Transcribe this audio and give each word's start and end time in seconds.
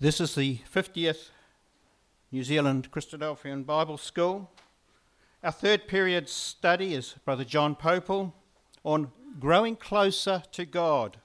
This 0.00 0.20
is 0.20 0.36
the 0.36 0.60
50th 0.72 1.30
New 2.30 2.44
Zealand 2.44 2.92
Christadelphian 2.92 3.66
Bible 3.66 3.98
School. 3.98 4.48
Our 5.42 5.50
third 5.50 5.88
period 5.88 6.28
study 6.28 6.94
is 6.94 7.16
Brother 7.24 7.42
John 7.42 7.74
Popel 7.74 8.32
on 8.84 9.10
growing 9.40 9.74
closer 9.74 10.44
to 10.52 10.64
God. 10.64 11.16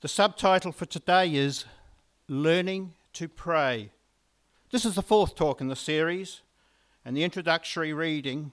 The 0.00 0.08
subtitle 0.08 0.72
for 0.72 0.86
today 0.86 1.34
is 1.34 1.66
Learning 2.28 2.94
to 3.12 3.28
Pray. 3.28 3.90
This 4.70 4.86
is 4.86 4.94
the 4.94 5.02
fourth 5.02 5.34
talk 5.34 5.60
in 5.60 5.68
the 5.68 5.76
series, 5.76 6.40
and 7.04 7.14
the 7.14 7.24
introductory 7.24 7.92
reading 7.92 8.52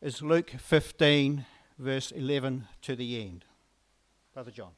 is 0.00 0.22
Luke 0.22 0.50
15, 0.56 1.46
verse 1.80 2.12
11 2.12 2.68
to 2.82 2.94
the 2.94 3.20
end. 3.20 3.44
Brother 4.32 4.52
John. 4.52 4.70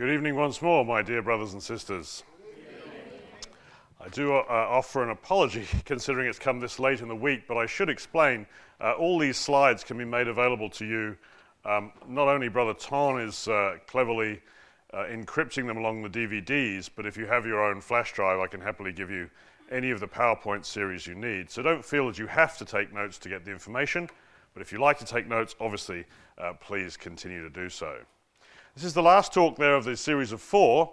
Good 0.00 0.14
evening 0.14 0.34
once 0.34 0.62
more, 0.62 0.82
my 0.82 1.02
dear 1.02 1.20
brothers 1.20 1.52
and 1.52 1.62
sisters. 1.62 2.22
I 4.00 4.08
do 4.08 4.32
uh, 4.32 4.44
offer 4.48 5.02
an 5.02 5.10
apology 5.10 5.66
considering 5.84 6.26
it's 6.26 6.38
come 6.38 6.58
this 6.58 6.78
late 6.78 7.02
in 7.02 7.08
the 7.08 7.14
week, 7.14 7.42
but 7.46 7.58
I 7.58 7.66
should 7.66 7.90
explain 7.90 8.46
uh, 8.80 8.92
all 8.92 9.18
these 9.18 9.36
slides 9.36 9.84
can 9.84 9.98
be 9.98 10.06
made 10.06 10.26
available 10.26 10.70
to 10.70 10.86
you. 10.86 11.18
Um, 11.66 11.92
not 12.08 12.28
only 12.28 12.48
Brother 12.48 12.72
Ton 12.72 13.20
is 13.20 13.46
uh, 13.46 13.76
cleverly 13.86 14.40
uh, 14.94 15.04
encrypting 15.04 15.66
them 15.66 15.76
along 15.76 16.00
the 16.00 16.08
DVDs, 16.08 16.88
but 16.96 17.04
if 17.04 17.18
you 17.18 17.26
have 17.26 17.44
your 17.44 17.62
own 17.62 17.82
flash 17.82 18.14
drive, 18.14 18.40
I 18.40 18.46
can 18.46 18.62
happily 18.62 18.94
give 18.94 19.10
you 19.10 19.28
any 19.70 19.90
of 19.90 20.00
the 20.00 20.08
PowerPoint 20.08 20.64
series 20.64 21.06
you 21.06 21.14
need. 21.14 21.50
So 21.50 21.60
don't 21.60 21.84
feel 21.84 22.06
that 22.06 22.18
you 22.18 22.26
have 22.26 22.56
to 22.56 22.64
take 22.64 22.90
notes 22.90 23.18
to 23.18 23.28
get 23.28 23.44
the 23.44 23.50
information, 23.50 24.08
but 24.54 24.62
if 24.62 24.72
you 24.72 24.78
like 24.78 24.98
to 25.00 25.04
take 25.04 25.28
notes, 25.28 25.54
obviously, 25.60 26.06
uh, 26.38 26.54
please 26.54 26.96
continue 26.96 27.42
to 27.42 27.50
do 27.50 27.68
so. 27.68 27.98
This 28.76 28.84
is 28.84 28.94
the 28.94 29.02
last 29.02 29.34
talk 29.34 29.56
there 29.56 29.74
of 29.74 29.84
the 29.84 29.96
series 29.96 30.30
of 30.30 30.40
four, 30.40 30.92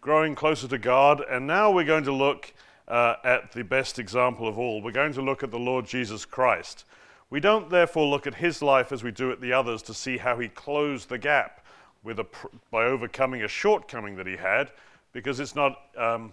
Growing 0.00 0.36
Closer 0.36 0.68
to 0.68 0.78
God, 0.78 1.20
and 1.28 1.44
now 1.44 1.72
we're 1.72 1.84
going 1.84 2.04
to 2.04 2.12
look 2.12 2.54
uh, 2.86 3.16
at 3.24 3.50
the 3.50 3.64
best 3.64 3.98
example 3.98 4.46
of 4.46 4.56
all. 4.56 4.80
We're 4.80 4.92
going 4.92 5.12
to 5.14 5.22
look 5.22 5.42
at 5.42 5.50
the 5.50 5.58
Lord 5.58 5.86
Jesus 5.86 6.24
Christ. 6.24 6.84
We 7.28 7.40
don't 7.40 7.68
therefore 7.68 8.06
look 8.06 8.28
at 8.28 8.36
his 8.36 8.62
life 8.62 8.92
as 8.92 9.02
we 9.02 9.10
do 9.10 9.32
at 9.32 9.40
the 9.40 9.52
others 9.52 9.82
to 9.82 9.92
see 9.92 10.18
how 10.18 10.38
he 10.38 10.46
closed 10.46 11.08
the 11.08 11.18
gap 11.18 11.66
with 12.04 12.20
a, 12.20 12.26
by 12.70 12.84
overcoming 12.84 13.42
a 13.42 13.48
shortcoming 13.48 14.14
that 14.16 14.28
he 14.28 14.36
had, 14.36 14.70
because 15.12 15.40
it's 15.40 15.56
not, 15.56 15.80
um, 15.98 16.32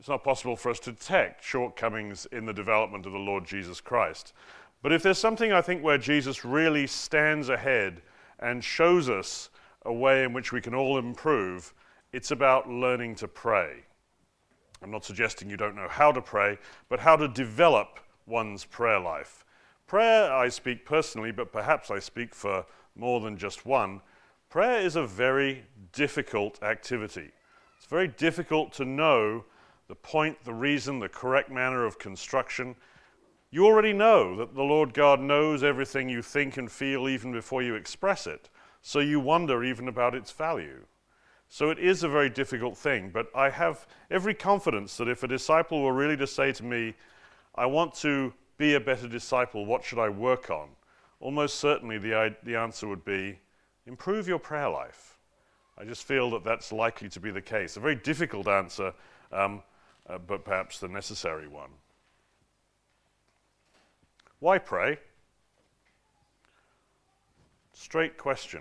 it's 0.00 0.08
not 0.08 0.24
possible 0.24 0.56
for 0.56 0.70
us 0.70 0.80
to 0.80 0.90
detect 0.90 1.44
shortcomings 1.44 2.26
in 2.32 2.46
the 2.46 2.52
development 2.52 3.06
of 3.06 3.12
the 3.12 3.18
Lord 3.18 3.46
Jesus 3.46 3.80
Christ. 3.80 4.32
But 4.82 4.92
if 4.92 5.04
there's 5.04 5.18
something 5.18 5.52
I 5.52 5.62
think 5.62 5.84
where 5.84 5.98
Jesus 5.98 6.44
really 6.44 6.88
stands 6.88 7.48
ahead 7.48 8.02
and 8.40 8.62
shows 8.64 9.08
us 9.08 9.50
a 9.84 9.92
way 9.92 10.24
in 10.24 10.32
which 10.32 10.52
we 10.52 10.60
can 10.60 10.74
all 10.74 10.98
improve. 10.98 11.74
It's 12.12 12.30
about 12.30 12.68
learning 12.68 13.16
to 13.16 13.28
pray. 13.28 13.84
I'm 14.82 14.90
not 14.90 15.04
suggesting 15.04 15.50
you 15.50 15.56
don't 15.56 15.76
know 15.76 15.88
how 15.88 16.12
to 16.12 16.20
pray, 16.20 16.58
but 16.88 17.00
how 17.00 17.16
to 17.16 17.28
develop 17.28 18.00
one's 18.26 18.64
prayer 18.64 19.00
life. 19.00 19.44
Prayer, 19.86 20.32
I 20.32 20.48
speak 20.48 20.84
personally, 20.84 21.32
but 21.32 21.52
perhaps 21.52 21.90
I 21.90 21.98
speak 21.98 22.34
for 22.34 22.64
more 22.96 23.20
than 23.20 23.36
just 23.36 23.66
one. 23.66 24.00
Prayer 24.48 24.80
is 24.80 24.96
a 24.96 25.06
very 25.06 25.64
difficult 25.92 26.62
activity. 26.62 27.30
It's 27.76 27.86
very 27.86 28.08
difficult 28.08 28.72
to 28.74 28.84
know 28.84 29.44
the 29.88 29.94
point, 29.94 30.42
the 30.44 30.54
reason, 30.54 31.00
the 31.00 31.08
correct 31.08 31.50
manner 31.50 31.84
of 31.84 31.98
construction. 31.98 32.76
You 33.50 33.66
already 33.66 33.92
know 33.92 34.36
that 34.36 34.54
the 34.54 34.62
Lord 34.62 34.94
God 34.94 35.20
knows 35.20 35.62
everything 35.62 36.08
you 36.08 36.22
think 36.22 36.56
and 36.56 36.70
feel 36.70 37.08
even 37.08 37.32
before 37.32 37.62
you 37.62 37.74
express 37.74 38.26
it 38.26 38.48
so 38.86 38.98
you 38.98 39.18
wonder 39.18 39.64
even 39.64 39.88
about 39.88 40.14
its 40.14 40.30
value. 40.30 40.84
So 41.48 41.70
it 41.70 41.78
is 41.78 42.02
a 42.02 42.08
very 42.08 42.28
difficult 42.28 42.76
thing, 42.76 43.08
but 43.08 43.28
I 43.34 43.48
have 43.48 43.86
every 44.10 44.34
confidence 44.34 44.98
that 44.98 45.08
if 45.08 45.22
a 45.22 45.26
disciple 45.26 45.82
were 45.82 45.94
really 45.94 46.18
to 46.18 46.26
say 46.26 46.52
to 46.52 46.62
me, 46.62 46.94
I 47.54 47.64
want 47.64 47.94
to 48.02 48.34
be 48.58 48.74
a 48.74 48.80
better 48.80 49.08
disciple, 49.08 49.64
what 49.64 49.82
should 49.82 49.98
I 49.98 50.10
work 50.10 50.50
on? 50.50 50.68
Almost 51.18 51.60
certainly 51.60 51.96
the, 51.96 52.36
the 52.42 52.56
answer 52.56 52.86
would 52.86 53.06
be 53.06 53.38
improve 53.86 54.28
your 54.28 54.38
prayer 54.38 54.68
life. 54.68 55.16
I 55.78 55.84
just 55.84 56.04
feel 56.04 56.30
that 56.32 56.44
that's 56.44 56.70
likely 56.70 57.08
to 57.08 57.20
be 57.20 57.30
the 57.30 57.40
case. 57.40 57.78
A 57.78 57.80
very 57.80 57.96
difficult 57.96 58.48
answer, 58.48 58.92
um, 59.32 59.62
uh, 60.06 60.18
but 60.18 60.44
perhaps 60.44 60.78
the 60.78 60.88
necessary 60.88 61.48
one. 61.48 61.70
Why 64.40 64.58
pray? 64.58 64.98
Straight 67.72 68.18
question. 68.18 68.60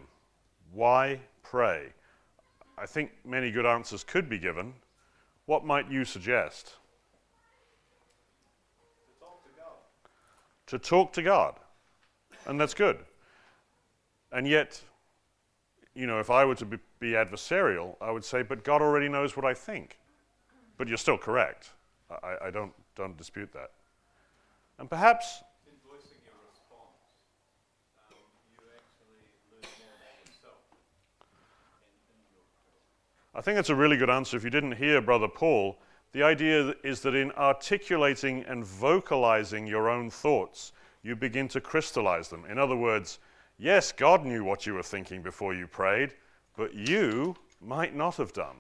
Why 0.74 1.20
pray? 1.44 1.94
I 2.78 2.86
think 2.86 3.12
many 3.24 3.52
good 3.52 3.66
answers 3.66 4.04
could 4.04 4.28
be 4.28 4.40
given. 4.40 4.74
What 5.46 5.66
might 5.66 5.90
you 5.92 6.04
suggest? 6.04 6.74
To 9.08 9.20
talk 9.20 9.44
to 9.44 9.50
God. 9.60 9.78
To 10.68 10.80
talk 10.80 11.14
to 11.14 11.22
God. 11.22 11.56
And 12.48 12.60
that's 12.60 12.74
good. 12.74 12.98
And 14.32 14.48
yet, 14.48 14.82
you 15.94 16.08
know, 16.08 16.20
if 16.20 16.32
I 16.32 16.44
were 16.44 16.56
to 16.56 16.66
be, 16.66 16.78
be 17.00 17.12
adversarial, 17.12 17.96
I 18.02 18.10
would 18.10 18.26
say, 18.26 18.42
but 18.42 18.64
God 18.64 18.82
already 18.82 19.08
knows 19.08 19.38
what 19.38 19.46
I 19.46 19.54
think. 19.54 20.00
But 20.78 20.88
you're 20.88 20.98
still 20.98 21.20
correct. 21.20 21.70
I, 22.24 22.48
I 22.48 22.50
don't, 22.50 22.74
don't 22.96 23.16
dispute 23.16 23.54
that. 23.54 23.72
And 24.80 24.90
perhaps 24.90 25.44
I 33.36 33.42
think 33.42 33.56
that's 33.56 33.70
a 33.70 33.76
really 33.76 33.98
good 33.98 34.12
answer. 34.12 34.38
If 34.38 34.44
you 34.44 34.52
didn't 34.52 34.74
hear 34.74 35.02
Brother 35.02 35.28
Paul, 35.28 35.80
the 36.12 36.22
idea 36.22 36.76
is 36.84 37.02
that 37.02 37.16
in 37.16 37.32
articulating 37.32 38.44
and 38.44 38.64
vocalizing 38.64 39.66
your 39.66 39.90
own 39.90 40.12
thoughts, 40.12 40.72
you 41.02 41.16
begin 41.16 41.48
to 41.50 41.62
crystallize 41.62 42.30
them. 42.30 42.46
In 42.46 42.60
other 42.60 42.76
words, 42.76 43.18
yes, 43.58 43.92
God 43.92 44.24
knew 44.24 44.44
what 44.44 44.68
you 44.68 44.76
were 44.76 44.84
thinking 44.84 45.24
before 45.24 45.56
you 45.56 45.66
prayed, 45.66 46.14
but 46.56 46.76
you 46.76 47.36
might 47.60 47.96
not 47.96 48.18
have 48.18 48.34
done. 48.34 48.58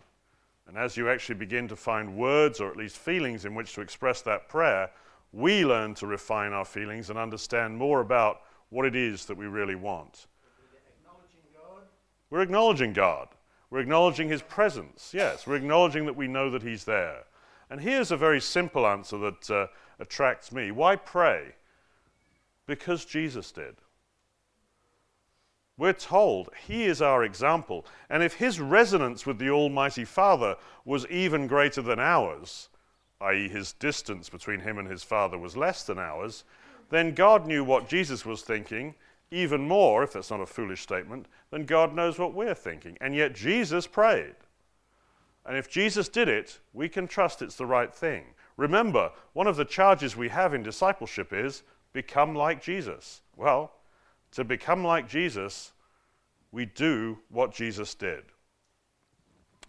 And 0.67 0.75
as 0.75 0.97
you 0.97 1.07
actually 1.07 1.35
begin 1.35 1.67
to 1.67 1.75
find 1.75 2.17
words 2.17 2.59
or 2.59 2.71
at 2.71 2.77
least 2.77 2.97
feelings 2.97 3.45
in 3.45 3.53
which 3.53 3.75
to 3.75 3.81
express 3.81 4.23
that 4.23 4.49
prayer, 4.49 4.89
we 5.31 5.65
learn 5.65 5.93
to 5.95 6.07
refine 6.07 6.51
our 6.51 6.65
feelings 6.65 7.11
and 7.11 7.19
understand 7.19 7.77
more 7.77 8.01
about 8.01 8.41
what 8.69 8.85
it 8.85 8.95
is 8.95 9.25
that 9.25 9.37
we 9.37 9.45
really 9.45 9.75
want. 9.75 10.25
We're 10.57 10.79
Acknowledging 10.89 11.43
God. 11.53 11.83
We're 12.31 12.41
acknowledging 12.41 12.93
God. 12.93 13.27
We're 13.73 13.79
acknowledging 13.79 14.29
his 14.29 14.43
presence. 14.43 15.15
Yes, 15.15 15.47
we're 15.47 15.55
acknowledging 15.55 16.05
that 16.05 16.15
we 16.15 16.27
know 16.27 16.51
that 16.51 16.61
he's 16.61 16.83
there. 16.83 17.23
And 17.71 17.81
here's 17.81 18.11
a 18.11 18.15
very 18.15 18.39
simple 18.39 18.85
answer 18.85 19.17
that 19.17 19.49
uh, 19.49 19.67
attracts 19.99 20.51
me. 20.51 20.69
Why 20.69 20.95
pray? 20.95 21.55
Because 22.67 23.03
Jesus 23.03 23.51
did. 23.51 23.77
We're 25.75 25.93
told 25.93 26.51
he 26.67 26.83
is 26.83 27.01
our 27.01 27.23
example. 27.23 27.83
And 28.11 28.21
if 28.21 28.35
his 28.35 28.59
resonance 28.59 29.25
with 29.25 29.39
the 29.39 29.49
Almighty 29.49 30.05
Father 30.05 30.55
was 30.85 31.07
even 31.07 31.47
greater 31.47 31.81
than 31.81 31.97
ours, 31.97 32.69
i.e., 33.21 33.49
his 33.49 33.73
distance 33.73 34.29
between 34.29 34.59
him 34.59 34.77
and 34.77 34.87
his 34.87 35.01
Father 35.01 35.39
was 35.39 35.57
less 35.57 35.83
than 35.83 35.97
ours, 35.97 36.43
then 36.91 37.15
God 37.15 37.47
knew 37.47 37.63
what 37.63 37.89
Jesus 37.89 38.23
was 38.23 38.43
thinking 38.43 38.93
even 39.33 39.67
more, 39.67 40.03
if 40.03 40.13
that's 40.13 40.29
not 40.29 40.41
a 40.41 40.45
foolish 40.45 40.81
statement, 40.81 41.27
then 41.49 41.65
God 41.65 41.95
knows 41.95 42.19
what 42.19 42.33
we're 42.33 42.53
thinking. 42.53 42.97
And 43.01 43.15
yet 43.15 43.33
Jesus 43.33 43.87
prayed. 43.87 44.35
And 45.45 45.57
if 45.57 45.69
Jesus 45.69 46.07
did 46.07 46.29
it, 46.29 46.59
we 46.71 46.87
can 46.87 47.07
trust 47.07 47.41
it's 47.41 47.55
the 47.55 47.65
right 47.65 47.93
thing. 47.93 48.25
Remember, 48.55 49.11
one 49.33 49.47
of 49.47 49.55
the 49.55 49.65
charges 49.65 50.15
we 50.15 50.29
have 50.29 50.53
in 50.53 50.63
discipleship 50.63 51.33
is 51.33 51.63
become 51.91 52.35
like 52.35 52.61
Jesus. 52.61 53.21
Well, 53.35 53.73
to 54.31 54.43
become 54.43 54.83
like 54.83 55.09
Jesus, 55.09 55.73
we 56.51 56.65
do 56.65 57.17
what 57.29 57.53
Jesus 57.53 57.95
did. 57.95 58.23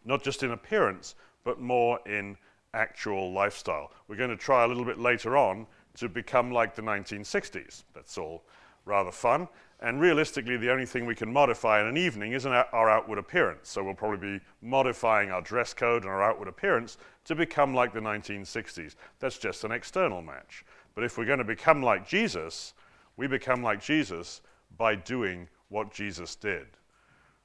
Not 0.04 0.22
just 0.22 0.42
in 0.42 0.52
appearance, 0.52 1.14
but 1.42 1.60
more 1.60 1.98
in 2.06 2.36
actual 2.74 3.32
lifestyle. 3.32 3.90
We're 4.08 4.16
going 4.16 4.30
to 4.30 4.36
try 4.36 4.64
a 4.64 4.68
little 4.68 4.84
bit 4.84 4.98
later 4.98 5.36
on 5.36 5.66
to 5.96 6.08
become 6.08 6.50
like 6.50 6.74
the 6.74 6.82
1960s. 6.82 7.84
That's 7.94 8.18
all 8.18 8.44
rather 8.84 9.10
fun. 9.10 9.48
And 9.80 10.00
realistically, 10.00 10.56
the 10.56 10.70
only 10.70 10.86
thing 10.86 11.04
we 11.04 11.14
can 11.14 11.32
modify 11.32 11.80
in 11.80 11.86
an 11.86 11.96
evening 11.96 12.32
is 12.32 12.46
our 12.46 12.88
outward 12.88 13.18
appearance. 13.18 13.68
So 13.68 13.82
we'll 13.82 13.94
probably 13.94 14.38
be 14.38 14.44
modifying 14.62 15.30
our 15.30 15.42
dress 15.42 15.74
code 15.74 16.04
and 16.04 16.10
our 16.10 16.22
outward 16.22 16.48
appearance 16.48 16.96
to 17.24 17.34
become 17.34 17.74
like 17.74 17.92
the 17.92 18.00
1960s. 18.00 18.94
That's 19.18 19.36
just 19.36 19.64
an 19.64 19.72
external 19.72 20.22
match. 20.22 20.64
But 20.94 21.04
if 21.04 21.18
we're 21.18 21.26
going 21.26 21.38
to 21.38 21.44
become 21.44 21.82
like 21.82 22.08
Jesus, 22.08 22.72
we 23.16 23.26
become 23.26 23.62
like 23.62 23.82
Jesus 23.82 24.40
by 24.76 24.94
doing 24.94 25.48
what 25.68 25.92
Jesus 25.92 26.34
did. 26.36 26.66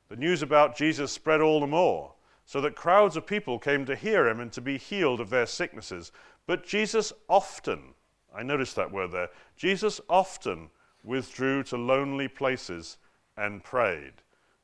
The 0.07 0.15
news 0.15 0.41
about 0.41 0.77
Jesus 0.77 1.11
spread 1.11 1.41
all 1.41 1.59
the 1.59 1.67
more, 1.67 2.13
so 2.45 2.61
that 2.61 2.75
crowds 2.75 3.17
of 3.17 3.27
people 3.27 3.59
came 3.59 3.85
to 3.85 3.95
hear 3.95 4.27
him 4.27 4.39
and 4.39 4.51
to 4.53 4.61
be 4.61 4.77
healed 4.77 5.19
of 5.19 5.29
their 5.29 5.45
sicknesses. 5.45 6.11
But 6.47 6.65
Jesus 6.65 7.11
often, 7.27 7.93
I 8.33 8.43
noticed 8.43 8.75
that 8.75 8.91
word 8.91 9.11
there, 9.11 9.29
Jesus 9.55 9.99
often 10.09 10.69
withdrew 11.09 11.63
to 11.63 11.75
lonely 11.75 12.27
places 12.27 12.97
and 13.35 13.63
prayed. 13.63 14.13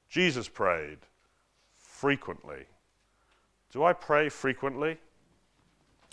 Jesus 0.08 0.48
prayed. 0.48 1.00
frequently. 1.76 2.66
Do 3.72 3.84
I 3.84 3.94
pray 3.94 4.30
frequently? 4.30 4.98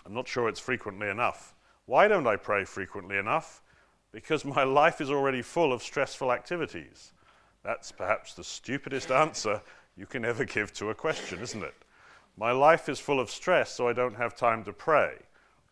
I'm 0.07 0.15
not 0.15 0.27
sure 0.27 0.49
it's 0.49 0.59
frequently 0.61 1.09
enough. 1.09 1.55
Why 1.85 2.09
don't 2.09 2.27
I 2.27 2.37
pray 2.37 2.65
frequently 2.65 3.19
enough? 3.19 3.61
Because 4.11 4.45
my 4.45 4.63
life 4.81 5.03
is 5.03 5.11
already 5.11 5.43
full 5.43 5.71
of 5.71 5.83
stressful 5.83 6.33
activities. 6.33 7.13
That's 7.63 7.93
perhaps 7.93 8.33
the 8.33 8.45
stupidest 8.45 9.11
answer 9.11 9.61
you 9.97 10.07
can 10.07 10.25
ever 10.25 10.45
give 10.45 10.73
to 10.75 10.89
a 10.91 10.95
question, 10.95 11.41
isn't 11.41 11.63
it? 11.63 11.75
My 12.39 12.53
life 12.53 12.89
is 12.89 12.99
full 12.99 13.21
of 13.21 13.31
stress, 13.31 13.75
so 13.75 13.87
I 13.87 13.93
don't 13.93 14.17
have 14.17 14.35
time 14.35 14.65
to 14.65 14.73
pray. 14.73 15.17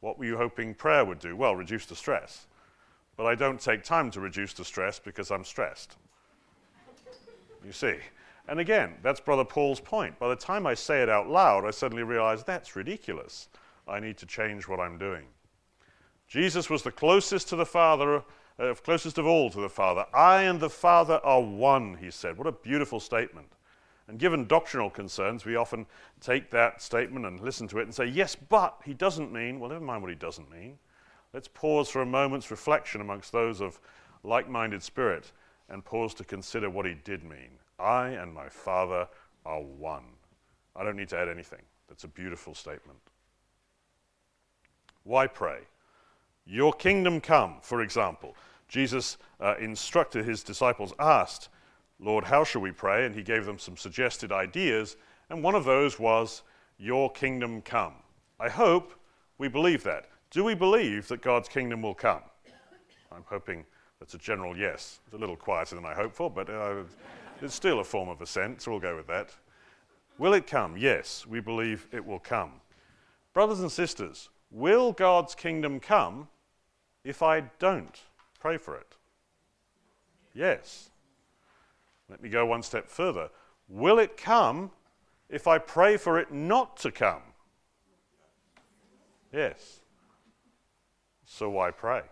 What 0.01 0.19
were 0.19 0.27
you 0.27 0.37
hoping 0.37 0.75
prayer 0.75 1.05
would 1.05 1.19
do? 1.19 1.35
Well, 1.35 1.57
reduce 1.57 1.87
the 1.87 1.97
stress. 1.97 2.47
But 3.21 3.27
I 3.27 3.35
don't 3.35 3.61
take 3.61 3.85
time 3.85 4.11
to 4.13 4.21
reduce 4.21 4.55
the 4.55 4.65
stress 4.65 4.99
because 4.99 5.31
I'm 5.31 5.45
stressed. 5.45 5.97
You 7.63 7.71
see? 7.71 7.97
And 8.49 8.61
again, 8.61 8.95
that's 9.03 9.21
Brother 9.21 9.45
Paul's 9.45 9.79
point. 9.79 10.19
By 10.19 10.31
the 10.31 10.37
time 10.37 10.67
I 10.67 10.73
say 10.73 11.03
it 11.03 11.11
out 11.11 11.29
loud, 11.29 11.67
I 11.67 11.71
suddenly 11.71 12.03
realize 12.03 12.43
that's 12.43 12.77
ridiculous. 12.77 13.51
I 13.87 14.01
need 14.01 14.17
to 14.17 14.27
change 14.27 14.67
what 14.67 14.81
I'm 14.81 14.97
doing. 14.97 15.27
Jesus 16.29 16.71
was 16.71 16.83
the 16.83 16.91
closest 16.91 17.51
to 17.51 17.57
the 17.57 17.67
Father, 17.67 18.23
uh, 18.59 18.73
closest 18.83 19.19
of 19.19 19.27
all 19.27 19.51
to 19.51 19.61
the 19.61 19.69
Father. 19.69 20.07
I 20.15 20.45
and 20.45 20.59
the 20.59 20.71
Father 20.71 21.21
are 21.23 21.43
one, 21.43 21.99
he 22.01 22.11
said. 22.11 22.39
What 22.39 22.47
a 22.47 22.53
beautiful 22.53 23.01
statement. 23.01 23.53
And 24.09 24.19
given 24.19 24.47
doctrinal 24.47 24.89
concerns, 24.89 25.45
we 25.45 25.57
often 25.57 25.85
take 26.23 26.51
that 26.53 26.81
statement 26.81 27.27
and 27.27 27.39
listen 27.39 27.69
to 27.69 27.81
it 27.81 27.83
and 27.83 27.95
say, 27.95 28.07
yes, 28.07 28.35
but 28.35 28.81
he 28.83 28.95
doesn't 28.95 29.31
mean, 29.31 29.61
well, 29.61 29.69
never 29.69 29.85
mind 29.85 30.01
what 30.01 30.09
he 30.09 30.17
doesn't 30.17 30.51
mean. 30.51 30.79
Let's 31.33 31.49
pause 31.49 31.89
for 31.89 32.03
a 32.03 32.07
moment's 32.07 32.51
reflection 32.51 33.01
amongst 33.01 33.33
those 33.33 33.61
of 33.61 33.81
like 34.25 34.49
minded 34.49 34.83
spirit 34.83 35.31
and 35.69 35.85
pause 35.85 36.15
to 36.15 36.25
consider 36.25 36.69
what 36.69 36.87
he 36.87 36.95
did 36.95 37.23
mean. 37.23 37.59
I 37.79 38.09
and 38.09 38.35
my 38.35 38.49
Father 38.49 39.09
are 39.47 39.63
one. 39.63 40.05
I 40.75 40.85
don't 40.85 40.97
need 40.97 41.09
to 41.11 41.19
add 41.19 41.29
anything. 41.29 41.63
That's 41.89 42.05
a 42.05 42.09
beautiful 42.09 42.55
statement. 42.55 42.99
Why 45.05 45.27
pray? 45.27 45.61
Your 46.47 46.73
kingdom 46.73 47.21
come, 47.21 47.57
for 47.63 47.83
example. 47.83 48.37
Jesus 48.69 49.19
uh, 49.41 49.55
instructed 49.59 50.25
his 50.25 50.43
disciples, 50.43 50.93
asked, 50.99 51.49
Lord, 51.99 52.25
how 52.25 52.45
shall 52.45 52.63
we 52.63 52.73
pray? 52.73 53.07
And 53.07 53.15
he 53.15 53.23
gave 53.23 53.47
them 53.47 53.59
some 53.59 53.77
suggested 53.77 54.33
ideas, 54.33 54.97
and 55.29 55.43
one 55.43 55.55
of 55.55 55.65
those 55.65 55.99
was, 55.99 56.43
Your 56.79 57.11
kingdom 57.11 57.63
come. 57.63 57.95
I 58.39 58.49
hope 58.49 58.93
we 59.39 59.49
believe 59.49 59.83
that. 59.85 60.10
Do 60.31 60.45
we 60.45 60.55
believe 60.55 61.09
that 61.09 61.23
God's 61.23 61.49
kingdom 61.49 61.83
will 61.83 61.95
come? 61.95 62.23
I'm 63.13 63.25
hoping 63.27 63.65
that's 63.99 64.15
a 64.15 64.19
general 64.19 64.57
yes. 64.57 65.01
It's 65.07 65.15
a 65.15 65.19
little 65.19 65.37
quieter 65.37 65.75
than 65.75 65.85
I 65.85 65.93
hoped 65.93 66.15
for, 66.15 66.31
but 66.31 66.49
uh, 66.49 66.85
it's 67.43 67.55
still 67.55 67.81
a 67.81 67.85
form 67.85 68.09
of 68.09 68.23
assent, 68.23 68.63
so 68.63 68.71
we'll 68.71 68.81
go 68.81 68.95
with 68.95 69.09
that. 69.09 69.35
Will 70.19 70.33
it 70.35 70.47
come? 70.47 70.77
Yes, 70.77 71.27
we 71.27 71.41
believe 71.41 71.89
it 71.91 72.05
will 72.05 72.21
come. 72.21 72.53
Brothers 73.33 73.61
and 73.61 73.73
sisters, 73.73 74.29
will 74.53 74.93
God's 74.93 75.35
kingdom 75.35 75.81
come 75.81 76.29
if 77.03 77.23
I 77.23 77.41
don't 77.59 77.99
pray 78.39 78.57
for 78.57 78.77
it? 78.77 78.97
Yes. 80.33 80.91
Let 82.09 82.23
me 82.23 82.29
go 82.29 82.47
one 82.47 82.63
step 82.63 82.89
further. 82.89 83.31
Will 83.69 83.99
it 83.99 84.17
come 84.17 84.71
if 85.29 85.49
I 85.49 85.59
pray 85.59 85.97
for 85.97 86.21
it 86.21 86.33
not 86.33 86.77
to 86.79 86.93
come? 86.93 87.23
Yes. 89.33 89.80
So 91.33 91.49
why 91.49 91.71
pray? 91.71 92.03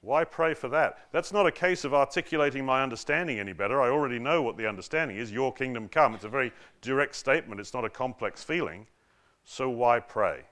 Why 0.00 0.24
pray 0.24 0.54
for 0.54 0.68
that? 0.68 0.98
That's 1.12 1.30
not 1.30 1.46
a 1.46 1.52
case 1.52 1.84
of 1.84 1.92
articulating 1.92 2.64
my 2.64 2.82
understanding 2.82 3.38
any 3.38 3.52
better. 3.52 3.82
I 3.82 3.90
already 3.90 4.18
know 4.18 4.40
what 4.40 4.56
the 4.56 4.66
understanding 4.66 5.18
is. 5.18 5.30
Your 5.30 5.52
kingdom 5.52 5.88
come. 5.88 6.14
It's 6.14 6.24
a 6.24 6.30
very 6.30 6.52
direct 6.80 7.14
statement, 7.14 7.60
it's 7.60 7.74
not 7.74 7.84
a 7.84 7.90
complex 7.90 8.42
feeling. 8.42 8.86
So 9.44 9.68
why 9.68 10.00
pray? 10.00 10.44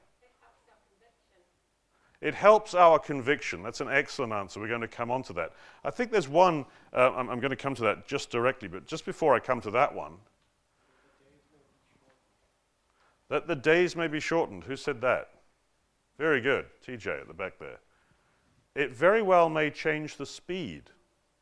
It 2.20 2.34
helps 2.34 2.74
our 2.74 2.98
conviction. 2.98 3.62
That's 3.62 3.80
an 3.80 3.88
excellent 3.88 4.34
answer. 4.34 4.60
We're 4.60 4.68
going 4.68 4.82
to 4.82 4.88
come 4.88 5.10
on 5.10 5.22
to 5.24 5.32
that. 5.32 5.52
I 5.82 5.90
think 5.90 6.12
there's 6.12 6.28
one, 6.28 6.66
uh, 6.92 7.12
I'm, 7.12 7.30
I'm 7.30 7.40
going 7.40 7.50
to 7.50 7.56
come 7.56 7.74
to 7.76 7.82
that 7.84 8.06
just 8.06 8.30
directly, 8.30 8.68
but 8.68 8.86
just 8.86 9.06
before 9.06 9.34
I 9.34 9.40
come 9.40 9.62
to 9.62 9.70
that 9.70 9.94
one, 9.94 10.12
that 13.30 13.46
the 13.46 13.56
days 13.56 13.96
may 13.96 14.08
be 14.08 14.20
shortened. 14.20 14.64
Who 14.64 14.76
said 14.76 15.00
that? 15.00 15.30
Very 16.20 16.42
good. 16.42 16.66
TJ 16.86 17.22
at 17.22 17.28
the 17.28 17.32
back 17.32 17.58
there. 17.58 17.78
It 18.74 18.94
very 18.94 19.22
well 19.22 19.48
may 19.48 19.70
change 19.70 20.18
the 20.18 20.26
speed 20.26 20.82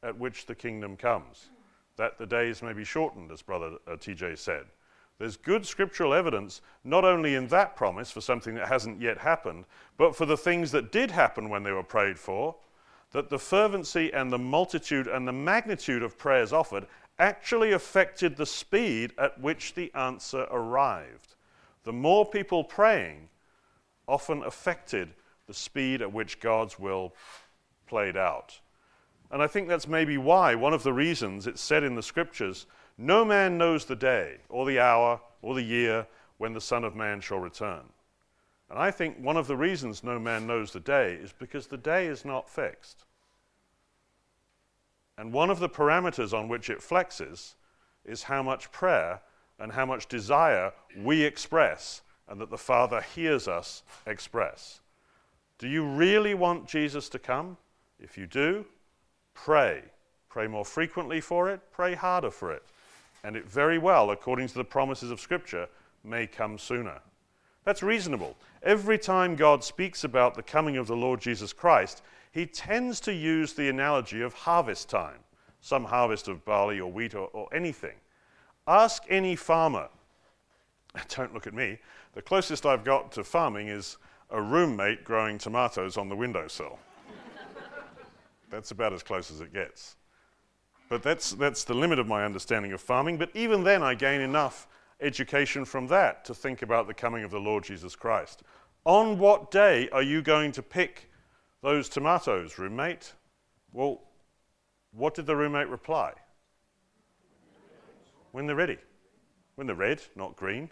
at 0.05 0.17
which 0.17 0.47
the 0.47 0.55
kingdom 0.55 0.97
comes, 0.97 1.51
that 1.97 2.17
the 2.17 2.27
days 2.27 2.63
may 2.63 2.73
be 2.73 2.85
shortened, 2.85 3.33
as 3.33 3.43
Brother 3.43 3.79
uh, 3.89 3.97
TJ 3.97 4.39
said. 4.39 4.67
There's 5.19 5.37
good 5.37 5.67
scriptural 5.67 6.15
evidence, 6.15 6.61
not 6.85 7.05
only 7.05 7.35
in 7.35 7.49
that 7.49 7.75
promise 7.75 8.13
for 8.13 8.21
something 8.21 8.55
that 8.55 8.69
hasn't 8.69 9.03
yet 9.03 9.19
happened, 9.19 9.65
but 9.97 10.15
for 10.15 10.27
the 10.27 10.37
things 10.37 10.71
that 10.71 10.93
did 10.93 11.11
happen 11.11 11.49
when 11.49 11.65
they 11.65 11.73
were 11.73 11.83
prayed 11.83 12.17
for, 12.17 12.55
that 13.11 13.31
the 13.31 13.39
fervency 13.41 14.13
and 14.13 14.33
the 14.33 14.39
multitude 14.39 15.09
and 15.09 15.27
the 15.27 15.33
magnitude 15.33 16.05
of 16.05 16.17
prayers 16.17 16.53
offered 16.53 16.87
actually 17.19 17.73
affected 17.73 18.37
the 18.37 18.47
speed 18.47 19.13
at 19.19 19.41
which 19.41 19.75
the 19.75 19.93
answer 19.97 20.47
arrived. 20.53 21.35
The 21.83 21.93
more 21.93 22.25
people 22.25 22.63
praying 22.63 23.29
often 24.09 24.43
affected 24.43 25.15
the 25.47 25.55
speed 25.55 26.03
at 26.03 26.13
which 26.13 26.41
God's 26.41 26.79
will 26.79 27.15
played 27.87 28.17
out. 28.17 28.59
And 29.31 29.43
I 29.43 29.47
think 29.47 29.69
that's 29.69 29.87
maybe 29.87 30.17
why, 30.19 30.55
one 30.55 30.73
of 30.73 30.83
the 30.83 30.93
reasons 30.93 31.47
it's 31.47 31.61
said 31.61 31.85
in 31.85 31.95
the 31.95 32.03
scriptures 32.03 32.67
no 33.01 33.25
man 33.25 33.57
knows 33.57 33.85
the 33.85 33.95
day, 33.95 34.39
or 34.49 34.67
the 34.67 34.81
hour, 34.81 35.21
or 35.41 35.55
the 35.55 35.63
year 35.63 36.09
when 36.39 36.53
the 36.53 36.61
Son 36.61 36.83
of 36.83 36.97
Man 36.97 37.21
shall 37.21 37.39
return. 37.39 37.85
And 38.71 38.79
I 38.79 38.91
think 38.91 39.19
one 39.19 39.37
of 39.37 39.47
the 39.47 39.57
reasons 39.57 40.03
no 40.03 40.19
man 40.19 40.47
knows 40.47 40.73
the 40.73 40.81
day 40.81 41.15
is 41.15 41.33
because 41.33 41.69
the 41.69 41.77
day 41.77 42.07
is 42.07 42.25
not 42.25 42.49
fixed. 42.49 43.05
And 45.17 45.33
one 45.33 45.49
of 45.49 45.61
the 45.61 45.69
parameters 45.69 46.33
on 46.33 46.49
which 46.49 46.71
it 46.71 46.81
flexes 46.81 47.55
is 48.05 48.25
how 48.25 48.43
much 48.43 48.73
prayer 48.73 49.21
and 49.59 49.73
how 49.73 49.87
much 49.87 50.07
desire 50.07 50.73
we 50.97 51.23
express 51.23 52.03
and 52.29 52.41
that 52.41 52.51
the 52.51 52.59
Father 52.59 53.01
hears 53.01 53.49
us 53.49 53.83
express. 54.07 54.81
Do 55.59 55.69
you 55.69 55.85
really 55.85 56.35
want 56.35 56.69
Jesus 56.69 57.09
to 57.11 57.19
come? 57.19 57.57
If 57.99 58.17
you 58.17 58.27
do, 58.27 58.65
pray. 59.35 59.83
Pray 60.29 60.47
more 60.47 60.65
frequently 60.65 61.21
for 61.21 61.51
it, 61.51 61.61
pray 61.73 61.95
harder 61.95 62.31
for 62.31 62.53
it 62.53 62.63
and 63.25 63.37
it 63.37 63.49
very 63.49 63.79
well, 63.79 64.11
according 64.11 64.49
to 64.49 64.55
the 64.55 64.65
promises 64.65 65.11
of 65.11 65.21
Scripture, 65.21 65.69
may 66.05 66.27
come 66.27 66.59
sooner. 66.59 67.01
That's 67.65 67.83
reasonable. 67.83 68.37
Every 68.63 68.99
time 68.99 69.37
God 69.37 69.63
speaks 69.63 70.05
about 70.05 70.35
the 70.35 70.43
coming 70.43 70.77
of 70.77 70.87
the 70.87 70.97
Lord 70.97 71.21
Jesus 71.21 71.53
Christ, 71.53 72.03
he 72.33 72.47
tends 72.47 73.01
to 73.01 73.13
use 73.13 73.53
the 73.53 73.69
analogy 73.69 74.23
of 74.23 74.33
harvest 74.33 74.89
time, 74.89 75.19
some 75.61 75.85
harvest 75.85 76.29
of 76.29 76.45
barley 76.45 76.81
or 76.81 76.91
wheat 76.91 77.15
or, 77.15 77.29
or 77.33 77.49
anything. 77.53 77.97
Ask 78.67 79.03
any 79.09 79.35
farmer. 79.35 79.89
Don't 81.17 81.35
look 81.35 81.47
at 81.47 81.55
me. 81.55 81.79
The 82.15 82.23
closest 82.23 82.67
I've 82.67 82.85
got 82.85 83.13
to 83.13 83.25
farming 83.25 83.69
is 83.69 83.97
a 84.31 84.41
roommate 84.41 85.05
growing 85.05 85.39
tomatoes 85.39 85.97
on 85.97 86.09
the 86.09 86.17
windowsill. 86.17 86.79
That's 88.51 88.71
about 88.71 88.93
as 88.93 89.03
close 89.03 89.31
as 89.31 89.41
it 89.41 89.53
gets. 89.53 89.97
But 90.89 91.03
that's, 91.03 91.33
that's 91.33 91.65
the 91.65 91.75
limit 91.75 91.99
of 91.99 92.07
my 92.07 92.25
understanding 92.25 92.73
of 92.73 92.81
farming. 92.81 93.19
But 93.19 93.31
even 93.35 93.63
then, 93.63 93.83
I 93.83 93.95
gain 93.95 94.23
enough 94.23 94.67
education 95.01 95.67
from 95.67 95.87
that 95.89 96.25
to 96.25 96.35
think 96.35 96.63
about 96.63 96.87
the 96.87 96.95
coming 96.95 97.25
of 97.25 97.31
the 97.31 97.39
Lord 97.39 97.65
Jesus 97.65 97.95
Christ. 97.95 98.43
On 98.87 99.19
what 99.19 99.51
day 99.51 99.91
are 99.91 100.03
you 100.03 100.23
going 100.23 100.51
to 100.53 100.63
pick 100.63 101.11
those 101.63 101.91
tomatoes, 101.91 102.59
roommate? 102.59 103.13
Well, 103.73 104.01
what 104.93 105.15
did 105.15 105.27
the 105.27 105.37
roommate 105.37 105.69
reply? 105.69 106.15
When 108.33 108.47
they're 108.47 108.57
ready. 108.57 108.79
When 109.57 109.67
they're 109.67 109.77
red, 109.77 110.01
not 110.17 110.37
green. 110.37 110.71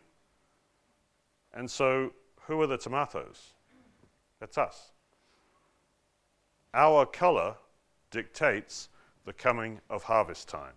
And 1.56 1.70
so, 1.70 2.12
who 2.42 2.60
are 2.60 2.66
the 2.66 2.76
tomatoes? 2.76 3.54
That's 4.40 4.58
us. 4.58 4.92
Our 6.75 7.06
color 7.06 7.56
dictates 8.10 8.90
the 9.25 9.32
coming 9.32 9.80
of 9.88 10.02
harvest 10.02 10.48
time. 10.48 10.75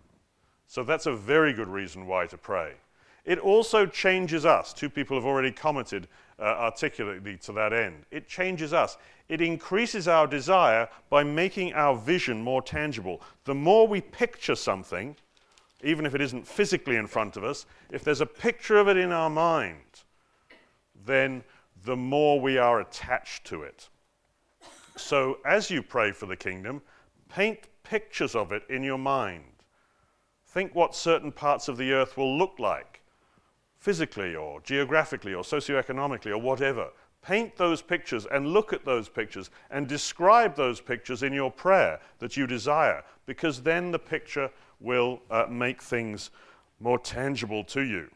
So 0.66 0.82
that's 0.82 1.04
a 1.04 1.12
very 1.12 1.52
good 1.52 1.68
reason 1.68 2.06
why 2.06 2.26
to 2.26 2.38
pray. 2.38 2.72
It 3.26 3.38
also 3.38 3.84
changes 3.84 4.46
us. 4.46 4.72
Two 4.72 4.88
people 4.88 5.16
have 5.18 5.26
already 5.26 5.52
commented 5.52 6.08
uh, 6.38 6.44
articulately 6.44 7.36
to 7.38 7.52
that 7.52 7.74
end. 7.74 8.06
It 8.10 8.26
changes 8.26 8.72
us. 8.72 8.96
It 9.28 9.42
increases 9.42 10.08
our 10.08 10.26
desire 10.26 10.88
by 11.10 11.24
making 11.24 11.74
our 11.74 11.94
vision 11.94 12.40
more 12.40 12.62
tangible. 12.62 13.20
The 13.44 13.54
more 13.54 13.86
we 13.86 14.00
picture 14.00 14.56
something, 14.56 15.14
even 15.84 16.06
if 16.06 16.14
it 16.14 16.22
isn't 16.22 16.48
physically 16.48 16.96
in 16.96 17.06
front 17.06 17.36
of 17.36 17.44
us, 17.44 17.66
if 17.92 18.02
there's 18.02 18.22
a 18.22 18.26
picture 18.26 18.78
of 18.78 18.88
it 18.88 18.96
in 18.96 19.12
our 19.12 19.28
mind, 19.28 20.04
then 21.04 21.44
the 21.84 21.96
more 21.96 22.40
we 22.40 22.58
are 22.58 22.80
attached 22.80 23.44
to 23.46 23.62
it. 23.62 23.88
So 24.96 25.38
as 25.44 25.70
you 25.70 25.82
pray 25.82 26.12
for 26.12 26.26
the 26.26 26.36
kingdom, 26.36 26.82
paint 27.28 27.60
pictures 27.82 28.34
of 28.34 28.52
it 28.52 28.62
in 28.68 28.82
your 28.82 28.98
mind. 28.98 29.44
Think 30.46 30.74
what 30.74 30.94
certain 30.94 31.32
parts 31.32 31.68
of 31.68 31.76
the 31.76 31.92
earth 31.92 32.16
will 32.16 32.36
look 32.36 32.58
like, 32.58 33.00
physically 33.76 34.34
or 34.34 34.60
geographically 34.60 35.32
or 35.32 35.42
socioeconomically 35.42 36.30
or 36.32 36.38
whatever. 36.38 36.88
Paint 37.22 37.56
those 37.56 37.82
pictures 37.82 38.26
and 38.32 38.48
look 38.48 38.72
at 38.72 38.84
those 38.84 39.08
pictures 39.08 39.50
and 39.70 39.86
describe 39.86 40.56
those 40.56 40.80
pictures 40.80 41.22
in 41.22 41.32
your 41.32 41.50
prayer 41.50 42.00
that 42.18 42.36
you 42.36 42.46
desire, 42.46 43.02
because 43.26 43.62
then 43.62 43.90
the 43.90 43.98
picture 43.98 44.50
will 44.80 45.20
uh, 45.30 45.46
make 45.48 45.82
things 45.82 46.30
more 46.80 46.98
tangible 46.98 47.62
to 47.64 47.82
you. 47.82 48.10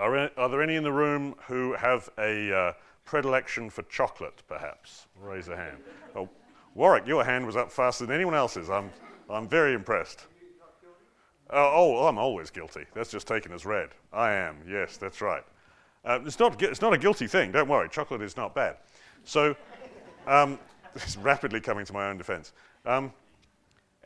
Are, 0.00 0.30
are, 0.38 0.48
there 0.48 0.62
any 0.62 0.76
in 0.76 0.82
the 0.82 0.92
room 0.92 1.34
who 1.46 1.74
have 1.74 2.08
a 2.16 2.52
uh, 2.52 2.72
predilection 3.04 3.68
for 3.68 3.82
chocolate, 3.82 4.42
perhaps? 4.48 5.06
Raise 5.20 5.48
a 5.48 5.56
hand. 5.56 5.76
Oh, 6.16 6.26
Warwick, 6.74 7.06
your 7.06 7.22
hand 7.22 7.44
was 7.44 7.54
up 7.54 7.70
faster 7.70 8.06
than 8.06 8.14
anyone 8.14 8.34
else's. 8.34 8.70
I'm, 8.70 8.90
I'm 9.28 9.46
very 9.46 9.74
impressed. 9.74 10.26
Uh, 11.52 11.70
oh, 11.70 12.06
I'm 12.06 12.16
always 12.16 12.48
guilty. 12.48 12.86
That's 12.94 13.10
just 13.10 13.26
taken 13.26 13.52
as 13.52 13.66
read. 13.66 13.90
I 14.10 14.32
am, 14.32 14.56
yes, 14.66 14.96
that's 14.96 15.20
right. 15.20 15.42
Uh, 16.02 16.20
it's, 16.24 16.38
not, 16.38 16.62
it's 16.62 16.80
not 16.80 16.94
a 16.94 16.98
guilty 16.98 17.26
thing, 17.26 17.52
don't 17.52 17.68
worry. 17.68 17.88
Chocolate 17.90 18.22
is 18.22 18.38
not 18.38 18.54
bad. 18.54 18.76
So, 19.24 19.54
um, 20.26 20.58
it's 20.94 21.18
rapidly 21.18 21.60
coming 21.60 21.84
to 21.84 21.92
my 21.92 22.08
own 22.08 22.16
defense. 22.16 22.54
Um, 22.86 23.12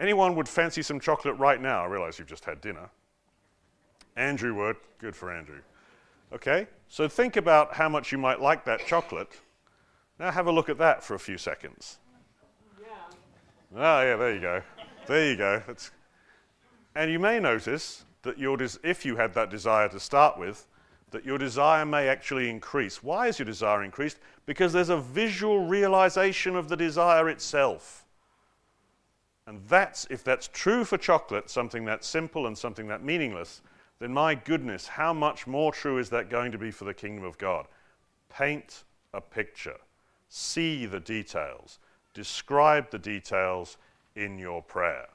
anyone 0.00 0.34
would 0.34 0.48
fancy 0.48 0.82
some 0.82 0.98
chocolate 0.98 1.38
right 1.38 1.60
now? 1.60 1.84
I 1.84 1.86
realize 1.86 2.18
you've 2.18 2.26
just 2.26 2.44
had 2.44 2.60
dinner. 2.60 2.90
Andrew 4.16 4.54
would. 4.54 4.76
Good 4.98 5.14
for 5.14 5.32
Andrew. 5.32 5.60
Okay, 6.34 6.66
so 6.88 7.06
think 7.06 7.36
about 7.36 7.74
how 7.74 7.88
much 7.88 8.10
you 8.10 8.18
might 8.18 8.40
like 8.40 8.64
that 8.64 8.84
chocolate. 8.86 9.40
Now 10.18 10.32
have 10.32 10.48
a 10.48 10.52
look 10.52 10.68
at 10.68 10.78
that 10.78 11.04
for 11.04 11.14
a 11.14 11.18
few 11.18 11.38
seconds. 11.38 11.98
Yeah. 12.80 12.88
Ah, 13.76 14.02
yeah, 14.02 14.16
there 14.16 14.34
you 14.34 14.40
go. 14.40 14.62
There 15.06 15.30
you 15.30 15.36
go. 15.36 15.62
That's, 15.64 15.92
and 16.96 17.08
you 17.10 17.20
may 17.20 17.38
notice 17.38 18.04
that 18.22 18.36
your 18.36 18.56
des- 18.56 18.78
if 18.82 19.04
you 19.04 19.14
had 19.14 19.32
that 19.34 19.48
desire 19.48 19.88
to 19.90 20.00
start 20.00 20.36
with, 20.36 20.66
that 21.12 21.24
your 21.24 21.38
desire 21.38 21.86
may 21.86 22.08
actually 22.08 22.50
increase. 22.50 23.00
Why 23.00 23.28
is 23.28 23.38
your 23.38 23.46
desire 23.46 23.84
increased? 23.84 24.18
Because 24.44 24.72
there's 24.72 24.88
a 24.88 24.96
visual 24.96 25.66
realization 25.66 26.56
of 26.56 26.68
the 26.68 26.76
desire 26.76 27.28
itself. 27.28 28.06
And 29.46 29.60
that's, 29.68 30.04
if 30.10 30.24
that's 30.24 30.48
true 30.48 30.84
for 30.84 30.98
chocolate, 30.98 31.48
something 31.48 31.84
that's 31.84 32.08
simple 32.08 32.48
and 32.48 32.58
something 32.58 32.88
that 32.88 33.04
meaningless, 33.04 33.62
then 33.98 34.12
my 34.12 34.34
goodness, 34.34 34.86
how 34.88 35.12
much 35.12 35.46
more 35.46 35.72
true 35.72 35.98
is 35.98 36.10
that 36.10 36.30
going 36.30 36.52
to 36.52 36.58
be 36.58 36.70
for 36.70 36.84
the 36.84 36.94
kingdom 36.94 37.24
of 37.24 37.38
God? 37.38 37.66
Paint 38.28 38.84
a 39.12 39.20
picture, 39.20 39.76
see 40.28 40.86
the 40.86 41.00
details, 41.00 41.78
describe 42.12 42.90
the 42.90 42.98
details 42.98 43.76
in 44.16 44.38
your 44.38 44.62
prayer. 44.62 45.06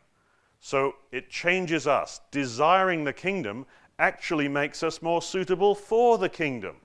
So 0.60 0.96
it 1.12 1.30
changes 1.30 1.88
us. 1.88 2.22
Desiring 2.32 3.04
the 3.04 3.14
kingdom 3.14 3.66
actually 3.98 4.48
makes 4.48 4.84
us 4.84 5.02
more 5.02 5.22
suitable 5.22 5.76
for 5.76 6.18
the 6.18 6.30
kingdom. 6.30 6.78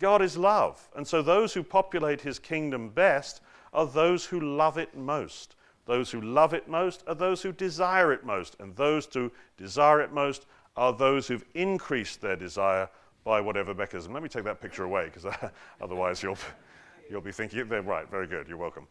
God 0.00 0.22
is 0.22 0.36
love, 0.36 0.88
and 0.94 1.06
so 1.06 1.22
those 1.22 1.54
who 1.54 1.62
populate 1.64 2.20
his 2.20 2.38
kingdom 2.38 2.88
best 2.88 3.40
are 3.72 3.86
those 3.86 4.24
who 4.26 4.40
love 4.40 4.78
it 4.78 4.96
most. 4.96 5.56
Those 5.86 6.10
who 6.10 6.20
love 6.20 6.54
it 6.54 6.68
most 6.68 7.02
are 7.08 7.14
those 7.14 7.42
who 7.42 7.52
desire 7.52 8.12
it 8.12 8.24
most, 8.24 8.56
and 8.60 8.76
those 8.76 9.08
who 9.12 9.32
desire 9.56 10.00
it 10.00 10.12
most 10.12 10.46
are 10.78 10.92
those 10.92 11.26
who've 11.26 11.44
increased 11.54 12.20
their 12.20 12.36
desire 12.36 12.88
by 13.24 13.40
whatever 13.40 13.74
mechanism. 13.74 14.12
Let 14.12 14.22
me 14.22 14.28
take 14.28 14.44
that 14.44 14.60
picture 14.60 14.84
away, 14.84 15.10
because 15.12 15.26
otherwise 15.80 16.22
you'll, 16.22 16.38
you'll 17.10 17.20
be 17.20 17.32
thinking, 17.32 17.68
they're 17.68 17.82
right, 17.82 18.08
very 18.08 18.28
good, 18.28 18.48
you're 18.48 18.56
welcome. 18.56 18.86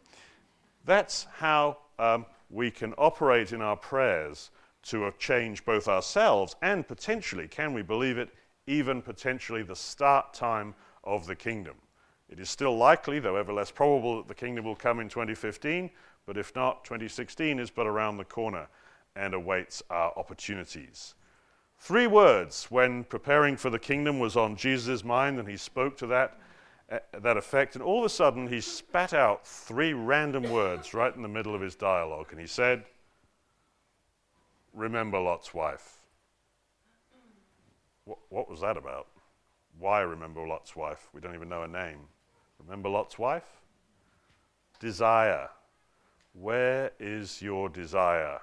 That's 0.84 1.26
how 1.32 1.78
um, 1.98 2.26
we 2.50 2.70
can 2.70 2.92
operate 2.98 3.52
in 3.52 3.62
our 3.62 3.74
prayers 3.74 4.50
to 4.84 5.10
change 5.18 5.64
both 5.64 5.88
ourselves 5.88 6.56
and 6.60 6.86
potentially, 6.86 7.48
can 7.48 7.72
we 7.72 7.80
believe 7.80 8.18
it, 8.18 8.28
even 8.66 9.00
potentially 9.00 9.62
the 9.62 9.74
start 9.74 10.34
time 10.34 10.74
of 11.04 11.26
the 11.26 11.34
kingdom. 11.34 11.74
It 12.28 12.38
is 12.38 12.50
still 12.50 12.76
likely, 12.76 13.18
though 13.18 13.36
ever 13.36 13.54
less 13.54 13.70
probable, 13.70 14.18
that 14.18 14.28
the 14.28 14.34
kingdom 14.34 14.66
will 14.66 14.76
come 14.76 15.00
in 15.00 15.08
2015, 15.08 15.88
but 16.26 16.36
if 16.36 16.54
not, 16.54 16.84
2016 16.84 17.58
is 17.58 17.70
but 17.70 17.86
around 17.86 18.18
the 18.18 18.24
corner 18.24 18.68
and 19.16 19.32
awaits 19.32 19.82
our 19.88 20.12
opportunities. 20.18 21.14
Three 21.78 22.06
words 22.06 22.66
when 22.70 23.04
preparing 23.04 23.56
for 23.56 23.70
the 23.70 23.78
kingdom 23.78 24.18
was 24.18 24.36
on 24.36 24.56
Jesus' 24.56 25.04
mind, 25.04 25.38
and 25.38 25.48
he 25.48 25.56
spoke 25.56 25.96
to 25.98 26.06
that, 26.08 26.38
uh, 26.90 26.98
that 27.20 27.36
effect, 27.36 27.76
and 27.76 27.82
all 27.82 28.00
of 28.00 28.04
a 28.04 28.08
sudden 28.08 28.48
he 28.48 28.60
spat 28.60 29.14
out 29.14 29.46
three 29.46 29.92
random 29.92 30.50
words 30.50 30.92
right 30.92 31.14
in 31.14 31.22
the 31.22 31.28
middle 31.28 31.54
of 31.54 31.60
his 31.60 31.76
dialogue, 31.76 32.26
and 32.30 32.40
he 32.40 32.46
said, 32.46 32.84
Remember 34.74 35.18
Lot's 35.18 35.54
wife. 35.54 35.98
What, 38.04 38.18
what 38.28 38.50
was 38.50 38.60
that 38.60 38.76
about? 38.76 39.06
Why 39.78 40.00
remember 40.00 40.46
Lot's 40.46 40.74
wife? 40.74 41.08
We 41.14 41.20
don't 41.20 41.34
even 41.34 41.48
know 41.48 41.62
her 41.62 41.68
name. 41.68 42.00
Remember 42.58 42.88
Lot's 42.88 43.18
wife? 43.18 43.60
Desire. 44.80 45.48
Where 46.32 46.90
is 46.98 47.40
your 47.40 47.68
desire? 47.68 48.40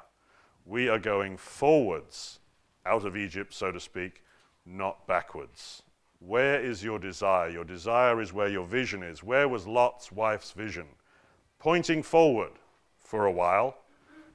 We 0.65 0.87
are 0.89 0.99
going 0.99 1.37
forwards 1.37 2.39
out 2.85 3.05
of 3.05 3.17
Egypt, 3.17 3.53
so 3.53 3.71
to 3.71 3.79
speak, 3.79 4.23
not 4.65 5.07
backwards. 5.07 5.83
Where 6.19 6.59
is 6.59 6.83
your 6.83 6.99
desire? 6.99 7.49
Your 7.49 7.63
desire 7.63 8.21
is 8.21 8.33
where 8.33 8.47
your 8.47 8.65
vision 8.65 9.03
is. 9.03 9.23
Where 9.23 9.47
was 9.47 9.67
Lot's 9.67 10.11
wife's 10.11 10.51
vision? 10.51 10.87
Pointing 11.59 12.03
forward 12.03 12.51
for 12.97 13.25
a 13.25 13.31
while, 13.31 13.77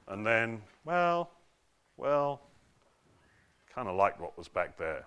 and 0.07 0.25
then, 0.25 0.61
well, 0.85 1.31
well, 1.97 2.41
kind 3.73 3.87
of 3.87 3.95
liked 3.95 4.19
what 4.19 4.37
was 4.37 4.47
back 4.47 4.77
there. 4.77 5.05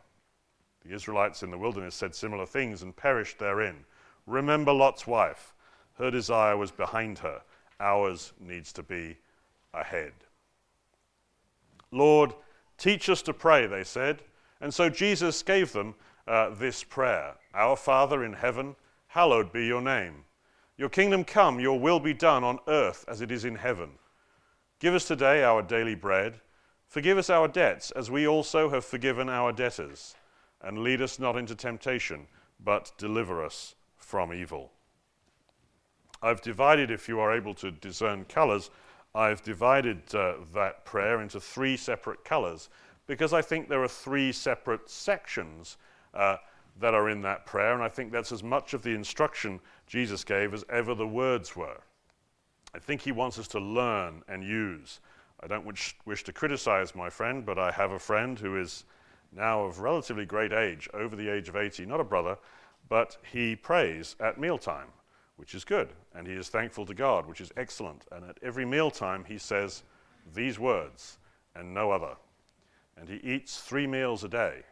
The 0.87 0.95
Israelites 0.95 1.43
in 1.43 1.51
the 1.51 1.59
wilderness 1.59 1.95
said 1.95 2.15
similar 2.15 2.47
things 2.47 2.83
and 2.83 2.95
perished 2.95 3.39
therein. 3.39 3.85
Remember 4.27 4.73
Lot's 4.73 5.07
wife. 5.07 5.55
Her 5.95 6.11
desire 6.11 6.57
was 6.57 6.71
behind 6.71 7.19
her. 7.19 7.41
Ours 7.81 8.33
needs 8.39 8.73
to 8.75 8.83
be 8.83 9.17
ahead. 9.73 10.13
Lord, 11.91 12.35
Teach 12.78 13.09
us 13.09 13.23
to 13.23 13.33
pray, 13.33 13.66
they 13.66 13.85
said. 13.85 14.23
And 14.61 14.73
so 14.73 14.88
Jesus 14.88 15.43
gave 15.43 15.73
them 15.73 15.95
uh, 16.26 16.50
this 16.50 16.83
prayer 16.85 17.35
Our 17.54 17.76
Father 17.76 18.25
in 18.25 18.33
heaven, 18.33 18.76
hallowed 19.09 19.52
be 19.52 19.66
your 19.66 19.83
name. 19.83 20.25
Your 20.76 20.88
kingdom 20.88 21.25
come, 21.25 21.61
your 21.61 21.78
will 21.78 22.00
be 22.00 22.14
done 22.14 22.43
on 22.43 22.59
earth 22.66 23.04
as 23.07 23.21
it 23.21 23.31
is 23.31 23.45
in 23.45 23.57
heaven. 23.57 23.90
Give 24.81 24.95
us 24.95 25.07
today 25.07 25.45
our 25.45 25.62
daily 25.62 25.95
bread. 25.95 26.40
Forgive 26.88 27.19
us 27.19 27.31
our 27.31 27.49
debts, 27.49 27.90
as 27.93 28.11
we 28.11 28.26
also 28.26 28.71
have 28.71 28.85
forgiven 28.85 29.28
our 29.28 29.52
debtors. 29.52 30.14
And 30.61 30.78
lead 30.78 31.00
us 31.00 31.19
not 31.19 31.37
into 31.37 31.54
temptation, 31.54 32.26
but 32.62 32.93
deliver 32.99 33.45
us 33.45 33.75
from 33.97 34.33
evil. 34.33 34.73
I've 36.23 36.40
divided, 36.40 36.90
if 36.90 37.09
you 37.09 37.21
are 37.21 37.35
able 37.35 37.54
to 37.54 37.71
discern 37.71 38.25
colors, 38.25 38.71
I've 39.14 39.42
divided 39.42 40.02
uh, 40.14 40.35
that 40.54 40.85
prayer 40.85 41.21
into 41.21 41.38
three 41.38 41.76
separate 41.76 42.25
colors 42.25 42.68
because 43.06 43.33
I 43.33 43.42
think 43.42 43.68
there 43.68 43.83
are 43.83 43.88
three 43.88 44.33
separate 44.33 44.90
sections 44.90 45.76
uh, 46.14 46.37
that 46.80 46.94
are 46.94 47.09
in 47.09 47.23
that 47.23 47.47
prayer, 47.47 47.75
and 47.75 47.83
I 47.83 47.88
think 47.88 48.11
that's 48.11 48.33
as 48.33 48.42
much 48.42 48.75
of 48.75 48.83
the 48.83 48.90
instruction 48.90 49.61
Jesus 49.87 50.25
gave 50.25 50.52
as 50.52 50.64
ever 50.68 50.94
the 50.94 51.06
words 51.06 51.54
were. 51.54 51.80
I 52.75 52.80
think 52.80 53.02
he 53.02 53.12
wants 53.12 53.38
us 53.38 53.47
to 53.49 53.61
learn 53.61 54.23
and 54.26 54.42
use. 54.42 54.99
I 55.40 55.47
don't 55.47 55.64
wish, 55.64 55.94
wish 56.06 56.25
to 56.25 56.33
criticize 56.33 56.94
my 56.94 57.09
friend, 57.09 57.47
but 57.47 57.59
I 57.59 57.71
have 57.71 57.92
a 57.92 57.99
friend 57.99 58.37
who 58.37 58.59
is 58.59 58.85
now 59.30 59.64
of 59.64 59.78
relatively 59.78 60.26
great 60.26 60.52
age, 60.52 60.88
over 60.92 61.14
the 61.14 61.28
age 61.28 61.49
of 61.49 61.56
80, 61.56 61.87
not 61.87 62.00
a 62.00 62.04
brother, 62.04 62.37
but 62.88 63.16
he 63.30 63.54
prays 63.54 64.16
at 64.18 64.40
mealtime 64.40 64.88
which 65.37 65.55
is 65.55 65.64
good, 65.64 65.93
and 66.14 66.26
he 66.26 66.35
is 66.35 66.49
thankful 66.49 66.87
to 66.87 66.95
God, 66.95 67.26
which 67.26 67.41
is 67.41 67.53
excellent. 67.57 68.05
And 68.12 68.25
at 68.25 68.38
every 68.43 68.64
mealtime, 68.64 69.25
he 69.25 69.38
says 69.38 69.83
these 70.35 70.59
words 70.59 71.19
and 71.55 71.75
no 71.75 71.91
other. 71.91 72.17
And 72.97 73.09
he 73.09 73.17
eats 73.17 73.61
three 73.61 73.87
meals 73.87 74.23
a 74.25 74.29
day, 74.29 74.62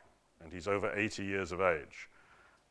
and 0.42 0.52
he's 0.52 0.68
over 0.68 0.92
80 0.94 1.24
years 1.24 1.52
of 1.52 1.60
age. 1.60 2.08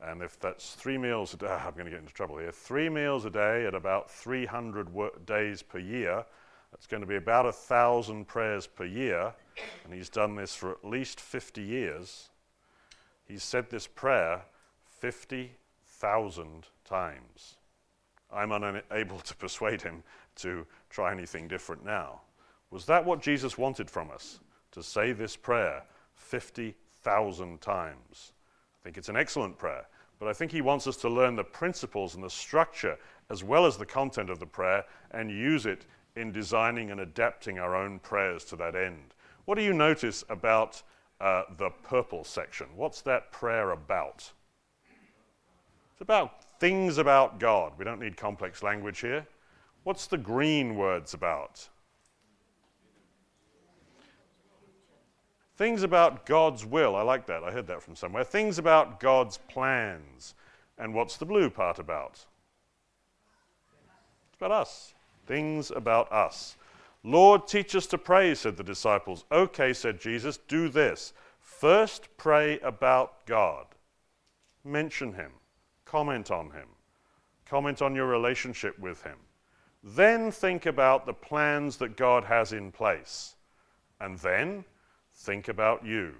And 0.01 0.21
if 0.21 0.39
that's 0.39 0.73
three 0.73 0.97
meals 0.97 1.33
a 1.33 1.37
day, 1.37 1.47
ah, 1.49 1.67
I'm 1.67 1.73
going 1.73 1.85
to 1.85 1.91
get 1.91 1.99
into 1.99 2.13
trouble 2.13 2.37
here. 2.37 2.51
Three 2.51 2.89
meals 2.89 3.25
a 3.25 3.29
day 3.29 3.65
at 3.67 3.75
about 3.75 4.09
300 4.09 5.25
days 5.25 5.61
per 5.61 5.77
year, 5.77 6.25
that's 6.71 6.87
going 6.87 7.01
to 7.01 7.07
be 7.07 7.17
about 7.17 7.45
a 7.45 7.51
thousand 7.51 8.25
prayers 8.27 8.65
per 8.65 8.85
year. 8.85 9.33
And 9.83 9.93
he's 9.93 10.09
done 10.09 10.35
this 10.35 10.55
for 10.55 10.71
at 10.71 10.85
least 10.85 11.19
50 11.19 11.61
years. 11.61 12.29
He's 13.25 13.43
said 13.43 13.69
this 13.69 13.85
prayer 13.85 14.41
50,000 14.85 16.67
times. 16.85 17.57
I'm 18.33 18.51
unable 18.51 19.19
to 19.19 19.35
persuade 19.35 19.81
him 19.81 20.03
to 20.37 20.65
try 20.89 21.11
anything 21.11 21.47
different 21.47 21.85
now. 21.85 22.21
Was 22.69 22.85
that 22.85 23.05
what 23.05 23.21
Jesus 23.21 23.57
wanted 23.57 23.89
from 23.89 24.09
us? 24.11 24.39
To 24.71 24.81
say 24.81 25.11
this 25.11 25.35
prayer 25.35 25.83
50,000 26.15 27.59
times? 27.59 28.31
I 28.81 28.83
think 28.83 28.97
it's 28.97 29.09
an 29.09 29.17
excellent 29.17 29.57
prayer, 29.57 29.85
but 30.19 30.27
I 30.27 30.33
think 30.33 30.51
he 30.51 30.61
wants 30.61 30.87
us 30.87 30.97
to 30.97 31.09
learn 31.09 31.35
the 31.35 31.43
principles 31.43 32.15
and 32.15 32.23
the 32.23 32.29
structure 32.29 32.97
as 33.29 33.43
well 33.43 33.65
as 33.65 33.77
the 33.77 33.85
content 33.85 34.29
of 34.29 34.39
the 34.39 34.45
prayer 34.45 34.85
and 35.11 35.29
use 35.29 35.65
it 35.65 35.85
in 36.15 36.31
designing 36.31 36.91
and 36.91 37.01
adapting 37.01 37.59
our 37.59 37.75
own 37.75 37.99
prayers 37.99 38.43
to 38.45 38.55
that 38.57 38.75
end. 38.75 39.13
What 39.45 39.55
do 39.55 39.63
you 39.63 39.73
notice 39.73 40.23
about 40.29 40.81
uh, 41.19 41.43
the 41.57 41.69
purple 41.69 42.23
section? 42.23 42.67
What's 42.75 43.01
that 43.01 43.31
prayer 43.31 43.71
about? 43.71 44.31
It's 45.93 46.01
about 46.01 46.45
things 46.61 46.99
about 46.99 47.39
God. 47.39 47.73
We 47.79 47.83
don't 47.83 47.99
need 47.99 48.15
complex 48.15 48.61
language 48.61 48.99
here. 48.99 49.25
What's 49.83 50.05
the 50.05 50.17
green 50.17 50.75
words 50.75 51.15
about? 51.15 51.67
Things 55.57 55.81
about 55.81 56.27
God's 56.27 56.63
will. 56.63 56.95
I 56.95 57.01
like 57.01 57.25
that. 57.25 57.43
I 57.43 57.49
heard 57.49 57.65
that 57.65 57.81
from 57.81 57.95
somewhere. 57.95 58.23
Things 58.23 58.59
about 58.59 58.99
God's 58.99 59.39
plans. 59.49 60.35
And 60.77 60.93
what's 60.93 61.17
the 61.17 61.25
blue 61.25 61.49
part 61.49 61.79
about? 61.79 62.23
It's 64.27 64.37
about 64.37 64.51
us. 64.51 64.93
Things 65.25 65.71
about 65.71 66.11
us. 66.11 66.57
Lord, 67.03 67.47
teach 67.47 67.75
us 67.75 67.87
to 67.87 67.97
pray, 67.97 68.35
said 68.35 68.55
the 68.55 68.63
disciples. 68.63 69.25
Okay, 69.31 69.73
said 69.73 69.99
Jesus, 69.99 70.37
do 70.47 70.69
this. 70.69 71.13
First 71.39 72.07
pray 72.17 72.59
about 72.59 73.25
God. 73.25 73.65
Mention 74.63 75.13
Him. 75.13 75.31
Comment 75.91 76.31
on 76.31 76.45
Him. 76.51 76.69
Comment 77.45 77.81
on 77.81 77.93
your 77.93 78.05
relationship 78.05 78.79
with 78.79 79.03
Him. 79.03 79.17
Then 79.83 80.31
think 80.31 80.65
about 80.65 81.05
the 81.05 81.13
plans 81.13 81.75
that 81.77 81.97
God 81.97 82.23
has 82.23 82.53
in 82.53 82.71
place. 82.71 83.35
And 83.99 84.17
then 84.19 84.63
think 85.13 85.49
about 85.49 85.85
you. 85.85 86.13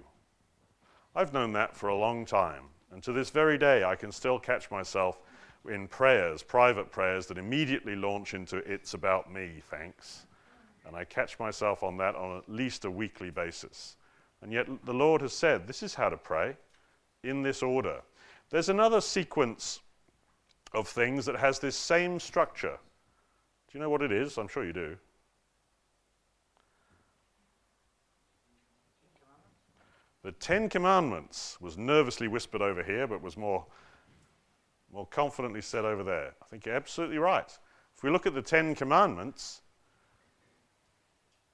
I've 1.16 1.32
known 1.32 1.54
that 1.54 1.74
for 1.74 1.88
a 1.88 1.96
long 1.96 2.26
time. 2.26 2.64
And 2.90 3.02
to 3.02 3.14
this 3.14 3.30
very 3.30 3.56
day, 3.56 3.82
I 3.82 3.96
can 3.96 4.12
still 4.12 4.38
catch 4.38 4.70
myself 4.70 5.20
in 5.66 5.88
prayers, 5.88 6.42
private 6.42 6.90
prayers, 6.90 7.26
that 7.28 7.38
immediately 7.38 7.96
launch 7.96 8.34
into 8.34 8.58
it's 8.58 8.92
about 8.92 9.32
me, 9.32 9.62
thanks. 9.70 10.26
And 10.86 10.94
I 10.94 11.04
catch 11.04 11.38
myself 11.38 11.82
on 11.82 11.96
that 11.96 12.14
on 12.14 12.36
at 12.36 12.46
least 12.46 12.84
a 12.84 12.90
weekly 12.90 13.30
basis. 13.30 13.96
And 14.42 14.52
yet 14.52 14.66
the 14.84 14.92
Lord 14.92 15.22
has 15.22 15.32
said, 15.32 15.66
this 15.66 15.82
is 15.82 15.94
how 15.94 16.10
to 16.10 16.18
pray, 16.18 16.56
in 17.24 17.42
this 17.42 17.62
order. 17.62 18.02
There's 18.52 18.68
another 18.68 19.00
sequence 19.00 19.80
of 20.74 20.86
things 20.86 21.24
that 21.24 21.36
has 21.36 21.58
this 21.58 21.74
same 21.74 22.20
structure. 22.20 22.78
Do 23.66 23.78
you 23.78 23.80
know 23.80 23.88
what 23.88 24.02
it 24.02 24.12
is? 24.12 24.36
I'm 24.36 24.46
sure 24.46 24.62
you 24.62 24.74
do. 24.74 24.96
The 30.22 30.32
Ten 30.32 30.68
Commandments 30.68 31.56
was 31.62 31.78
nervously 31.78 32.28
whispered 32.28 32.60
over 32.60 32.82
here, 32.82 33.06
but 33.06 33.22
was 33.22 33.38
more, 33.38 33.64
more 34.92 35.06
confidently 35.06 35.62
said 35.62 35.86
over 35.86 36.04
there. 36.04 36.34
I 36.42 36.44
think 36.50 36.66
you're 36.66 36.76
absolutely 36.76 37.18
right. 37.18 37.50
If 37.96 38.02
we 38.02 38.10
look 38.10 38.26
at 38.26 38.34
the 38.34 38.42
Ten 38.42 38.74
Commandments, 38.74 39.62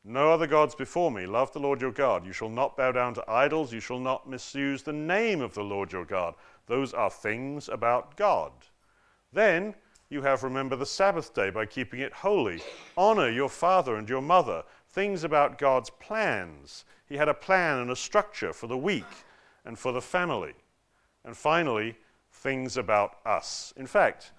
no 0.03 0.33
other 0.33 0.49
gods 0.49 0.75
before 0.75 1.13
me. 1.13 1.27
Love 1.27 1.53
the 1.53 1.61
Lord 1.61 1.81
your 1.81 1.93
God. 1.93 2.27
You 2.27 2.33
shall 2.33 2.49
not 2.49 2.77
bow 2.77 2.91
down 2.91 3.15
to 3.15 3.31
idols. 3.31 3.73
You 3.73 3.81
shall 3.81 4.01
not 4.01 4.29
misuse 4.29 4.83
the 4.83 4.93
name 4.93 5.41
of 5.41 5.55
the 5.55 5.63
Lord 5.63 5.93
your 5.93 6.05
God. 6.05 6.35
Those 6.69 6.93
are 6.95 7.11
things 7.11 7.69
about 7.69 8.17
God. 8.17 8.53
Then 9.33 9.75
you 10.11 10.23
have 10.23 10.43
remember 10.43 10.77
the 10.77 10.87
Sabbath 10.87 11.35
day 11.35 11.51
by 11.51 11.67
keeping 11.67 12.01
it 12.01 12.13
holy. 12.13 12.63
Honor 12.97 13.29
your 13.29 13.49
father 13.49 13.97
and 13.97 14.09
your 14.09 14.23
mother. 14.23 14.63
Things 14.89 15.25
about 15.25 15.59
God's 15.59 15.91
plans. 15.91 16.85
He 17.07 17.17
had 17.17 17.29
a 17.29 17.35
plan 17.35 17.79
and 17.79 17.91
a 17.91 17.97
structure 17.97 18.53
for 18.53 18.67
the 18.67 18.77
week 18.77 19.05
and 19.65 19.79
for 19.79 19.93
the 19.93 20.01
family. 20.01 20.55
And 21.25 21.37
finally, 21.37 21.97
things 22.31 22.77
about 22.77 23.19
us. 23.27 23.73
In 23.77 23.87
fact, 23.87 24.33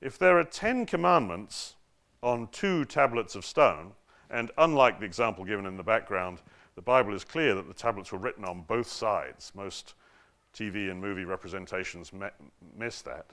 if 0.00 0.18
there 0.18 0.38
are 0.38 0.44
10 0.44 0.86
commandments 0.86 1.76
on 2.22 2.48
two 2.48 2.84
tablets 2.84 3.34
of 3.34 3.44
stone, 3.44 3.92
and 4.30 4.50
unlike 4.58 4.98
the 4.98 5.06
example 5.06 5.44
given 5.44 5.66
in 5.66 5.76
the 5.76 5.82
background, 5.82 6.40
the 6.74 6.82
Bible 6.82 7.14
is 7.14 7.24
clear 7.24 7.54
that 7.54 7.68
the 7.68 7.74
tablets 7.74 8.12
were 8.12 8.18
written 8.18 8.44
on 8.44 8.62
both 8.62 8.88
sides. 8.88 9.52
Most 9.54 9.94
TV 10.54 10.90
and 10.90 11.00
movie 11.00 11.24
representations 11.24 12.12
me- 12.12 12.28
miss 12.76 13.02
that. 13.02 13.26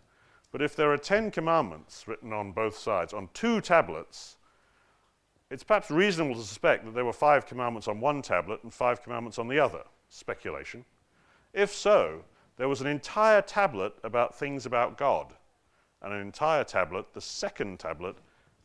But 0.51 0.61
if 0.61 0.75
there 0.75 0.91
are 0.91 0.97
10 0.97 1.31
commandments 1.31 2.07
written 2.07 2.33
on 2.33 2.51
both 2.51 2.77
sides, 2.77 3.13
on 3.13 3.29
two 3.33 3.61
tablets, 3.61 4.37
it's 5.49 5.63
perhaps 5.63 5.89
reasonable 5.91 6.35
to 6.35 6.41
suspect 6.41 6.85
that 6.85 6.93
there 6.93 7.05
were 7.05 7.13
five 7.13 7.45
commandments 7.45 7.87
on 7.87 7.99
one 7.99 8.21
tablet 8.21 8.63
and 8.63 8.73
five 8.73 9.03
commandments 9.03 9.37
on 9.37 9.47
the 9.47 9.59
other. 9.59 9.83
Speculation. 10.09 10.83
If 11.53 11.73
so, 11.73 12.23
there 12.57 12.69
was 12.69 12.81
an 12.81 12.87
entire 12.87 13.41
tablet 13.41 13.93
about 14.03 14.35
things 14.35 14.65
about 14.65 14.97
God, 14.97 15.33
and 16.01 16.13
an 16.13 16.21
entire 16.21 16.63
tablet, 16.63 17.13
the 17.13 17.21
second 17.21 17.79
tablet, 17.79 18.15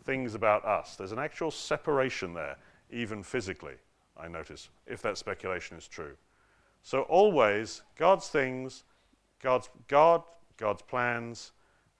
things 0.04 0.34
about 0.34 0.64
us. 0.64 0.96
There's 0.96 1.12
an 1.12 1.18
actual 1.18 1.50
separation 1.50 2.34
there, 2.34 2.56
even 2.90 3.22
physically, 3.22 3.74
I 4.16 4.28
notice, 4.28 4.68
if 4.86 5.02
that 5.02 5.18
speculation 5.18 5.76
is 5.76 5.88
true. 5.88 6.16
So 6.86 7.00
always, 7.02 7.82
God's 7.96 8.28
things, 8.28 8.84
God's 9.42 9.68
God, 9.88 10.22
God's 10.56 10.82
plans, 10.82 11.50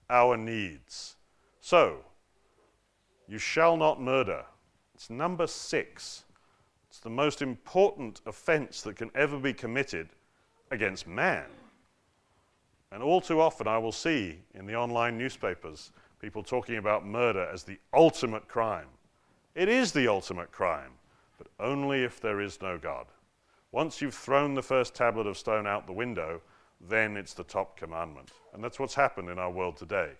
our 0.09 0.37
needs. 0.37 1.17
So, 1.59 1.97
you 3.27 3.37
shall 3.37 3.75
not 3.75 4.01
murder. 4.01 4.45
It's 4.95 5.09
number 5.09 5.45
six. 5.45 6.23
It's 6.89 6.99
the 6.99 7.09
most 7.09 7.41
important 7.41 8.21
offense 8.25 8.81
that 8.83 8.95
can 8.95 9.11
ever 9.13 9.37
be 9.37 9.51
committed 9.51 10.07
against 10.71 11.05
man. 11.05 11.47
And 12.93 13.03
all 13.03 13.19
too 13.19 13.41
often, 13.41 13.67
I 13.67 13.79
will 13.79 13.91
see 13.91 14.39
in 14.53 14.65
the 14.65 14.75
online 14.77 15.17
newspapers 15.17 15.91
people 16.21 16.43
talking 16.43 16.77
about 16.77 17.05
murder 17.05 17.45
as 17.51 17.63
the 17.63 17.77
ultimate 17.93 18.47
crime. 18.47 18.87
It 19.53 19.67
is 19.67 19.91
the 19.91 20.07
ultimate 20.07 20.53
crime, 20.53 20.91
but 21.37 21.47
only 21.59 22.05
if 22.05 22.21
there 22.21 22.39
is 22.39 22.61
no 22.61 22.77
God. 22.77 23.07
Once 23.71 24.01
you've 24.01 24.13
thrown 24.13 24.53
the 24.53 24.61
first 24.61 24.95
tablet 24.95 25.27
of 25.27 25.37
stone 25.37 25.67
out 25.67 25.85
the 25.85 25.93
window, 25.93 26.41
then 26.81 27.17
it's 27.17 27.33
the 27.33 27.43
top 27.43 27.77
commandment. 27.77 28.31
And 28.53 28.63
that's 28.63 28.79
what's 28.79 28.95
happened 28.95 29.29
in 29.29 29.39
our 29.39 29.51
world 29.51 29.77
today. 29.77 30.11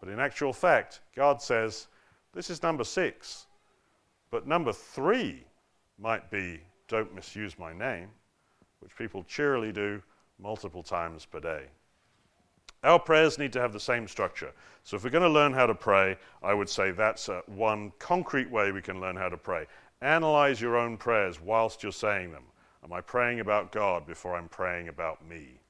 But 0.00 0.08
in 0.08 0.18
actual 0.18 0.52
fact, 0.52 1.00
God 1.14 1.40
says, 1.40 1.86
this 2.32 2.50
is 2.50 2.62
number 2.62 2.84
six. 2.84 3.46
But 4.30 4.46
number 4.46 4.72
three 4.72 5.44
might 5.98 6.30
be 6.30 6.60
don't 6.88 7.14
misuse 7.14 7.58
my 7.58 7.72
name, 7.72 8.08
which 8.80 8.96
people 8.96 9.24
cheerily 9.24 9.72
do 9.72 10.02
multiple 10.38 10.82
times 10.82 11.24
per 11.24 11.40
day. 11.40 11.64
Our 12.82 12.98
prayers 12.98 13.38
need 13.38 13.52
to 13.52 13.60
have 13.60 13.72
the 13.72 13.80
same 13.80 14.08
structure. 14.08 14.52
So 14.84 14.96
if 14.96 15.04
we're 15.04 15.10
going 15.10 15.22
to 15.22 15.28
learn 15.28 15.52
how 15.52 15.66
to 15.66 15.74
pray, 15.74 16.16
I 16.42 16.54
would 16.54 16.68
say 16.68 16.90
that's 16.90 17.28
uh, 17.28 17.42
one 17.46 17.92
concrete 17.98 18.50
way 18.50 18.72
we 18.72 18.80
can 18.80 19.00
learn 19.00 19.16
how 19.16 19.28
to 19.28 19.36
pray. 19.36 19.66
Analyze 20.00 20.60
your 20.60 20.78
own 20.78 20.96
prayers 20.96 21.40
whilst 21.40 21.82
you're 21.82 21.92
saying 21.92 22.32
them. 22.32 22.44
Am 22.82 22.92
I 22.92 23.00
praying 23.00 23.40
about 23.40 23.72
God 23.72 24.06
before 24.06 24.34
I'm 24.34 24.48
praying 24.48 24.88
about 24.88 25.26
me? 25.26 25.60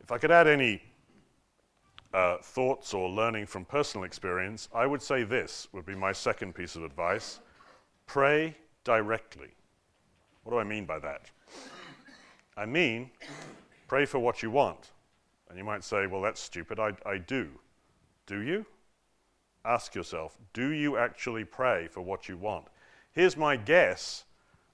If 0.00 0.10
I 0.10 0.18
could 0.18 0.30
add 0.30 0.48
any 0.48 0.82
uh, 2.12 2.38
thoughts 2.38 2.92
or 2.94 3.08
learning 3.08 3.46
from 3.46 3.64
personal 3.64 4.04
experience, 4.04 4.68
I 4.74 4.86
would 4.86 5.02
say 5.02 5.22
this 5.22 5.68
would 5.72 5.86
be 5.86 5.94
my 5.94 6.12
second 6.12 6.54
piece 6.54 6.76
of 6.76 6.84
advice 6.84 7.40
pray 8.06 8.54
directly. 8.84 9.48
What 10.42 10.52
do 10.52 10.58
I 10.58 10.64
mean 10.64 10.84
by 10.84 10.98
that? 10.98 11.30
I 12.56 12.66
mean, 12.66 13.10
pray 13.88 14.04
for 14.04 14.18
what 14.18 14.42
you 14.42 14.50
want. 14.50 14.90
And 15.48 15.56
you 15.56 15.64
might 15.64 15.84
say, 15.84 16.06
well, 16.06 16.20
that's 16.20 16.40
stupid. 16.40 16.78
I, 16.78 16.92
I 17.06 17.18
do. 17.18 17.48
Do 18.26 18.40
you? 18.40 18.66
Ask 19.64 19.94
yourself, 19.94 20.36
do 20.52 20.70
you 20.70 20.96
actually 20.96 21.44
pray 21.44 21.86
for 21.88 22.00
what 22.00 22.28
you 22.28 22.36
want? 22.36 22.66
Here's 23.12 23.36
my 23.36 23.56
guess 23.56 24.24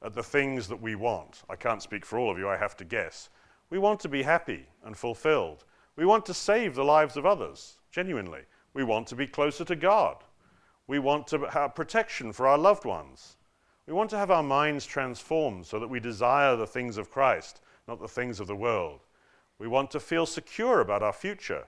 at 0.02 0.14
the 0.14 0.22
things 0.22 0.68
that 0.68 0.80
we 0.80 0.94
want. 0.94 1.42
I 1.48 1.56
can't 1.56 1.82
speak 1.82 2.06
for 2.06 2.18
all 2.18 2.30
of 2.30 2.38
you, 2.38 2.48
I 2.48 2.56
have 2.56 2.76
to 2.76 2.84
guess. 2.84 3.30
We 3.70 3.78
want 3.78 4.00
to 4.00 4.08
be 4.08 4.22
happy 4.22 4.66
and 4.84 4.96
fulfilled. 4.96 5.64
We 5.96 6.06
want 6.06 6.24
to 6.26 6.34
save 6.34 6.74
the 6.74 6.84
lives 6.84 7.16
of 7.16 7.26
others, 7.26 7.78
genuinely. 7.90 8.42
We 8.74 8.84
want 8.84 9.06
to 9.08 9.16
be 9.16 9.26
closer 9.26 9.64
to 9.64 9.76
God. 9.76 10.16
We 10.87 10.98
want 10.98 11.26
to 11.28 11.40
have 11.50 11.74
protection 11.74 12.32
for 12.32 12.46
our 12.46 12.58
loved 12.58 12.84
ones. 12.84 13.37
We 13.87 13.92
want 13.92 14.11
to 14.11 14.18
have 14.18 14.30
our 14.30 14.42
minds 14.42 14.87
transformed 14.87 15.66
so 15.66 15.78
that 15.80 15.88
we 15.88 16.00
desire 16.00 16.56
the 16.56 16.66
things 16.66 16.96
of 16.98 17.11
Christ, 17.11 17.61
not 17.87 18.00
the 18.00 18.08
things 18.08 18.38
of 18.38 18.46
the 18.46 18.56
world. 18.56 19.00
We 19.58 19.66
want 19.66 19.90
to 19.92 20.00
feel 20.00 20.26
secure 20.26 20.80
about 20.80 21.02
our 21.02 21.12
future. 21.12 21.64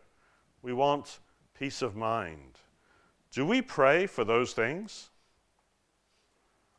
We 0.62 0.72
want 0.72 1.18
peace 1.58 1.82
of 1.82 1.96
mind. 1.96 2.58
Do 3.32 3.44
we 3.44 3.62
pray 3.62 4.06
for 4.06 4.24
those 4.24 4.52
things? 4.52 5.10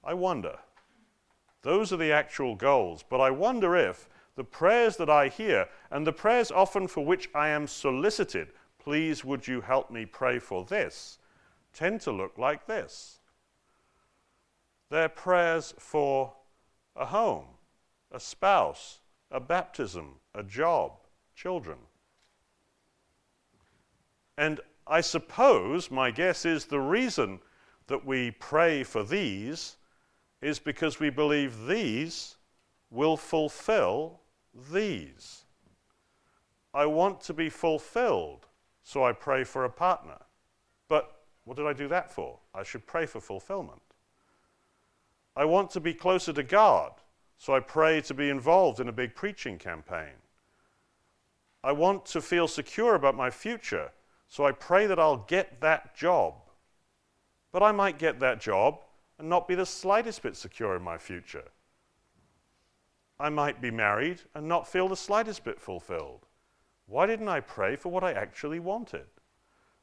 I 0.04 0.14
wonder. 0.14 0.58
Those 1.62 1.94
are 1.94 1.98
the 1.98 2.12
actual 2.12 2.56
goals, 2.56 3.04
but 3.08 3.22
I 3.22 3.30
wonder 3.30 3.76
if 3.76 4.10
the 4.36 4.44
prayers 4.44 4.98
that 4.98 5.10
I 5.10 5.28
hear, 5.28 5.68
and 5.92 6.08
the 6.08 6.14
prayers 6.14 6.52
often 6.52 6.88
for 6.88 7.06
which 7.06 7.30
I 7.36 7.50
am 7.50 7.68
solicited, 7.68 8.50
please 8.80 9.24
would 9.24 9.48
you 9.48 9.62
help 9.62 9.92
me 9.92 10.06
pray 10.06 10.40
for 10.40 10.66
this, 10.66 11.20
tend 11.74 12.02
to 12.02 12.12
look 12.12 12.38
like 12.38 12.66
this. 12.66 13.20
They're 14.90 15.10
prayers 15.10 15.74
for 15.78 16.34
a 16.96 17.06
home, 17.06 17.46
a 18.12 18.20
spouse, 18.20 19.00
a 19.30 19.40
baptism, 19.40 20.16
a 20.34 20.44
job, 20.44 20.94
children. 21.36 21.78
And 24.38 24.60
I 24.88 25.02
suppose 25.02 25.92
my 25.92 26.12
guess 26.12 26.46
is 26.46 26.66
the 26.66 26.80
reason 26.80 27.40
that 27.88 28.06
we 28.06 28.32
pray 28.32 28.84
for 28.84 29.04
these 29.04 29.78
is 30.42 30.60
because 30.60 31.00
we 31.00 31.10
believe 31.10 31.68
these 31.68 32.38
will 32.90 33.16
fulfill 33.16 34.20
these. 34.72 35.44
I 36.74 36.86
want 36.86 37.22
to 37.22 37.34
be 37.34 37.50
fulfilled, 37.50 38.48
so 38.84 39.04
I 39.04 39.12
pray 39.12 39.44
for 39.44 39.66
a 39.66 39.70
partner. 39.70 40.18
But 40.88 41.22
what 41.44 41.58
did 41.58 41.68
I 41.68 41.74
do 41.74 41.88
that 41.90 42.12
for? 42.12 42.40
I 42.54 42.64
should 42.64 42.86
pray 42.86 43.06
for 43.06 43.20
fulfillment. 43.20 43.82
I 45.36 45.46
want 45.46 45.72
to 45.72 45.80
be 45.80 45.94
closer 45.94 46.34
to 46.34 46.44
God, 46.44 46.94
so 47.38 47.56
I 47.56 47.60
pray 47.60 48.02
to 48.02 48.14
be 48.14 48.30
involved 48.30 48.80
in 48.80 48.88
a 48.88 48.94
big 48.94 49.16
preaching 49.16 49.58
campaign. 49.58 50.16
I 51.64 51.72
want 51.72 52.06
to 52.08 52.22
feel 52.22 52.48
secure 52.48 52.96
about 52.96 53.16
my 53.16 53.30
future, 53.30 53.92
so 54.28 54.46
I 54.46 54.52
pray 54.52 54.88
that 54.88 55.00
I'll 55.00 55.26
get 55.28 55.62
that 55.62 55.96
job. 55.96 56.34
But 57.52 57.64
I 57.64 57.72
might 57.72 58.00
get 58.00 58.20
that 58.20 58.42
job 58.42 58.80
and 59.22 59.30
not 59.30 59.48
be 59.48 59.54
the 59.54 59.68
slightest 59.68 60.24
bit 60.24 60.36
secure 60.36 60.76
in 60.76 60.82
my 60.82 60.98
future. 60.98 61.44
I 63.20 63.30
might 63.30 63.62
be 63.62 63.70
married 63.70 64.20
and 64.34 64.48
not 64.48 64.68
feel 64.68 64.88
the 64.88 64.96
slightest 64.96 65.44
bit 65.44 65.62
fulfilled. 65.62 66.26
Why 66.88 67.06
didn't 67.06 67.28
I 67.28 67.40
pray 67.42 67.76
for 67.76 67.90
what 67.90 68.04
I 68.04 68.14
actually 68.14 68.60
wanted? 68.60 69.06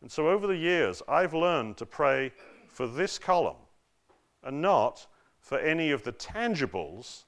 And 0.01 0.11
so 0.11 0.29
over 0.29 0.49
the 0.49 0.57
years, 0.57 1.03
I've 1.07 1.35
learned 1.35 1.77
to 1.77 1.87
pray 1.87 2.33
for 2.67 2.89
this 2.89 3.17
column 3.17 3.63
and 4.43 4.61
not 4.61 5.07
for 5.39 5.61
any 5.61 5.93
of 5.93 6.03
the 6.03 6.15
tangibles 6.15 7.27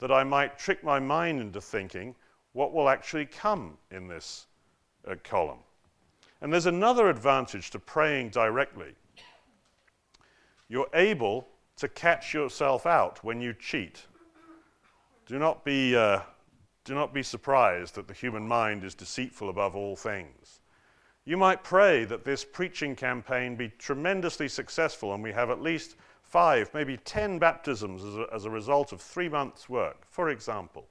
that 0.00 0.12
I 0.12 0.22
might 0.22 0.58
trick 0.58 0.84
my 0.84 0.98
mind 1.00 1.40
into 1.40 1.62
thinking 1.62 2.14
what 2.52 2.74
will 2.74 2.90
actually 2.90 3.24
come 3.24 3.78
in 3.90 4.06
this 4.06 4.48
uh, 5.10 5.14
column. 5.24 5.60
And 6.42 6.52
there's 6.52 6.66
another 6.66 7.08
advantage 7.08 7.70
to 7.70 7.78
praying 7.78 8.28
directly. 8.28 8.94
You're 10.68 10.88
able 10.94 11.48
to 11.76 11.88
catch 11.88 12.34
yourself 12.34 12.86
out 12.86 13.22
when 13.22 13.40
you 13.40 13.54
cheat. 13.54 14.06
Do 15.26 15.38
not 15.38 15.64
be, 15.64 15.94
uh, 15.96 16.20
do 16.84 16.94
not 16.94 17.12
be 17.12 17.22
surprised 17.22 17.94
that 17.96 18.08
the 18.08 18.14
human 18.14 18.46
mind 18.46 18.84
is 18.84 18.94
deceitful 18.94 19.48
above 19.48 19.76
all 19.76 19.96
things. 19.96 20.60
You 21.24 21.36
might 21.36 21.64
pray 21.64 22.04
that 22.04 22.24
this 22.24 22.44
preaching 22.44 22.94
campaign 22.94 23.56
be 23.56 23.68
tremendously 23.78 24.48
successful 24.48 25.12
and 25.12 25.22
we 25.22 25.32
have 25.32 25.50
at 25.50 25.60
least 25.60 25.96
five, 26.22 26.72
maybe 26.72 26.96
ten 26.98 27.38
baptisms 27.38 28.04
as 28.04 28.14
a, 28.16 28.26
as 28.32 28.44
a 28.44 28.50
result 28.50 28.92
of 28.92 29.00
three 29.00 29.28
months' 29.28 29.68
work, 29.68 30.06
for 30.08 30.30
example. 30.30 30.86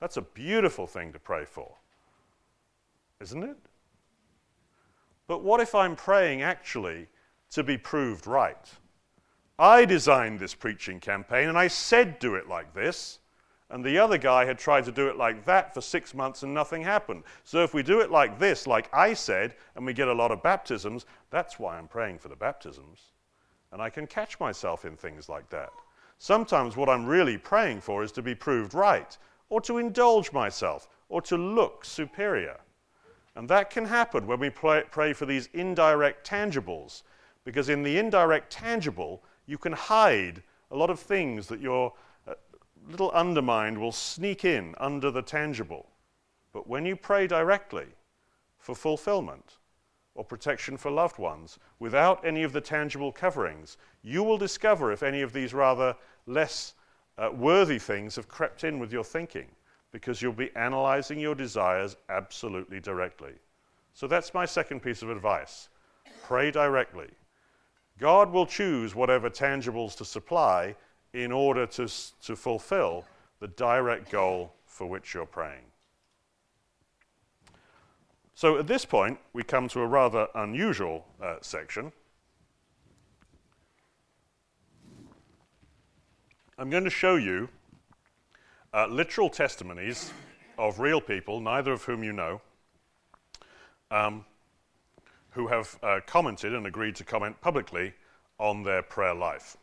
That's 0.00 0.16
a 0.16 0.22
beautiful 0.22 0.86
thing 0.86 1.12
to 1.12 1.18
pray 1.18 1.44
for, 1.44 1.74
isn't 3.20 3.42
it? 3.42 3.56
But 5.26 5.42
what 5.42 5.60
if 5.60 5.74
I'm 5.74 5.96
praying 5.96 6.42
actually 6.42 7.08
to 7.56 7.64
be 7.64 7.78
proved 7.78 8.26
right? 8.26 8.70
I 9.58 9.86
designed 9.86 10.38
this 10.38 10.54
preaching 10.54 11.00
campaign 11.00 11.48
and 11.48 11.56
I 11.56 11.68
said 11.68 12.18
do 12.18 12.34
it 12.34 12.48
like 12.48 12.74
this, 12.74 13.18
and 13.70 13.82
the 13.82 13.98
other 13.98 14.18
guy 14.18 14.44
had 14.44 14.58
tried 14.58 14.84
to 14.84 14.92
do 14.92 15.08
it 15.08 15.16
like 15.16 15.46
that 15.46 15.72
for 15.72 15.80
six 15.80 16.14
months 16.14 16.42
and 16.42 16.52
nothing 16.52 16.82
happened. 16.82 17.24
So 17.44 17.64
if 17.64 17.72
we 17.72 17.82
do 17.82 18.00
it 18.00 18.10
like 18.10 18.38
this, 18.38 18.66
like 18.66 18.88
I 18.92 19.14
said, 19.14 19.54
and 19.74 19.86
we 19.86 19.94
get 19.94 20.06
a 20.06 20.12
lot 20.12 20.30
of 20.30 20.42
baptisms, 20.42 21.06
that's 21.30 21.58
why 21.58 21.78
I'm 21.78 21.88
praying 21.88 22.18
for 22.18 22.28
the 22.28 22.36
baptisms. 22.36 23.00
And 23.72 23.80
I 23.80 23.88
can 23.88 24.06
catch 24.06 24.38
myself 24.38 24.84
in 24.84 24.94
things 24.94 25.28
like 25.28 25.48
that. 25.48 25.70
Sometimes 26.18 26.76
what 26.76 26.90
I'm 26.90 27.06
really 27.06 27.38
praying 27.38 27.80
for 27.80 28.04
is 28.04 28.12
to 28.12 28.22
be 28.22 28.34
proved 28.34 28.74
right, 28.74 29.16
or 29.48 29.62
to 29.62 29.78
indulge 29.78 30.30
myself, 30.30 30.88
or 31.08 31.22
to 31.22 31.36
look 31.36 31.86
superior. 31.86 32.58
And 33.34 33.48
that 33.48 33.70
can 33.70 33.86
happen 33.86 34.26
when 34.26 34.40
we 34.40 34.50
pray, 34.50 35.12
for 35.14 35.26
these 35.26 35.48
indirect 35.54 36.26
tangibles, 36.26 37.02
because 37.46 37.68
in 37.68 37.84
the 37.84 37.96
indirect 37.96 38.50
tangible, 38.50 39.22
you 39.46 39.56
can 39.56 39.72
hide 39.72 40.42
a 40.72 40.76
lot 40.76 40.90
of 40.90 40.98
things 40.98 41.46
that 41.46 41.60
your 41.60 41.92
uh, 42.26 42.34
little 42.90 43.12
undermind 43.12 43.78
will 43.78 43.92
sneak 43.92 44.44
in 44.44 44.74
under 44.78 45.12
the 45.12 45.22
tangible. 45.22 45.86
But 46.52 46.68
when 46.68 46.84
you 46.84 46.96
pray 46.96 47.28
directly 47.28 47.86
for 48.58 48.74
fulfillment 48.74 49.58
or 50.16 50.24
protection 50.24 50.76
for 50.76 50.90
loved 50.90 51.18
ones 51.18 51.60
without 51.78 52.24
any 52.26 52.42
of 52.42 52.52
the 52.52 52.60
tangible 52.60 53.12
coverings, 53.12 53.76
you 54.02 54.24
will 54.24 54.38
discover 54.38 54.90
if 54.90 55.04
any 55.04 55.22
of 55.22 55.32
these 55.32 55.54
rather 55.54 55.94
less 56.26 56.74
uh, 57.16 57.30
worthy 57.32 57.78
things 57.78 58.16
have 58.16 58.26
crept 58.26 58.64
in 58.64 58.80
with 58.80 58.92
your 58.92 59.04
thinking 59.04 59.46
because 59.92 60.20
you'll 60.20 60.32
be 60.32 60.50
analyzing 60.56 61.20
your 61.20 61.36
desires 61.36 61.96
absolutely 62.08 62.80
directly. 62.80 63.34
So 63.94 64.08
that's 64.08 64.34
my 64.34 64.46
second 64.46 64.80
piece 64.80 65.02
of 65.02 65.10
advice 65.10 65.68
pray 66.24 66.50
directly. 66.50 67.08
God 67.98 68.30
will 68.30 68.46
choose 68.46 68.94
whatever 68.94 69.30
tangibles 69.30 69.96
to 69.96 70.04
supply 70.04 70.74
in 71.12 71.32
order 71.32 71.66
to, 71.66 71.88
to 72.22 72.36
fulfill 72.36 73.04
the 73.40 73.48
direct 73.48 74.10
goal 74.10 74.52
for 74.66 74.86
which 74.86 75.14
you're 75.14 75.24
praying. 75.26 75.64
So 78.34 78.58
at 78.58 78.66
this 78.66 78.84
point, 78.84 79.18
we 79.32 79.42
come 79.42 79.66
to 79.68 79.80
a 79.80 79.86
rather 79.86 80.28
unusual 80.34 81.06
uh, 81.22 81.36
section. 81.40 81.90
I'm 86.58 86.68
going 86.68 86.84
to 86.84 86.90
show 86.90 87.16
you 87.16 87.48
uh, 88.74 88.86
literal 88.88 89.30
testimonies 89.30 90.12
of 90.58 90.80
real 90.80 91.00
people, 91.00 91.40
neither 91.40 91.72
of 91.72 91.84
whom 91.84 92.04
you 92.04 92.12
know, 92.12 92.42
um, 93.90 94.26
who 95.36 95.46
have 95.46 95.78
uh, 95.82 96.00
commented 96.06 96.54
and 96.54 96.66
agreed 96.66 96.96
to 96.96 97.04
comment 97.04 97.38
publicly 97.42 97.92
on 98.38 98.62
their 98.62 98.82
prayer 98.82 99.14
life. 99.14 99.58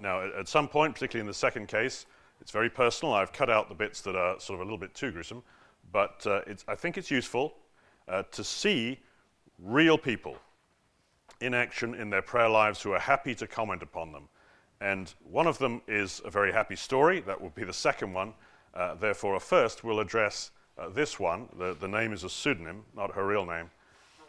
Now, 0.00 0.22
at 0.22 0.46
some 0.46 0.68
point, 0.68 0.94
particularly 0.94 1.22
in 1.22 1.26
the 1.26 1.34
second 1.34 1.66
case, 1.66 2.06
it's 2.40 2.52
very 2.52 2.70
personal. 2.70 3.12
I've 3.12 3.32
cut 3.32 3.50
out 3.50 3.68
the 3.68 3.74
bits 3.74 4.00
that 4.02 4.14
are 4.14 4.38
sort 4.38 4.54
of 4.54 4.60
a 4.60 4.64
little 4.64 4.78
bit 4.78 4.94
too 4.94 5.10
gruesome, 5.10 5.42
but 5.90 6.24
uh, 6.24 6.42
I 6.68 6.76
think 6.76 6.96
it's 6.98 7.10
useful 7.10 7.54
uh, 8.06 8.22
to 8.30 8.44
see 8.44 9.00
real 9.58 9.98
people 9.98 10.36
in 11.40 11.52
action 11.52 11.96
in 11.96 12.08
their 12.08 12.22
prayer 12.22 12.48
lives 12.48 12.80
who 12.80 12.92
are 12.92 13.00
happy 13.00 13.34
to 13.34 13.46
comment 13.48 13.82
upon 13.82 14.12
them. 14.12 14.28
And 14.80 15.12
one 15.28 15.48
of 15.48 15.58
them 15.58 15.82
is 15.88 16.22
a 16.24 16.30
very 16.30 16.52
happy 16.52 16.76
story. 16.76 17.20
That 17.20 17.40
will 17.40 17.50
be 17.50 17.64
the 17.64 17.72
second 17.72 18.12
one. 18.12 18.34
Uh, 18.72 18.94
therefore, 18.94 19.34
a 19.34 19.40
first 19.40 19.82
we'll 19.82 19.98
address 19.98 20.52
uh, 20.78 20.90
this 20.90 21.18
one. 21.18 21.48
The, 21.58 21.74
the 21.74 21.88
name 21.88 22.12
is 22.12 22.22
a 22.22 22.30
pseudonym, 22.30 22.84
not 22.94 23.12
her 23.16 23.26
real 23.26 23.46
name. 23.46 23.70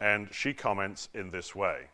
And 0.00 0.28
she 0.32 0.54
comments 0.54 1.08
in 1.12 1.30
this 1.30 1.54
way 1.54 1.88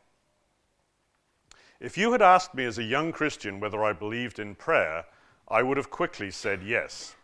If 1.80 1.96
you 1.96 2.12
had 2.12 2.22
asked 2.22 2.54
me 2.54 2.64
as 2.64 2.78
a 2.78 2.82
young 2.82 3.12
Christian 3.12 3.60
whether 3.60 3.82
I 3.84 3.92
believed 3.92 4.38
in 4.38 4.54
prayer, 4.54 5.06
I 5.48 5.62
would 5.62 5.76
have 5.76 5.90
quickly 5.90 6.30
said 6.30 6.62
yes. 6.62 7.16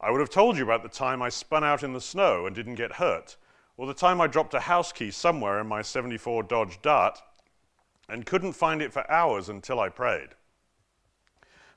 I 0.00 0.10
would 0.10 0.20
have 0.20 0.30
told 0.30 0.56
you 0.58 0.64
about 0.64 0.82
the 0.82 0.88
time 0.88 1.22
I 1.22 1.30
spun 1.30 1.64
out 1.64 1.82
in 1.82 1.92
the 1.92 2.00
snow 2.00 2.46
and 2.46 2.54
didn't 2.54 2.74
get 2.74 2.92
hurt, 2.92 3.36
or 3.76 3.86
the 3.86 3.94
time 3.94 4.20
I 4.20 4.26
dropped 4.26 4.54
a 4.54 4.60
house 4.60 4.92
key 4.92 5.10
somewhere 5.10 5.60
in 5.60 5.66
my 5.66 5.82
74 5.82 6.42
Dodge 6.42 6.80
Dart 6.82 7.20
and 8.08 8.26
couldn't 8.26 8.52
find 8.52 8.82
it 8.82 8.92
for 8.92 9.10
hours 9.10 9.48
until 9.48 9.80
I 9.80 9.88
prayed. 9.88 10.30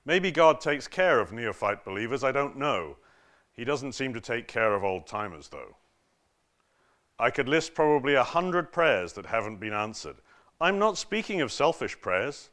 Maybe 0.06 0.32
God 0.32 0.62
takes 0.62 0.88
care 0.88 1.19
of 1.19 1.32
neophyte 1.32 1.84
believers, 1.84 2.23
I 2.23 2.32
don't 2.32 2.58
know. 2.58 2.97
He 3.52 3.63
doesn't 3.63 3.93
seem 3.93 4.13
to 4.13 4.21
take 4.21 4.47
care 4.47 4.73
of 4.73 4.84
old 4.84 5.08
timers, 5.08 5.49
though. 5.49 5.75
I 7.19 7.29
could 7.29 7.49
list 7.49 7.73
probably 7.73 8.13
a 8.13 8.23
hundred 8.23 8.71
prayers 8.71 9.13
that 9.13 9.25
haven't 9.25 9.60
been 9.60 9.73
answered. 9.73 10.15
I'm 10.62 10.79
not 10.79 10.97
speaking 10.97 11.41
of 11.41 11.51
selfish 11.51 11.99
prayers, 11.99 12.49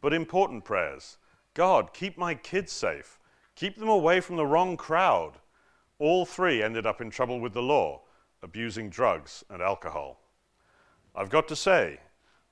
but 0.00 0.12
important 0.12 0.64
prayers. 0.64 1.16
God, 1.54 1.92
keep 1.94 2.18
my 2.18 2.34
kids 2.34 2.70
safe. 2.70 3.18
Keep 3.56 3.78
them 3.78 3.88
away 3.88 4.20
from 4.20 4.36
the 4.36 4.46
wrong 4.46 4.76
crowd. 4.76 5.32
All 5.98 6.24
three 6.24 6.62
ended 6.62 6.86
up 6.86 7.00
in 7.00 7.10
trouble 7.10 7.40
with 7.40 7.52
the 7.52 7.62
law, 7.62 8.02
abusing 8.42 8.90
drugs 8.90 9.44
and 9.50 9.62
alcohol. 9.62 10.20
I've 11.14 11.30
got 11.30 11.48
to 11.48 11.56
say, 11.56 11.98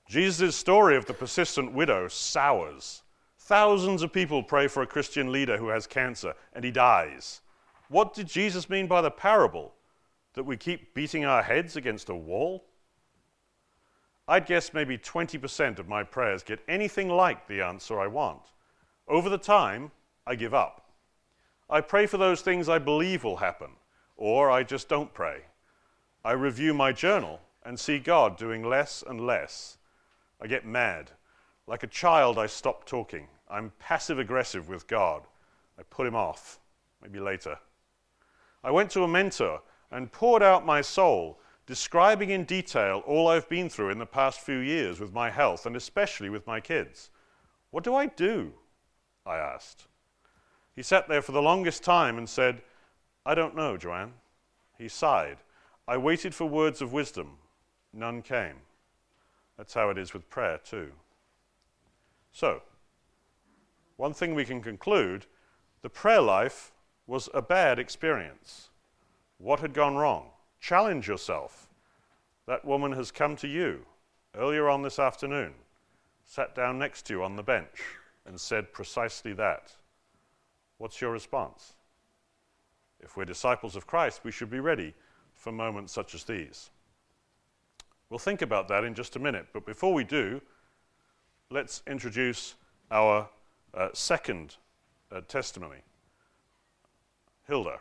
Jesus' 0.09 0.57
story 0.57 0.97
of 0.97 1.07
the 1.07 1.15
persistent 1.15 1.73
widow 1.73 2.09
sours. 2.09 3.03
Thousands 3.39 4.03
of 4.03 4.13
people 4.13 4.43
pray 4.43 4.69
for 4.69 4.83
a 4.83 4.87
Christian 4.87 5.33
leader 5.33 5.57
who 5.57 5.69
has 5.69 5.87
cancer 5.87 6.35
and 6.55 6.65
he 6.65 6.71
dies. 6.71 7.41
What 7.89 8.15
did 8.15 8.27
Jesus 8.27 8.69
mean 8.69 8.87
by 8.87 9.01
the 9.01 9.11
parable? 9.11 9.75
That 10.35 10.45
we 10.45 10.57
keep 10.57 10.95
beating 10.95 11.25
our 11.25 11.43
heads 11.43 11.77
against 11.77 12.09
a 12.09 12.15
wall? 12.15 12.65
I'd 14.29 14.47
guess 14.47 14.75
maybe 14.75 14.99
20% 14.99 15.79
of 15.79 15.89
my 15.89 16.03
prayers 16.05 16.43
get 16.43 16.61
anything 16.69 17.09
like 17.09 17.49
the 17.49 17.63
answer 17.63 17.99
I 17.99 18.07
want. 18.09 18.43
Over 19.09 19.31
the 19.31 19.39
time, 19.39 19.91
I 20.27 20.35
give 20.35 20.53
up. 20.53 20.85
I 21.71 21.81
pray 21.81 22.07
for 22.07 22.19
those 22.19 22.43
things 22.43 22.69
I 22.69 22.79
believe 22.79 23.25
will 23.25 23.39
happen, 23.39 23.71
or 24.17 24.51
I 24.51 24.63
just 24.63 24.89
don't 24.89 25.13
pray. 25.15 25.43
I 26.25 26.33
review 26.33 26.75
my 26.75 26.93
journal 26.93 27.41
and 27.65 27.81
see 27.81 27.99
God 27.99 28.37
doing 28.37 28.63
less 28.63 29.03
and 29.07 29.27
less. 29.27 29.79
I 30.41 30.47
get 30.47 30.67
mad. 30.67 31.11
Like 31.67 31.83
a 31.83 31.89
child, 31.89 32.39
I 32.39 32.47
stop 32.47 32.85
talking. 32.85 33.29
I'm 33.51 33.73
passive 33.79 34.19
aggressive 34.19 34.69
with 34.69 34.87
God. 34.87 35.23
I 35.79 35.83
put 35.85 36.07
him 36.07 36.15
off, 36.15 36.59
maybe 37.03 37.19
later. 37.21 37.59
I 38.63 38.71
went 38.71 38.91
to 38.91 39.05
a 39.05 39.09
mentor 39.09 39.63
and 39.91 40.13
poured 40.13 40.43
out 40.43 40.67
my 40.67 40.81
soul, 40.81 41.39
describing 41.67 42.31
in 42.31 42.45
detail 42.45 43.03
all 43.07 43.29
I've 43.29 43.49
been 43.49 43.69
through 43.69 43.91
in 43.91 43.99
the 43.99 44.07
past 44.07 44.41
few 44.41 44.59
years 44.59 45.01
with 45.01 45.13
my 45.13 45.31
health 45.31 45.67
and 45.67 45.77
especially 45.77 46.31
with 46.31 46.47
my 46.47 46.61
kids. 46.61 47.11
What 47.71 47.85
do 47.85 47.95
I 47.95 48.07
do? 48.07 48.53
I 49.27 49.37
asked. 49.37 49.87
He 50.75 50.83
sat 50.83 51.09
there 51.09 51.23
for 51.23 51.33
the 51.33 51.43
longest 51.43 51.83
time 51.83 52.19
and 52.19 52.29
said, 52.29 52.63
I 53.27 53.35
don't 53.35 53.57
know, 53.57 53.77
Joanne. 53.77 54.15
He 54.79 54.89
sighed. 54.89 55.39
I 55.87 55.97
waited 55.97 56.35
for 56.35 56.47
words 56.47 56.81
of 56.81 56.93
wisdom. 56.93 57.39
None 57.93 58.23
came. 58.23 58.57
That's 59.57 59.75
how 59.75 59.91
it 59.91 59.99
is 59.99 60.15
with 60.15 60.31
prayer, 60.31 60.59
too. 60.59 60.93
So, 62.33 62.63
one 63.97 64.15
thing 64.15 64.35
we 64.35 64.45
can 64.45 64.63
conclude 64.63 65.27
the 65.83 65.91
prayer 65.91 66.21
life 66.21 66.73
was 67.07 67.29
a 67.35 67.43
bad 67.43 67.79
experience. 67.79 68.71
What 69.39 69.61
had 69.61 69.73
gone 69.73 69.97
wrong? 69.97 70.31
Challenge 70.61 71.07
yourself. 71.07 71.69
That 72.47 72.65
woman 72.65 72.93
has 72.93 73.11
come 73.11 73.37
to 73.37 73.49
you 73.49 73.87
earlier 74.35 74.69
on 74.69 74.83
this 74.83 74.99
afternoon, 74.99 75.55
sat 76.25 76.55
down 76.55 76.79
next 76.79 77.03
to 77.07 77.15
you 77.15 77.23
on 77.23 77.37
the 77.37 77.43
bench, 77.43 77.83
and 78.27 78.41
said 78.41 78.73
precisely 78.73 79.33
that. 79.35 79.73
What's 80.79 81.01
your 81.01 81.13
response? 81.13 81.75
If 83.01 83.17
we're 83.17 83.25
disciples 83.25 83.77
of 83.77 83.87
Christ, 83.87 84.21
we 84.25 84.33
should 84.33 84.51
be 84.51 84.61
ready 84.61 84.95
for 85.35 85.53
moments 85.53 85.93
such 85.93 86.15
as 86.15 86.25
these. 86.25 86.71
We'll 88.11 88.19
think 88.19 88.43
about 88.43 88.69
that 88.69 88.85
in 88.85 88.95
just 88.95 89.17
a 89.17 89.21
minute, 89.21 89.47
but 89.53 89.67
before 89.67 89.93
we 89.93 90.05
do, 90.05 90.41
let's 91.51 91.83
introduce 91.87 92.55
our 92.91 93.29
uh, 93.75 93.89
second 93.93 94.57
uh, 95.13 95.21
testimony 95.29 95.83
Hilda. 97.47 97.81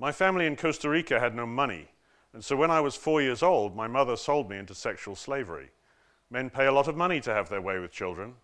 My 0.00 0.12
family 0.12 0.46
in 0.46 0.56
Costa 0.56 0.88
Rica 0.88 1.20
had 1.20 1.34
no 1.34 1.44
money, 1.44 1.88
and 2.32 2.42
so 2.42 2.56
when 2.56 2.70
I 2.70 2.80
was 2.80 2.96
four 2.96 3.20
years 3.20 3.42
old, 3.42 3.76
my 3.76 3.86
mother 3.86 4.16
sold 4.16 4.48
me 4.48 4.56
into 4.56 4.74
sexual 4.74 5.14
slavery. 5.14 5.68
Men 6.30 6.48
pay 6.48 6.64
a 6.64 6.72
lot 6.72 6.88
of 6.88 6.96
money 6.96 7.20
to 7.20 7.34
have 7.34 7.50
their 7.50 7.60
way 7.60 7.78
with 7.78 7.92
children, 7.92 8.36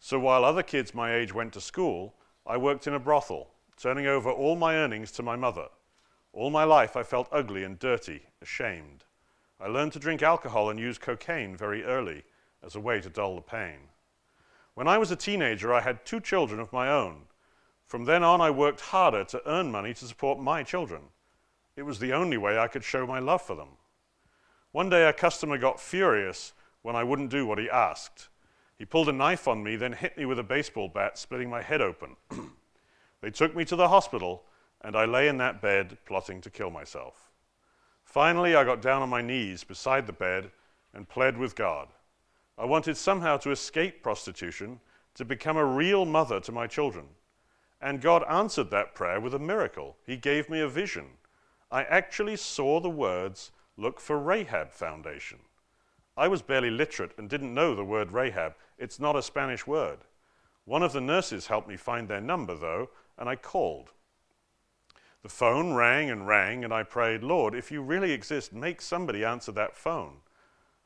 so 0.00 0.18
while 0.18 0.44
other 0.44 0.64
kids 0.64 0.96
my 0.96 1.14
age 1.14 1.32
went 1.32 1.52
to 1.52 1.60
school, 1.60 2.16
I 2.44 2.56
worked 2.56 2.88
in 2.88 2.94
a 2.94 2.98
brothel, 2.98 3.52
turning 3.76 4.08
over 4.08 4.32
all 4.32 4.56
my 4.56 4.74
earnings 4.74 5.12
to 5.12 5.22
my 5.22 5.36
mother. 5.36 5.68
All 6.32 6.50
my 6.50 6.64
life 6.64 6.96
I 6.96 7.04
felt 7.04 7.28
ugly 7.30 7.62
and 7.62 7.78
dirty, 7.78 8.22
ashamed. 8.42 9.04
I 9.60 9.68
learned 9.68 9.92
to 9.92 10.00
drink 10.00 10.24
alcohol 10.24 10.70
and 10.70 10.80
use 10.80 10.98
cocaine 10.98 11.56
very 11.56 11.84
early 11.84 12.24
as 12.64 12.74
a 12.74 12.80
way 12.80 13.00
to 13.00 13.08
dull 13.08 13.36
the 13.36 13.42
pain. 13.42 13.78
When 14.74 14.88
I 14.88 14.98
was 14.98 15.12
a 15.12 15.16
teenager, 15.16 15.72
I 15.72 15.82
had 15.82 16.04
two 16.04 16.18
children 16.18 16.58
of 16.58 16.72
my 16.72 16.88
own. 16.88 17.25
From 17.86 18.04
then 18.04 18.22
on, 18.22 18.40
I 18.40 18.50
worked 18.50 18.80
harder 18.80 19.24
to 19.24 19.42
earn 19.48 19.70
money 19.70 19.94
to 19.94 20.04
support 20.06 20.40
my 20.40 20.62
children. 20.62 21.02
It 21.76 21.82
was 21.82 21.98
the 21.98 22.12
only 22.12 22.36
way 22.36 22.58
I 22.58 22.68
could 22.68 22.82
show 22.82 23.06
my 23.06 23.18
love 23.18 23.42
for 23.42 23.54
them. 23.54 23.68
One 24.72 24.88
day, 24.88 25.08
a 25.08 25.12
customer 25.12 25.56
got 25.56 25.80
furious 25.80 26.52
when 26.82 26.96
I 26.96 27.04
wouldn't 27.04 27.30
do 27.30 27.46
what 27.46 27.58
he 27.58 27.70
asked. 27.70 28.28
He 28.78 28.84
pulled 28.84 29.08
a 29.08 29.12
knife 29.12 29.48
on 29.48 29.62
me, 29.62 29.76
then 29.76 29.92
hit 29.92 30.18
me 30.18 30.26
with 30.26 30.38
a 30.38 30.42
baseball 30.42 30.88
bat, 30.88 31.16
splitting 31.16 31.48
my 31.48 31.62
head 31.62 31.80
open. 31.80 32.16
they 33.20 33.30
took 33.30 33.54
me 33.54 33.64
to 33.64 33.76
the 33.76 33.88
hospital, 33.88 34.42
and 34.82 34.96
I 34.96 35.04
lay 35.04 35.28
in 35.28 35.38
that 35.38 35.62
bed 35.62 35.96
plotting 36.04 36.40
to 36.42 36.50
kill 36.50 36.70
myself. 36.70 37.30
Finally, 38.04 38.54
I 38.54 38.64
got 38.64 38.82
down 38.82 39.02
on 39.02 39.08
my 39.08 39.22
knees 39.22 39.64
beside 39.64 40.06
the 40.06 40.12
bed 40.12 40.50
and 40.92 41.08
pled 41.08 41.36
with 41.36 41.54
God. 41.54 41.88
I 42.58 42.64
wanted 42.64 42.96
somehow 42.96 43.36
to 43.38 43.50
escape 43.50 44.02
prostitution, 44.02 44.80
to 45.14 45.24
become 45.24 45.56
a 45.56 45.64
real 45.64 46.04
mother 46.04 46.40
to 46.40 46.52
my 46.52 46.66
children. 46.66 47.06
And 47.80 48.00
God 48.00 48.24
answered 48.28 48.70
that 48.70 48.94
prayer 48.94 49.20
with 49.20 49.34
a 49.34 49.38
miracle. 49.38 49.96
He 50.04 50.16
gave 50.16 50.48
me 50.48 50.60
a 50.60 50.68
vision. 50.68 51.06
I 51.70 51.84
actually 51.84 52.36
saw 52.36 52.80
the 52.80 52.90
words, 52.90 53.50
Look 53.76 54.00
for 54.00 54.18
Rahab 54.18 54.72
Foundation. 54.72 55.38
I 56.16 56.28
was 56.28 56.40
barely 56.40 56.70
literate 56.70 57.12
and 57.18 57.28
didn't 57.28 57.52
know 57.52 57.74
the 57.74 57.84
word 57.84 58.12
Rahab. 58.12 58.54
It's 58.78 58.98
not 58.98 59.16
a 59.16 59.22
Spanish 59.22 59.66
word. 59.66 59.98
One 60.64 60.82
of 60.82 60.92
the 60.92 61.00
nurses 61.00 61.46
helped 61.46 61.68
me 61.68 61.76
find 61.76 62.08
their 62.08 62.20
number, 62.20 62.54
though, 62.54 62.88
and 63.18 63.28
I 63.28 63.36
called. 63.36 63.92
The 65.22 65.28
phone 65.28 65.74
rang 65.74 66.08
and 66.08 66.26
rang, 66.26 66.64
and 66.64 66.72
I 66.72 66.84
prayed, 66.84 67.22
Lord, 67.22 67.54
if 67.54 67.70
you 67.70 67.82
really 67.82 68.12
exist, 68.12 68.52
make 68.52 68.80
somebody 68.80 69.24
answer 69.24 69.52
that 69.52 69.76
phone. 69.76 70.18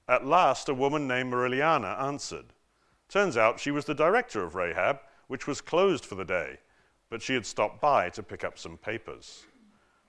At 0.08 0.26
last, 0.26 0.68
a 0.68 0.74
woman 0.74 1.06
named 1.06 1.32
Mariliana 1.32 2.00
answered. 2.00 2.46
Turns 3.08 3.36
out 3.36 3.60
she 3.60 3.70
was 3.70 3.84
the 3.84 3.94
director 3.94 4.42
of 4.42 4.54
Rahab, 4.54 5.00
which 5.28 5.46
was 5.46 5.60
closed 5.60 6.04
for 6.04 6.16
the 6.16 6.24
day, 6.24 6.58
but 7.10 7.20
she 7.20 7.34
had 7.34 7.44
stopped 7.44 7.80
by 7.80 8.08
to 8.10 8.22
pick 8.22 8.44
up 8.44 8.58
some 8.58 8.78
papers. 8.78 9.44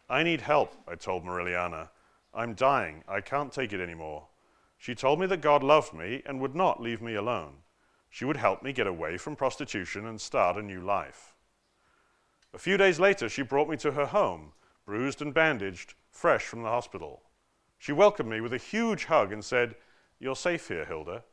I 0.07 0.23
need 0.23 0.41
help, 0.41 0.75
I 0.87 0.95
told 0.95 1.25
Mariliana. 1.25 1.89
I'm 2.33 2.53
dying. 2.53 3.03
I 3.07 3.19
can't 3.19 3.51
take 3.51 3.73
it 3.73 3.81
anymore. 3.81 4.27
She 4.77 4.95
told 4.95 5.19
me 5.19 5.25
that 5.27 5.41
God 5.41 5.63
loved 5.63 5.93
me 5.93 6.21
and 6.25 6.39
would 6.39 6.55
not 6.55 6.81
leave 6.81 7.01
me 7.01 7.15
alone. 7.15 7.55
She 8.09 8.25
would 8.25 8.37
help 8.37 8.63
me 8.63 8.73
get 8.73 8.87
away 8.87 9.17
from 9.17 9.35
prostitution 9.35 10.05
and 10.05 10.19
start 10.19 10.57
a 10.57 10.61
new 10.61 10.81
life. 10.81 11.35
A 12.53 12.57
few 12.57 12.77
days 12.77 12.99
later, 12.99 13.29
she 13.29 13.41
brought 13.41 13.69
me 13.69 13.77
to 13.77 13.91
her 13.91 14.05
home, 14.05 14.51
bruised 14.85 15.21
and 15.21 15.33
bandaged, 15.33 15.93
fresh 16.09 16.43
from 16.43 16.63
the 16.63 16.69
hospital. 16.69 17.21
She 17.77 17.93
welcomed 17.93 18.29
me 18.29 18.41
with 18.41 18.53
a 18.53 18.57
huge 18.57 19.05
hug 19.05 19.31
and 19.31 19.43
said, 19.43 19.75
You're 20.19 20.35
safe 20.35 20.67
here, 20.67 20.85
Hilda. 20.85 21.23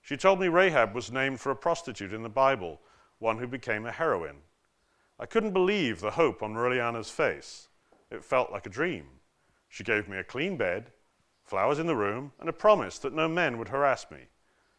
She 0.00 0.16
told 0.16 0.40
me 0.40 0.48
Rahab 0.48 0.94
was 0.94 1.12
named 1.12 1.40
for 1.40 1.50
a 1.50 1.56
prostitute 1.56 2.12
in 2.12 2.22
the 2.22 2.28
Bible, 2.28 2.80
one 3.18 3.38
who 3.38 3.46
became 3.46 3.86
a 3.86 3.92
heroine. 3.92 4.38
I 5.18 5.26
couldn't 5.26 5.52
believe 5.52 6.00
the 6.00 6.12
hope 6.12 6.42
on 6.42 6.54
Mariliana's 6.54 7.10
face. 7.10 7.68
It 8.10 8.24
felt 8.24 8.50
like 8.50 8.66
a 8.66 8.70
dream. 8.70 9.06
She 9.68 9.84
gave 9.84 10.08
me 10.08 10.18
a 10.18 10.24
clean 10.24 10.56
bed, 10.56 10.90
flowers 11.44 11.78
in 11.78 11.86
the 11.86 11.96
room, 11.96 12.32
and 12.40 12.48
a 12.48 12.52
promise 12.52 12.98
that 13.00 13.12
no 13.12 13.28
men 13.28 13.58
would 13.58 13.68
harass 13.68 14.10
me. 14.10 14.28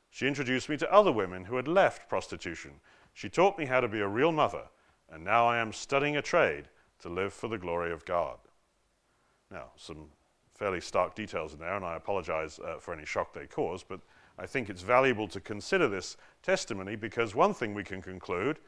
She 0.10 0.28
introduced 0.28 0.70
me 0.70 0.78
to 0.78 0.94
other 0.94 1.12
women 1.12 1.46
who 1.46 1.58
had 1.58 1.68
left 1.68 2.10
prostitution. 2.10 2.72
She 3.14 3.30
taught 3.30 3.58
me 3.58 3.66
how 3.66 3.80
to 3.80 3.88
be 3.88 4.00
a 4.00 4.08
real 4.08 4.32
mother, 4.32 4.64
and 5.10 5.24
now 5.24 5.48
I 5.48 5.58
am 5.58 5.74
studying 5.74 6.18
a 6.18 6.22
trade 6.22 6.70
to 7.00 7.10
live 7.10 7.34
for 7.34 7.48
the 7.48 7.58
glory 7.58 7.92
of 7.92 8.06
God. 8.06 8.38
Now, 9.52 9.72
some 9.76 10.08
fairly 10.54 10.82
stark 10.82 11.16
details 11.16 11.54
in 11.54 11.60
there, 11.60 11.76
and 11.76 11.86
I 11.86 11.96
apologize 11.96 12.60
uh, 12.60 12.78
for 12.80 12.94
any 12.94 13.06
shock 13.06 13.34
they 13.34 13.46
cause, 13.46 13.84
but 13.84 14.00
I 14.38 14.46
think 14.46 14.70
it's 14.70 14.82
valuable 14.82 15.28
to 15.30 15.40
consider 15.40 15.88
this 15.88 16.18
testimony 16.42 16.96
because 16.96 17.36
one 17.36 17.54
thing 17.54 17.74
we 17.74 17.84
can 17.84 18.02
conclude, 18.02 18.60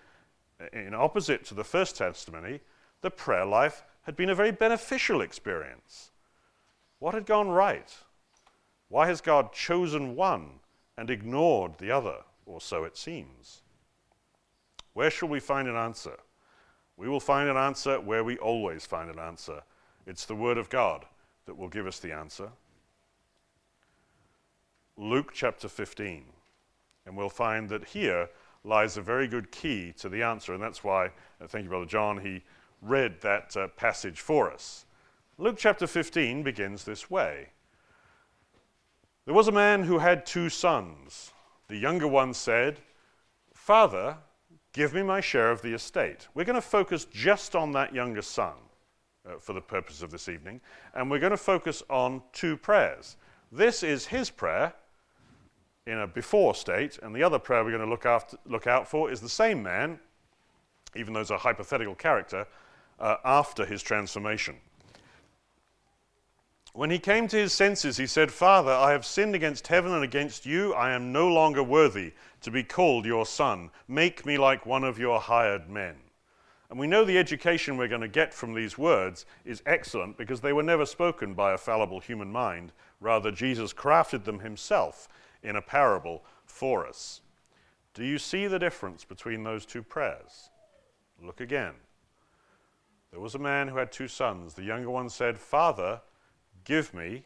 in 0.74 0.94
opposite 0.94 1.46
to 1.46 1.54
the 1.54 1.64
first 1.64 1.98
testimony, 1.98 2.62
the 3.02 3.12
prayer 3.12 3.46
life 3.46 3.84
had 4.04 4.16
been 4.16 4.30
a 4.30 4.36
very 4.36 4.52
beneficial 4.52 5.22
experience. 5.22 6.12
What 7.00 7.14
had 7.14 7.26
gone 7.26 7.50
right? 7.50 7.96
Why 8.90 9.08
has 9.08 9.22
God 9.22 9.54
chosen 9.54 10.16
one 10.16 10.60
and 10.98 11.10
ignored 11.10 11.78
the 11.78 11.92
other, 11.92 12.18
or 12.46 12.62
so 12.62 12.84
it 12.84 12.98
seems? 12.98 13.62
Where 14.94 15.12
shall 15.12 15.30
we 15.30 15.40
find 15.40 15.68
an 15.68 15.76
answer? 15.76 16.18
We 16.96 17.08
will 17.08 17.20
find 17.20 17.50
an 17.50 17.58
answer 17.58 18.00
where 18.00 18.24
we 18.24 18.38
always 18.38 18.86
find 18.86 19.12
an 19.12 19.20
answer. 19.20 19.62
It's 20.08 20.26
the 20.26 20.36
Word 20.36 20.58
of 20.58 20.70
God 20.70 21.06
that 21.46 21.58
will 21.58 21.68
give 21.68 21.86
us 21.86 22.00
the 22.00 22.14
answer. 22.14 22.50
Luke 24.96 25.32
chapter 25.34 25.68
15. 25.68 26.26
And 27.06 27.16
we'll 27.16 27.30
find 27.30 27.70
that 27.70 27.90
here 27.90 28.30
lies 28.68 28.98
a 28.98 29.02
very 29.02 29.28
good 29.28 29.52
key 29.52 29.94
to 29.98 30.10
the 30.10 30.22
answer. 30.22 30.54
And 30.54 30.62
that's 30.62 30.84
why, 30.84 31.08
uh, 31.42 31.48
thank 31.48 31.64
you, 31.64 31.70
Brother 31.70 31.86
John, 31.86 32.20
he 32.20 32.44
read 32.82 33.22
that 33.22 33.56
uh, 33.56 33.68
passage 33.70 34.20
for 34.20 34.52
us. 34.52 34.86
Luke 35.38 35.56
chapter 35.58 35.88
15 35.88 36.44
begins 36.44 36.84
this 36.84 37.10
way 37.10 37.50
There 39.26 39.34
was 39.34 39.48
a 39.48 39.52
man 39.52 39.84
who 39.84 40.00
had 40.00 40.26
two 40.26 40.50
sons. 40.50 41.32
The 41.68 41.78
younger 41.78 42.08
one 42.08 42.34
said, 42.34 42.80
Father, 43.54 44.18
give 44.74 44.94
me 44.94 45.04
my 45.04 45.22
share 45.22 45.52
of 45.52 45.62
the 45.62 45.74
estate. 45.74 46.28
We're 46.34 46.46
going 46.46 46.56
to 46.56 46.62
focus 46.62 47.06
just 47.06 47.56
on 47.56 47.72
that 47.74 47.94
younger 47.94 48.22
son 48.22 48.54
uh, 49.28 49.38
for 49.40 49.54
the 49.54 49.62
purpose 49.62 50.02
of 50.02 50.12
this 50.12 50.30
evening, 50.30 50.62
and 50.94 51.12
we're 51.12 51.20
going 51.20 51.32
to 51.32 51.38
focus 51.38 51.84
on 51.90 52.22
two 52.32 52.56
prayers. 52.56 53.18
This 53.52 53.84
is 53.84 54.06
his 54.06 54.30
prayer 54.30 54.74
in 55.88 56.00
a 56.00 56.06
before 56.06 56.54
state, 56.54 57.00
and 57.02 57.16
the 57.16 57.24
other 57.24 57.40
prayer 57.40 57.64
we're 57.64 57.72
going 57.72 57.84
to 57.84 57.90
look, 57.90 58.06
after, 58.06 58.38
look 58.46 58.68
out 58.68 58.88
for 58.88 59.10
is 59.10 59.22
the 59.22 59.30
same 59.30 59.64
man, 59.64 60.00
even 60.96 61.14
though 61.14 61.22
it's 61.22 61.30
a 61.30 61.38
hypothetical 61.38 61.96
character, 61.96 62.46
uh, 63.00 63.16
after 63.24 63.66
his 63.66 63.82
transformation. 63.82 64.56
When 66.74 66.92
he 66.92 67.00
came 67.00 67.28
to 67.30 67.38
his 67.38 67.54
senses, 67.54 67.98
he 67.98 68.06
said, 68.06 68.32
Father, 68.32 68.72
I 68.72 68.92
have 68.92 69.06
sinned 69.06 69.34
against 69.34 69.68
heaven 69.68 69.94
and 69.94 70.04
against 70.04 70.46
you. 70.46 70.74
I 70.74 70.92
am 70.92 71.12
no 71.12 71.28
longer 71.28 71.64
worthy 71.64 72.14
to 72.42 72.52
be 72.52 72.64
called 72.64 73.06
your 73.06 73.26
son. 73.26 73.72
Make 73.88 74.26
me 74.26 74.38
like 74.38 74.66
one 74.66 74.84
of 74.84 75.00
your 75.00 75.20
hired 75.20 75.70
men. 75.70 75.96
And 76.70 76.78
we 76.78 76.86
know 76.86 77.06
the 77.06 77.18
education 77.18 77.78
we're 77.78 77.88
going 77.88 78.02
to 78.02 78.10
get 78.10 78.34
from 78.34 78.54
these 78.54 78.78
words 78.78 79.26
is 79.46 79.64
excellent 79.66 80.18
because 80.18 80.42
they 80.42 80.54
were 80.54 80.62
never 80.62 80.86
spoken 80.86 81.34
by 81.34 81.54
a 81.54 81.58
fallible 81.58 82.02
human 82.02 82.30
mind. 82.30 82.74
Rather, 83.00 83.32
Jesus 83.32 83.74
crafted 83.74 84.26
them 84.26 84.40
himself 84.40 85.08
in 85.44 85.56
a 85.56 85.62
parable 85.62 86.24
for 86.46 86.86
us. 86.86 87.22
Do 87.94 88.04
you 88.04 88.18
see 88.18 88.48
the 88.48 88.60
difference 88.60 89.04
between 89.04 89.44
those 89.44 89.66
two 89.66 89.82
prayers? 89.82 90.50
Look 91.22 91.42
again. 91.42 91.74
There 93.12 93.20
was 93.20 93.36
a 93.36 93.40
man 93.40 93.68
who 93.68 93.78
had 93.78 93.92
two 93.92 94.08
sons. 94.08 94.54
The 94.54 94.64
younger 94.64 94.90
one 94.90 95.10
said, 95.10 95.40
Father, 95.40 96.02
give 96.64 96.94
me. 96.94 97.24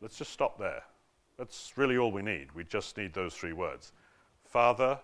Let's 0.00 0.16
just 0.16 0.32
stop 0.32 0.58
there. 0.58 0.82
That's 1.38 1.72
really 1.76 1.96
all 1.96 2.12
we 2.12 2.22
need. 2.22 2.52
We 2.52 2.64
just 2.64 2.96
need 2.96 3.14
those 3.14 3.34
three 3.34 3.52
words. 3.52 3.92
Father, 4.44 4.98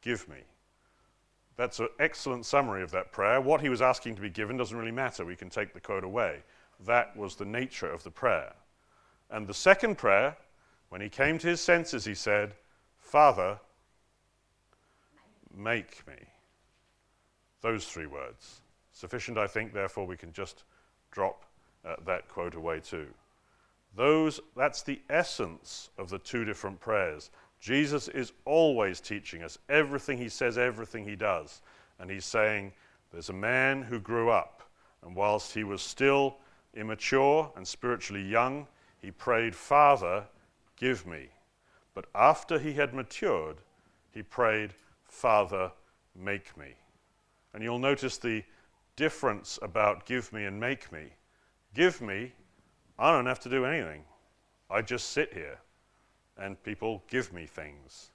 give 0.00 0.28
me. 0.28 0.38
That's 1.56 1.80
an 1.80 1.88
excellent 1.98 2.46
summary 2.46 2.82
of 2.82 2.90
that 2.92 3.12
prayer. 3.12 3.40
What 3.40 3.60
he 3.60 3.68
was 3.68 3.82
asking 3.82 4.14
to 4.16 4.22
be 4.22 4.30
given 4.30 4.56
doesn't 4.56 4.76
really 4.76 4.92
matter. 4.92 5.24
We 5.24 5.36
can 5.36 5.50
take 5.50 5.72
the 5.72 5.80
quote 5.80 6.04
away. 6.04 6.42
That 6.84 7.16
was 7.16 7.34
the 7.34 7.44
nature 7.44 7.90
of 7.90 8.04
the 8.04 8.10
prayer. 8.10 8.52
And 9.30 9.46
the 9.46 9.54
second 9.54 9.98
prayer, 9.98 10.36
when 10.88 11.00
he 11.00 11.08
came 11.08 11.38
to 11.38 11.48
his 11.48 11.60
senses, 11.60 12.04
he 12.04 12.14
said, 12.14 12.54
Father, 12.98 13.58
make 15.56 16.06
me. 16.06 16.14
Those 17.60 17.86
three 17.86 18.06
words. 18.06 18.60
Sufficient, 18.92 19.38
I 19.38 19.46
think, 19.46 19.72
therefore, 19.72 20.06
we 20.06 20.16
can 20.16 20.32
just 20.32 20.64
drop 21.10 21.44
uh, 21.84 21.96
that 22.04 22.28
quote 22.28 22.54
away 22.54 22.80
too. 22.80 23.06
Those, 23.94 24.40
that's 24.56 24.82
the 24.82 25.00
essence 25.08 25.90
of 25.98 26.10
the 26.10 26.18
two 26.18 26.44
different 26.44 26.80
prayers. 26.80 27.30
Jesus 27.60 28.08
is 28.08 28.32
always 28.44 29.00
teaching 29.00 29.42
us 29.42 29.58
everything 29.68 30.18
he 30.18 30.28
says, 30.28 30.58
everything 30.58 31.04
he 31.04 31.16
does. 31.16 31.62
And 31.98 32.10
he's 32.10 32.26
saying, 32.26 32.72
There's 33.10 33.30
a 33.30 33.34
man 33.34 33.82
who 33.82 33.98
grew 33.98 34.30
up, 34.30 34.62
and 35.02 35.16
whilst 35.16 35.54
he 35.54 35.64
was 35.64 35.80
still 35.80 36.36
immature 36.74 37.50
and 37.56 37.66
spiritually 37.66 38.22
young, 38.22 38.66
he 39.00 39.10
prayed, 39.10 39.54
Father, 39.54 40.24
give 40.76 41.06
me. 41.06 41.28
But 41.94 42.06
after 42.14 42.58
he 42.58 42.74
had 42.74 42.94
matured, 42.94 43.56
he 44.12 44.22
prayed, 44.22 44.74
Father, 45.04 45.72
make 46.14 46.56
me. 46.56 46.74
And 47.54 47.62
you'll 47.62 47.78
notice 47.78 48.18
the 48.18 48.44
difference 48.96 49.58
about 49.62 50.06
give 50.06 50.32
me 50.32 50.44
and 50.44 50.58
make 50.58 50.90
me. 50.92 51.04
Give 51.74 52.00
me, 52.00 52.32
I 52.98 53.10
don't 53.12 53.26
have 53.26 53.40
to 53.40 53.50
do 53.50 53.64
anything. 53.64 54.04
I 54.70 54.82
just 54.82 55.10
sit 55.10 55.32
here 55.32 55.58
and 56.38 56.62
people 56.62 57.02
give 57.08 57.32
me 57.32 57.46
things. 57.46 58.10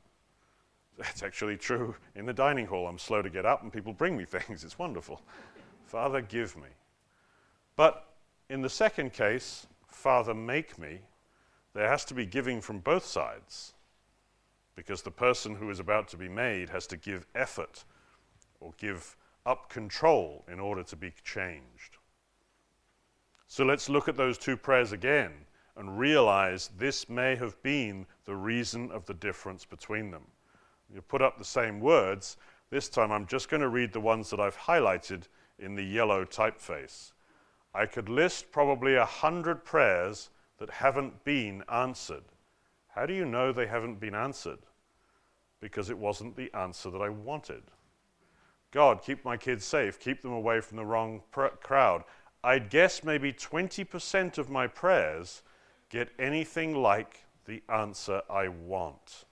That's 0.97 1.23
actually 1.23 1.57
true 1.57 1.95
in 2.15 2.25
the 2.25 2.33
dining 2.33 2.65
hall. 2.65 2.87
I'm 2.87 2.99
slow 2.99 3.21
to 3.21 3.29
get 3.29 3.45
up 3.45 3.63
and 3.63 3.71
people 3.71 3.93
bring 3.93 4.17
me 4.17 4.25
things. 4.25 4.63
It's 4.63 4.77
wonderful. 4.77 5.21
Father, 5.85 6.21
give 6.21 6.55
me. 6.55 6.69
But 7.75 8.07
in 8.49 8.61
the 8.61 8.69
second 8.69 9.13
case, 9.13 9.67
Father, 9.87 10.33
make 10.33 10.77
me, 10.77 10.99
there 11.73 11.87
has 11.87 12.05
to 12.05 12.13
be 12.13 12.25
giving 12.25 12.61
from 12.61 12.79
both 12.79 13.05
sides 13.05 13.73
because 14.75 15.01
the 15.01 15.11
person 15.11 15.55
who 15.55 15.69
is 15.69 15.79
about 15.79 16.07
to 16.09 16.17
be 16.17 16.29
made 16.29 16.69
has 16.69 16.87
to 16.87 16.97
give 16.97 17.27
effort 17.35 17.83
or 18.59 18.73
give 18.77 19.15
up 19.45 19.69
control 19.69 20.43
in 20.51 20.59
order 20.59 20.83
to 20.83 20.95
be 20.95 21.13
changed. 21.23 21.97
So 23.47 23.65
let's 23.65 23.89
look 23.89 24.07
at 24.07 24.15
those 24.15 24.37
two 24.37 24.55
prayers 24.55 24.91
again 24.91 25.31
and 25.75 25.97
realize 25.97 26.69
this 26.77 27.09
may 27.09 27.35
have 27.35 27.61
been 27.63 28.05
the 28.25 28.35
reason 28.35 28.91
of 28.91 29.05
the 29.05 29.13
difference 29.13 29.65
between 29.65 30.11
them. 30.11 30.23
You 30.93 31.01
put 31.01 31.21
up 31.21 31.37
the 31.37 31.45
same 31.45 31.79
words. 31.79 32.37
This 32.69 32.89
time 32.89 33.11
I'm 33.11 33.25
just 33.25 33.49
going 33.49 33.61
to 33.61 33.69
read 33.69 33.93
the 33.93 33.99
ones 33.99 34.29
that 34.29 34.39
I've 34.39 34.57
highlighted 34.57 35.23
in 35.59 35.75
the 35.75 35.83
yellow 35.83 36.25
typeface. 36.25 37.13
I 37.73 37.85
could 37.85 38.09
list 38.09 38.51
probably 38.51 38.95
a 38.95 39.05
hundred 39.05 39.63
prayers 39.63 40.29
that 40.61 40.69
haven't 40.69 41.23
been 41.23 41.63
answered. 41.69 42.21
How 42.89 43.07
do 43.07 43.15
you 43.15 43.25
know 43.25 43.51
they 43.51 43.65
haven't 43.65 43.99
been 43.99 44.13
answered? 44.13 44.59
Because 45.59 45.89
it 45.89 45.97
wasn't 45.97 46.35
the 46.35 46.53
answer 46.55 46.91
that 46.91 47.01
I 47.01 47.09
wanted. 47.09 47.63
God, 48.69 49.01
keep 49.01 49.25
my 49.25 49.37
kids 49.37 49.65
safe, 49.65 49.99
keep 49.99 50.21
them 50.21 50.33
away 50.33 50.61
from 50.61 50.77
the 50.77 50.85
wrong 50.85 51.23
pr- 51.31 51.47
crowd. 51.63 52.03
I'd 52.43 52.69
guess 52.69 53.03
maybe 53.03 53.33
20% 53.33 54.37
of 54.37 54.51
my 54.51 54.67
prayers 54.67 55.41
get 55.89 56.09
anything 56.19 56.75
like 56.75 57.25
the 57.45 57.63
answer 57.67 58.21
I 58.29 58.49
want. 58.49 59.25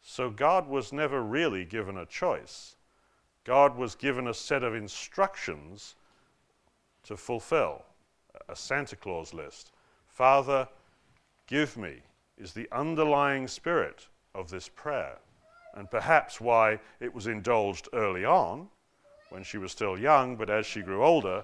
So 0.00 0.30
God 0.30 0.68
was 0.68 0.92
never 0.92 1.24
really 1.24 1.64
given 1.64 1.98
a 1.98 2.06
choice. 2.06 2.76
God 3.42 3.76
was 3.76 3.96
given 3.96 4.28
a 4.28 4.34
set 4.34 4.62
of 4.62 4.76
instructions 4.76 5.96
to 7.02 7.16
fulfill, 7.16 7.82
a 8.48 8.54
Santa 8.54 8.94
Claus 8.94 9.34
list. 9.34 9.72
Father, 10.20 10.68
give 11.46 11.78
me 11.78 11.94
is 12.36 12.52
the 12.52 12.68
underlying 12.72 13.48
spirit 13.48 14.06
of 14.34 14.50
this 14.50 14.68
prayer, 14.68 15.16
and 15.72 15.90
perhaps 15.90 16.42
why 16.42 16.78
it 17.00 17.14
was 17.14 17.26
indulged 17.26 17.88
early 17.94 18.26
on 18.26 18.68
when 19.30 19.42
she 19.42 19.56
was 19.56 19.72
still 19.72 19.98
young, 19.98 20.36
but 20.36 20.50
as 20.50 20.66
she 20.66 20.82
grew 20.82 21.02
older, 21.02 21.42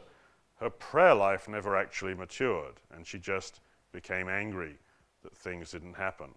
her 0.60 0.68
prayer 0.68 1.14
life 1.14 1.48
never 1.48 1.74
actually 1.74 2.12
matured, 2.12 2.74
and 2.94 3.06
she 3.06 3.18
just 3.18 3.60
became 3.92 4.28
angry 4.28 4.76
that 5.22 5.34
things 5.34 5.70
didn't 5.70 5.94
happen. 5.94 6.28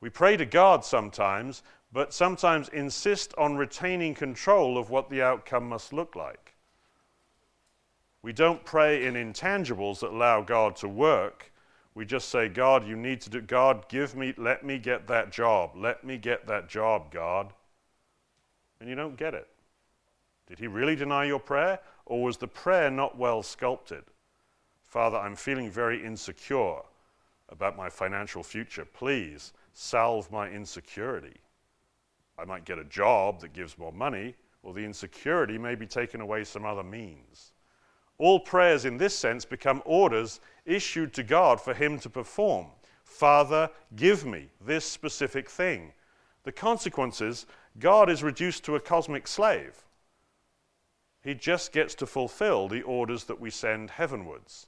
We 0.00 0.10
pray 0.10 0.36
to 0.36 0.46
God 0.46 0.84
sometimes, 0.84 1.64
but 1.92 2.14
sometimes 2.14 2.68
insist 2.68 3.34
on 3.36 3.56
retaining 3.56 4.14
control 4.14 4.78
of 4.78 4.90
what 4.90 5.10
the 5.10 5.22
outcome 5.22 5.68
must 5.68 5.92
look 5.92 6.14
like. 6.14 6.54
We 8.22 8.32
don't 8.32 8.64
pray 8.64 9.06
in 9.06 9.14
intangibles 9.14 9.98
that 9.98 10.12
allow 10.12 10.40
God 10.40 10.76
to 10.76 10.86
work. 10.86 11.49
We 11.94 12.04
just 12.04 12.28
say, 12.28 12.48
God, 12.48 12.86
you 12.86 12.96
need 12.96 13.20
to 13.22 13.30
do, 13.30 13.40
God, 13.40 13.88
give 13.88 14.14
me, 14.14 14.32
let 14.36 14.64
me 14.64 14.78
get 14.78 15.06
that 15.08 15.32
job. 15.32 15.72
Let 15.74 16.04
me 16.04 16.18
get 16.18 16.46
that 16.46 16.68
job, 16.68 17.10
God. 17.10 17.52
And 18.80 18.88
you 18.88 18.94
don't 18.94 19.16
get 19.16 19.34
it. 19.34 19.48
Did 20.46 20.58
he 20.58 20.66
really 20.66 20.96
deny 20.96 21.24
your 21.24 21.40
prayer? 21.40 21.80
Or 22.06 22.22
was 22.22 22.36
the 22.36 22.48
prayer 22.48 22.90
not 22.90 23.18
well 23.18 23.42
sculpted? 23.42 24.04
Father, 24.84 25.16
I'm 25.16 25.36
feeling 25.36 25.70
very 25.70 26.04
insecure 26.04 26.80
about 27.48 27.76
my 27.76 27.88
financial 27.88 28.42
future. 28.42 28.84
Please 28.84 29.52
salve 29.72 30.30
my 30.30 30.48
insecurity. 30.48 31.36
I 32.38 32.44
might 32.44 32.64
get 32.64 32.78
a 32.78 32.84
job 32.84 33.40
that 33.40 33.52
gives 33.52 33.78
more 33.78 33.92
money, 33.92 34.34
or 34.62 34.74
the 34.74 34.84
insecurity 34.84 35.58
may 35.58 35.74
be 35.74 35.86
taken 35.86 36.20
away 36.20 36.44
some 36.44 36.64
other 36.64 36.82
means. 36.82 37.52
All 38.18 38.40
prayers 38.40 38.84
in 38.84 38.96
this 38.96 39.16
sense 39.16 39.44
become 39.44 39.82
orders 39.84 40.40
issued 40.64 41.12
to 41.14 41.22
God 41.22 41.60
for 41.60 41.74
Him 41.74 41.98
to 42.00 42.10
perform. 42.10 42.66
Father, 43.04 43.70
give 43.96 44.24
me 44.24 44.48
this 44.60 44.84
specific 44.84 45.48
thing. 45.50 45.92
The 46.44 46.52
consequences 46.52 47.46
God 47.78 48.08
is 48.08 48.22
reduced 48.22 48.64
to 48.64 48.76
a 48.76 48.80
cosmic 48.80 49.26
slave. 49.26 49.84
He 51.22 51.34
just 51.34 51.72
gets 51.72 51.94
to 51.96 52.06
fulfill 52.06 52.68
the 52.68 52.82
orders 52.82 53.24
that 53.24 53.40
we 53.40 53.50
send 53.50 53.90
heavenwards 53.90 54.66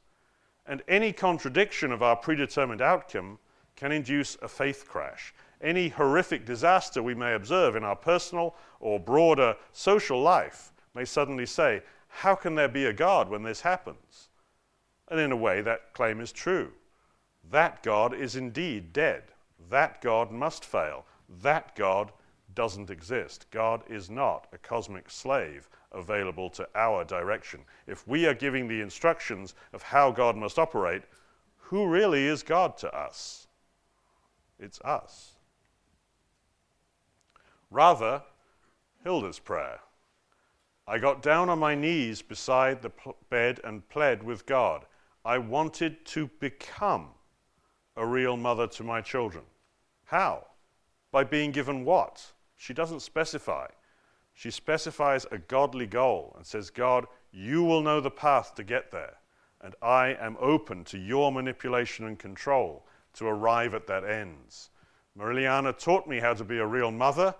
and 0.67 0.83
any 0.89 1.13
contradiction 1.13 1.93
of 1.93 2.03
our 2.03 2.17
predetermined 2.17 2.81
outcome 2.81 3.39
can 3.77 3.93
induce 3.93 4.37
a 4.43 4.49
faith 4.49 4.87
crash. 4.89 5.35
Any 5.61 5.89
horrific 5.89 6.45
disaster 6.45 7.03
we 7.03 7.15
may 7.15 7.35
observe 7.35 7.77
in 7.77 7.85
our 7.85 7.97
personal 7.97 8.55
or 8.81 9.01
broader 9.01 9.57
social 9.73 10.21
life 10.21 10.73
may 10.95 11.05
suddenly 11.05 11.47
say, 11.47 11.83
How 12.09 12.35
can 12.35 12.55
there 12.55 12.69
be 12.69 12.87
a 12.87 12.93
God 12.93 13.29
when 13.29 13.43
this 13.43 13.61
happens? 13.61 14.29
And 15.13 15.21
in 15.21 15.31
a 15.31 15.37
way, 15.37 15.61
that 15.61 15.93
claim 15.93 16.23
is 16.23 16.33
true. 16.33 16.73
That 17.51 17.83
God 17.83 18.15
is 18.15 18.35
indeed 18.35 18.95
dead. 18.95 19.25
That 19.69 20.01
God 20.01 20.33
must 20.33 20.65
fail. 20.65 21.05
That 21.43 21.77
God 21.77 22.13
doesn't 22.55 22.89
exist. 22.89 23.45
God 23.51 23.83
is 23.91 24.09
not 24.09 24.47
a 24.55 24.59
cosmic 24.59 25.11
slave 25.11 25.69
available 25.93 26.49
to 26.49 26.67
our 26.75 27.05
direction. 27.05 27.61
If 27.87 28.09
we 28.09 28.25
are 28.27 28.33
giving 28.33 28.67
the 28.67 28.81
instructions 28.81 29.55
of 29.75 29.83
how 29.83 30.11
God 30.13 30.35
must 30.35 30.59
operate, 30.59 31.03
who 31.59 31.87
really 31.87 32.27
is 32.27 32.43
God 32.43 32.79
to 32.79 32.95
us? 32.97 33.49
It's 34.59 34.81
us. 34.81 35.33
Rather, 37.71 38.23
Hilda's 39.05 39.39
prayer. 39.39 39.81
I 40.87 40.97
got 40.97 41.21
down 41.21 41.51
on 41.51 41.59
my 41.59 41.75
knees 41.75 42.23
beside 42.23 42.81
the 42.81 42.91
pl- 42.91 43.17
bed 43.29 43.61
and 43.63 43.87
pled 43.91 44.23
with 44.23 44.47
God. 44.47 44.87
I 45.25 45.39
wanted 45.39 46.05
to 46.07 46.29
become 46.41 47.09
a 47.97 48.07
real 48.07 48.37
mother 48.37 48.67
to 48.67 48.83
my 48.83 49.01
children. 49.01 49.45
How? 50.05 50.47
By 51.11 51.25
being 51.25 51.53
given 51.53 51.85
what? 51.85 52.33
She 52.57 52.75
doesn't 52.75 53.01
specify. 53.01 53.67
She 54.35 54.51
specifies 54.51 55.27
a 55.31 55.39
godly 55.39 55.87
goal 55.87 56.35
and 56.37 56.47
says, 56.47 56.71
God, 56.71 57.07
you 57.33 57.63
will 57.63 57.83
know 57.83 58.01
the 58.01 58.11
path 58.11 58.55
to 58.57 58.65
get 58.65 58.91
there, 58.91 59.17
and 59.61 59.75
I 59.83 60.17
am 60.21 60.37
open 60.41 60.85
to 60.85 60.99
your 60.99 61.31
manipulation 61.31 62.07
and 62.07 62.19
control 62.19 62.87
to 63.15 63.27
arrive 63.27 63.75
at 63.75 63.87
that 63.87 64.05
ends. 64.05 64.71
Mariliana 65.19 65.79
taught 65.79 66.09
me 66.09 66.19
how 66.19 66.35
to 66.35 66.45
be 66.45 66.59
a 66.59 66.67
real 66.67 66.91
mother, 66.91 67.35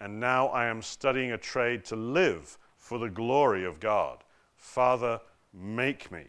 and 0.00 0.18
now 0.18 0.48
I 0.48 0.66
am 0.66 0.80
studying 0.80 1.32
a 1.32 1.38
trade 1.38 1.84
to 1.86 1.96
live 1.96 2.56
for 2.76 2.98
the 2.98 3.10
glory 3.10 3.64
of 3.64 3.80
God. 3.80 4.24
Father, 4.56 5.20
make 5.52 6.10
me, 6.10 6.24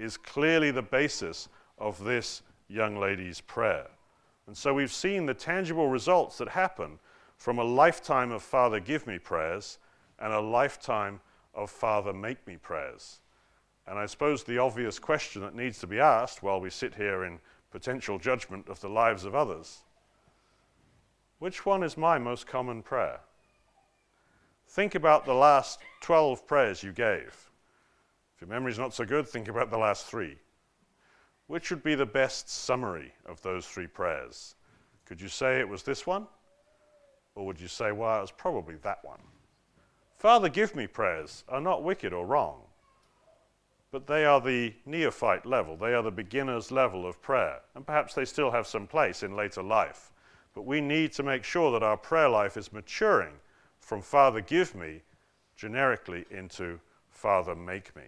is 0.00 0.16
clearly 0.16 0.70
the 0.70 0.82
basis 0.82 1.48
of 1.78 2.02
this 2.02 2.42
young 2.68 2.96
lady's 2.96 3.40
prayer. 3.40 3.86
And 4.46 4.56
so 4.56 4.74
we've 4.74 4.92
seen 4.92 5.26
the 5.26 5.34
tangible 5.34 5.88
results 5.88 6.38
that 6.38 6.48
happen 6.48 6.98
from 7.36 7.58
a 7.58 7.64
lifetime 7.64 8.32
of 8.32 8.42
Father, 8.42 8.80
give 8.80 9.06
me 9.06 9.18
prayers 9.18 9.78
and 10.18 10.32
a 10.32 10.40
lifetime 10.40 11.20
of 11.54 11.70
Father, 11.70 12.12
make 12.12 12.46
me 12.46 12.56
prayers. 12.56 13.20
And 13.86 13.98
I 13.98 14.06
suppose 14.06 14.44
the 14.44 14.58
obvious 14.58 14.98
question 14.98 15.42
that 15.42 15.54
needs 15.54 15.78
to 15.80 15.86
be 15.86 16.00
asked 16.00 16.42
while 16.42 16.60
we 16.60 16.70
sit 16.70 16.94
here 16.94 17.24
in 17.24 17.38
potential 17.70 18.18
judgment 18.18 18.68
of 18.68 18.80
the 18.80 18.88
lives 18.88 19.24
of 19.24 19.34
others 19.34 19.82
which 21.40 21.64
one 21.64 21.82
is 21.82 21.96
my 21.96 22.18
most 22.18 22.46
common 22.46 22.82
prayer? 22.82 23.18
Think 24.68 24.94
about 24.94 25.24
the 25.24 25.34
last 25.34 25.80
12 26.02 26.46
prayers 26.46 26.82
you 26.82 26.92
gave. 26.92 27.49
If 28.40 28.48
your 28.48 28.54
memory's 28.54 28.78
not 28.78 28.94
so 28.94 29.04
good, 29.04 29.28
think 29.28 29.48
about 29.48 29.70
the 29.70 29.76
last 29.76 30.06
three. 30.06 30.38
Which 31.46 31.68
would 31.68 31.82
be 31.82 31.94
the 31.94 32.06
best 32.06 32.48
summary 32.48 33.12
of 33.26 33.42
those 33.42 33.66
three 33.66 33.86
prayers? 33.86 34.54
Could 35.04 35.20
you 35.20 35.28
say 35.28 35.60
it 35.60 35.68
was 35.68 35.82
this 35.82 36.06
one? 36.06 36.26
Or 37.34 37.44
would 37.44 37.60
you 37.60 37.68
say, 37.68 37.92
well, 37.92 38.16
it 38.16 38.22
was 38.22 38.30
probably 38.30 38.76
that 38.76 39.04
one? 39.04 39.20
Father, 40.16 40.48
give 40.48 40.74
me 40.74 40.86
prayers 40.86 41.44
are 41.50 41.60
not 41.60 41.82
wicked 41.84 42.14
or 42.14 42.24
wrong, 42.24 42.62
but 43.90 44.06
they 44.06 44.24
are 44.24 44.40
the 44.40 44.72
neophyte 44.86 45.44
level. 45.44 45.76
They 45.76 45.92
are 45.92 46.02
the 46.02 46.10
beginner's 46.10 46.72
level 46.72 47.06
of 47.06 47.20
prayer. 47.20 47.60
And 47.74 47.84
perhaps 47.84 48.14
they 48.14 48.24
still 48.24 48.50
have 48.50 48.66
some 48.66 48.86
place 48.86 49.22
in 49.22 49.36
later 49.36 49.62
life. 49.62 50.12
But 50.54 50.64
we 50.64 50.80
need 50.80 51.12
to 51.12 51.22
make 51.22 51.44
sure 51.44 51.72
that 51.72 51.82
our 51.82 51.98
prayer 51.98 52.30
life 52.30 52.56
is 52.56 52.72
maturing 52.72 53.34
from 53.80 54.00
Father, 54.00 54.40
give 54.40 54.74
me 54.74 55.02
generically 55.56 56.24
into 56.30 56.80
Father, 57.10 57.54
make 57.54 57.94
me. 57.94 58.04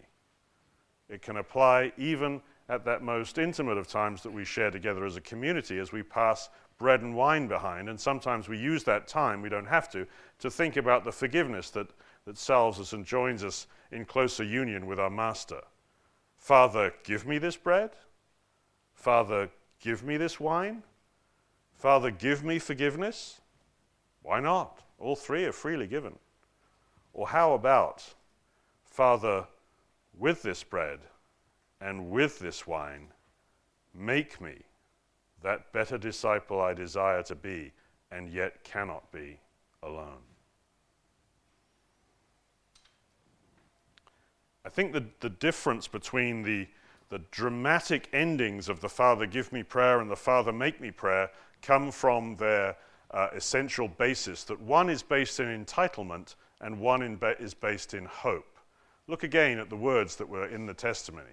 It 1.13 1.21
can 1.21 1.37
apply 1.37 1.93
even 1.99 2.41
at 2.71 2.87
that 2.87 3.03
most 3.03 3.37
intimate 3.37 3.77
of 3.77 3.87
times 3.87 4.23
that 4.23 4.33
we 4.33 4.47
share 4.47 4.71
together 4.71 5.05
as 5.05 5.17
a 5.17 5.21
community 5.21 5.79
as 5.79 5.93
we 5.93 6.03
pass 6.03 6.49
bread 6.79 7.03
and 7.03 7.15
wine 7.15 7.49
behind. 7.49 7.91
And 7.91 8.01
sometimes 8.01 8.49
we 8.49 8.57
use 8.57 8.83
that 8.85 9.07
time, 9.07 9.43
we 9.43 9.51
don't 9.51 9.67
have 9.67 9.91
to, 9.91 10.07
to 10.39 10.51
think 10.51 10.79
about 10.79 11.05
the 11.05 11.13
forgiveness 11.13 11.69
that, 11.71 11.89
that 12.25 12.39
salves 12.39 12.81
us 12.81 12.95
and 12.95 13.05
joins 13.05 13.45
us 13.45 13.67
in 13.91 14.07
closer 14.07 14.43
union 14.43 14.87
with 14.87 14.99
our 14.99 15.11
Master. 15.11 15.61
Father, 16.39 16.95
give 17.05 17.27
me 17.27 17.37
this 17.37 17.59
bread. 17.59 17.91
Father, 18.95 19.51
give 19.81 20.03
me 20.03 20.17
this 20.17 20.41
wine. 20.41 20.83
Father, 21.75 22.11
give 22.11 22.43
me 22.43 22.59
forgiveness. 22.59 23.43
Why 24.23 24.41
not? 24.41 24.81
All 24.99 25.17
three 25.17 25.45
are 25.45 25.53
freely 25.53 25.87
given. 25.87 26.19
Or 27.13 27.29
how 27.29 27.53
about, 27.53 28.15
Father, 28.87 29.47
with 30.19 30.43
this 30.43 30.63
bread 30.63 31.01
and 31.81 32.11
with 32.11 32.39
this 32.39 32.67
wine, 32.67 33.09
make 33.95 34.41
me 34.41 34.55
that 35.43 35.73
better 35.73 35.99
disciple 35.99 36.61
I 36.61 36.75
desire 36.75 37.23
to 37.25 37.35
be 37.35 37.73
and 38.11 38.29
yet 38.29 38.63
cannot 38.65 39.11
be 39.11 39.39
alone. 39.83 40.23
I 44.65 44.69
think 44.69 44.93
the, 44.93 45.05
the 45.21 45.31
difference 45.31 45.89
between 45.89 46.43
the, 46.43 46.69
the 47.09 47.19
dramatic 47.31 48.09
endings 48.13 48.69
of 48.69 48.81
the 48.81 48.89
Father 48.89 49.27
give 49.27 49.53
me 49.53 49.63
prayer 49.63 50.01
and 50.01 50.11
the 50.11 50.17
Father 50.17 50.53
make 50.53 50.81
me 50.81 50.91
prayer 50.91 51.31
come 51.61 51.91
from 51.91 52.37
their 52.37 52.77
uh, 53.11 53.29
essential 53.35 53.89
basis 53.89 54.45
that 54.45 54.61
one 54.61 54.89
is 54.89 55.03
based 55.03 55.41
in 55.41 55.65
entitlement 55.65 56.37
and 56.61 56.79
one 56.79 57.17
ba- 57.17 57.41
is 57.41 57.55
based 57.55 57.93
in 57.93 58.05
hope. 58.05 58.52
Look 59.09 59.25
again 59.25 59.59
at 59.59 59.69
the 59.69 59.77
words 59.77 60.17
that 60.17 60.29
were 60.29 60.47
in 60.47 60.67
the 60.67 60.75
testimony. 60.75 61.33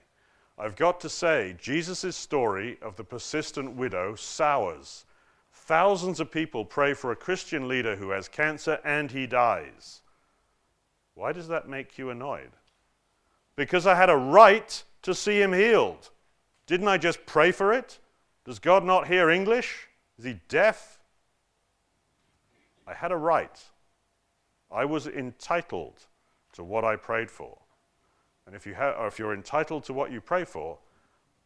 I've 0.58 0.76
got 0.76 1.00
to 1.02 1.10
say, 1.10 1.56
Jesus' 1.62 2.16
story 2.16 2.78
of 2.82 2.96
the 2.96 3.04
persistent 3.04 3.76
widow 3.76 4.16
sours. 4.16 5.06
Thousands 5.54 6.20
of 6.20 6.32
people 6.32 6.66
pray 6.66 6.94
for 6.94 7.12
a 7.12 7.16
Christian 7.16 7.68
leader 7.68 7.96
who 7.96 8.10
has 8.10 8.28
cancer 8.28 8.80
and 8.84 9.12
he 9.12 9.28
dies. 9.28 10.02
Why 11.14 11.32
does 11.32 11.48
that 11.48 11.70
make 11.70 11.98
you 11.98 12.10
annoyed? 12.10 12.52
Because 13.56 13.86
I 13.86 13.96
had 13.96 14.10
a 14.10 14.18
right 14.18 14.84
to 15.04 15.14
see 15.14 15.42
him 15.42 15.54
healed. 15.54 16.10
Didn't 16.66 16.88
I 16.88 16.98
just 16.98 17.26
pray 17.26 17.52
for 17.52 17.72
it? 17.74 18.00
Does 18.46 18.60
God 18.60 18.84
not 18.84 19.08
hear 19.08 19.30
English? 19.30 19.88
Is 20.18 20.26
he 20.26 20.40
deaf? 20.50 21.00
I 22.88 22.94
had 22.94 23.12
a 23.12 23.18
right. 23.18 23.64
I 24.72 24.86
was 24.86 25.08
entitled 25.08 26.06
to 26.60 26.64
what 26.66 26.84
I 26.84 26.98
prayed 26.98 27.32
for. 27.32 27.58
And 28.46 28.54
if, 28.54 28.68
you 28.68 28.76
ha- 28.76 28.96
or 29.00 29.08
if 29.08 29.18
you're 29.18 29.34
entitled 29.34 29.86
to 29.86 29.94
what 29.94 30.12
you 30.12 30.20
pray 30.20 30.44
for, 30.44 30.78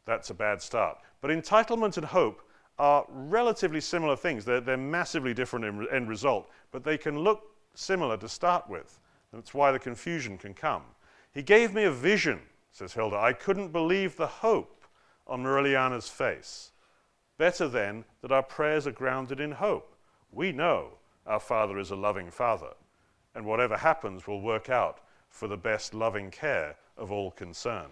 that's 0.06 0.32
a 0.32 0.34
bad 0.34 0.60
start. 0.62 0.98
But 1.22 1.30
entitlement 1.30 1.98
and 1.98 2.06
hope 2.06 2.42
are 2.80 3.06
relatively 3.08 3.80
similar 3.80 4.16
things. 4.16 4.44
They're, 4.44 4.60
they're 4.60 4.76
massively 4.76 5.34
different 5.34 5.66
in 5.66 5.78
re- 5.78 5.88
end 5.92 6.10
result, 6.10 6.50
but 6.72 6.84
they 6.84 6.98
can 6.98 7.20
look 7.20 7.44
similar 7.76 8.18
to 8.18 8.28
start 8.28 8.68
with. 8.68 9.00
That's 9.32 9.54
why 9.54 9.72
the 9.72 9.80
confusion 9.80 10.38
can 10.38 10.56
come. 10.56 10.82
He 11.32 11.44
gave 11.44 11.74
me 11.74 11.84
a 11.84 11.92
vision, 11.92 12.40
says 12.72 12.94
Hilda. 12.94 13.18
I 13.18 13.34
couldn't 13.34 13.72
believe 13.72 14.16
the 14.16 14.28
hope 14.28 14.84
on 15.28 15.44
Mariliana's 15.44 16.10
face. 16.10 16.72
Better 17.38 17.68
then 17.68 18.04
that 18.22 18.32
our 18.32 18.44
prayers 18.44 18.88
are 18.88 18.92
grounded 18.92 19.40
in 19.40 19.52
hope. 19.52 19.96
We 20.32 20.52
know 20.52 20.98
our 21.28 21.40
Father 21.40 21.78
is 21.78 21.92
a 21.92 21.96
loving 21.96 22.32
Father, 22.32 22.74
and 23.36 23.46
whatever 23.46 23.78
happens 23.78 24.28
will 24.28 24.42
work 24.42 24.70
out 24.70 25.00
for 25.30 25.48
the 25.48 25.58
best 25.58 25.94
loving 25.94 26.30
care 26.30 26.76
of 26.98 27.12
all 27.12 27.32
concerned. 27.32 27.90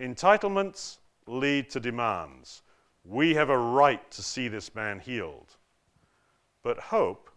Entitlements 0.00 0.98
lead 1.26 1.70
to 1.70 1.80
demands. 1.80 2.62
We 3.04 3.34
have 3.34 3.50
a 3.50 3.58
right 3.58 4.10
to 4.10 4.22
see 4.22 4.48
this 4.48 4.74
man 4.74 5.00
healed. 5.00 5.56
But 6.62 6.78
hope 6.78 7.30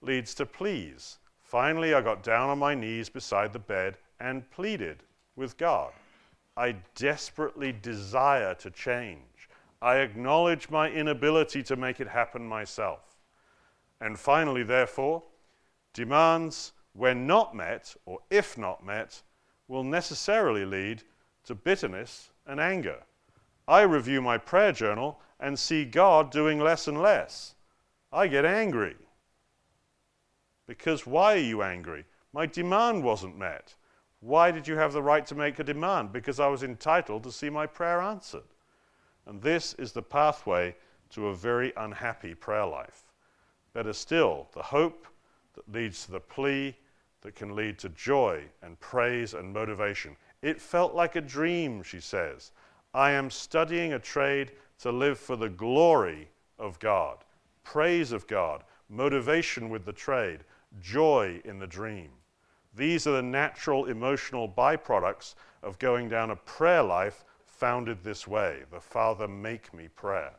leads 0.00 0.34
to 0.34 0.46
pleas. 0.46 1.18
Finally, 1.40 1.94
I 1.94 2.00
got 2.00 2.22
down 2.22 2.50
on 2.50 2.58
my 2.58 2.74
knees 2.74 3.08
beside 3.08 3.52
the 3.52 3.58
bed 3.58 3.96
and 4.20 4.50
pleaded 4.50 5.02
with 5.36 5.56
God. 5.56 5.92
I 6.56 6.76
desperately 6.94 7.72
desire 7.72 8.54
to 8.56 8.70
change. 8.70 9.48
I 9.80 9.98
acknowledge 9.98 10.68
my 10.70 10.90
inability 10.90 11.62
to 11.64 11.76
make 11.76 12.00
it 12.00 12.08
happen 12.08 12.46
myself. 12.46 13.16
And 14.00 14.18
finally, 14.18 14.64
therefore, 14.64 15.22
demands, 15.98 16.72
when 16.92 17.26
not 17.26 17.56
met, 17.56 17.92
or 18.06 18.20
if 18.30 18.56
not 18.56 18.86
met, 18.86 19.20
will 19.66 19.82
necessarily 19.82 20.64
lead 20.64 21.02
to 21.42 21.56
bitterness 21.56 22.30
and 22.46 22.60
anger. 22.60 23.02
I 23.66 23.82
review 23.82 24.22
my 24.22 24.38
prayer 24.38 24.70
journal 24.70 25.20
and 25.40 25.58
see 25.58 25.84
God 25.84 26.30
doing 26.30 26.60
less 26.60 26.86
and 26.86 27.02
less. 27.02 27.56
I 28.12 28.28
get 28.28 28.44
angry. 28.44 28.94
Because 30.68 31.04
why 31.04 31.34
are 31.34 31.50
you 31.52 31.64
angry? 31.64 32.04
My 32.32 32.46
demand 32.46 33.02
wasn't 33.02 33.36
met. 33.36 33.74
Why 34.20 34.52
did 34.52 34.68
you 34.68 34.76
have 34.76 34.92
the 34.92 35.02
right 35.02 35.26
to 35.26 35.34
make 35.34 35.58
a 35.58 35.64
demand? 35.64 36.12
Because 36.12 36.38
I 36.38 36.46
was 36.46 36.62
entitled 36.62 37.24
to 37.24 37.32
see 37.32 37.50
my 37.50 37.66
prayer 37.66 38.00
answered. 38.00 38.54
And 39.26 39.42
this 39.42 39.74
is 39.74 39.90
the 39.92 40.02
pathway 40.02 40.76
to 41.10 41.28
a 41.28 41.34
very 41.34 41.72
unhappy 41.76 42.34
prayer 42.34 42.66
life. 42.66 43.02
Better 43.72 43.92
still, 43.92 44.48
the 44.54 44.62
hope 44.62 45.08
that 45.58 45.74
leads 45.74 46.04
to 46.04 46.12
the 46.12 46.20
plea 46.20 46.76
that 47.22 47.34
can 47.34 47.56
lead 47.56 47.78
to 47.78 47.88
joy 47.90 48.44
and 48.62 48.78
praise 48.78 49.34
and 49.34 49.52
motivation. 49.52 50.16
It 50.40 50.60
felt 50.60 50.94
like 50.94 51.16
a 51.16 51.20
dream, 51.20 51.82
she 51.82 52.00
says. 52.00 52.52
I 52.94 53.10
am 53.10 53.30
studying 53.30 53.92
a 53.92 53.98
trade 53.98 54.52
to 54.80 54.92
live 54.92 55.18
for 55.18 55.34
the 55.34 55.48
glory 55.48 56.28
of 56.58 56.78
God, 56.78 57.18
praise 57.64 58.12
of 58.12 58.26
God, 58.28 58.62
motivation 58.88 59.68
with 59.68 59.84
the 59.84 59.92
trade, 59.92 60.40
joy 60.80 61.40
in 61.44 61.58
the 61.58 61.66
dream. 61.66 62.10
These 62.76 63.08
are 63.08 63.16
the 63.16 63.22
natural 63.22 63.86
emotional 63.86 64.48
byproducts 64.48 65.34
of 65.64 65.78
going 65.80 66.08
down 66.08 66.30
a 66.30 66.36
prayer 66.36 66.82
life 66.82 67.24
founded 67.44 68.04
this 68.04 68.28
way 68.28 68.62
the 68.70 68.80
Father, 68.80 69.26
make 69.26 69.74
me 69.74 69.88
prayer. 69.88 70.34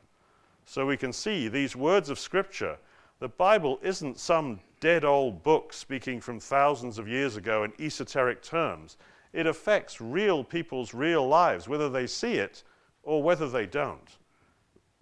So 0.63 0.86
we 0.86 0.95
can 0.95 1.11
see 1.11 1.49
these 1.49 1.76
words 1.76 2.09
of 2.09 2.20
Scripture 2.20 2.78
the 3.20 3.28
Bible 3.28 3.80
isn't 3.84 4.17
some 4.17 4.61
dead 4.80 5.04
old 5.04 5.44
book 5.44 5.74
speaking 5.74 6.22
from 6.22 6.40
thousands 6.40 6.98
of 6.98 7.08
years 7.08 7.36
ago 7.36 7.64
in 7.64 7.74
esoteric 7.80 8.42
terms. 8.42 8.98
It 9.34 9.46
affects 9.46 10.02
real 10.02 10.44
people's 10.44 10.94
real 10.94 11.28
lives, 11.28 11.68
whether 11.68 11.90
they 11.90 12.08
see 12.08 12.34
it 12.34 12.64
or 13.04 13.22
whether 13.22 13.50
they 13.50 13.66
don't. 13.66 14.18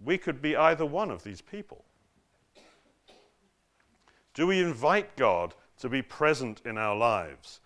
We 0.04 0.18
could 0.18 0.40
be 0.40 0.56
either 0.56 0.86
one 0.86 1.10
of 1.10 1.24
these 1.24 1.40
people. 1.40 1.84
Do 4.34 4.46
we 4.46 4.60
invite 4.60 5.16
God 5.16 5.54
to 5.78 5.88
be 5.88 6.02
present 6.02 6.62
in 6.64 6.78
our 6.78 6.96
lives? 6.96 7.60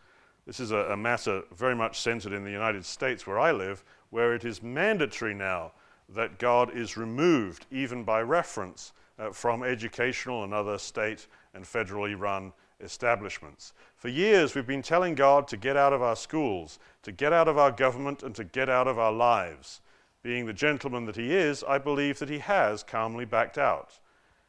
This 0.46 0.58
is 0.58 0.70
a, 0.70 0.76
a, 0.76 0.96
matter 0.96 1.42
very 1.54 1.74
much 1.74 2.00
centered 2.00 2.32
in 2.32 2.44
the 2.44 2.50
United 2.50 2.84
States, 2.84 3.26
where 3.26 3.38
I 3.38 3.52
live, 3.52 3.84
where 4.10 4.34
it 4.34 4.44
is 4.44 4.62
mandatory 4.62 5.34
now 5.34 5.72
that 6.08 6.38
God 6.38 6.74
is 6.74 6.96
removed, 6.96 7.66
even 7.70 8.04
by 8.04 8.22
reference, 8.22 8.92
uh, 9.22 9.30
from 9.30 9.62
educational 9.62 10.42
and 10.42 10.52
other 10.52 10.78
state 10.78 11.28
and 11.54 11.64
federally 11.64 12.18
run 12.18 12.52
establishments. 12.80 13.72
For 13.94 14.08
years, 14.08 14.54
we've 14.54 14.66
been 14.66 14.82
telling 14.82 15.14
God 15.14 15.46
to 15.48 15.56
get 15.56 15.76
out 15.76 15.92
of 15.92 16.02
our 16.02 16.16
schools, 16.16 16.80
to 17.04 17.12
get 17.12 17.32
out 17.32 17.46
of 17.46 17.56
our 17.56 17.70
government, 17.70 18.24
and 18.24 18.34
to 18.34 18.42
get 18.42 18.68
out 18.68 18.88
of 18.88 18.98
our 18.98 19.12
lives. 19.12 19.80
Being 20.22 20.46
the 20.46 20.52
gentleman 20.52 21.04
that 21.06 21.16
he 21.16 21.32
is, 21.32 21.62
I 21.62 21.78
believe 21.78 22.18
that 22.18 22.28
he 22.28 22.38
has 22.40 22.82
calmly 22.82 23.24
backed 23.24 23.58
out. 23.58 24.00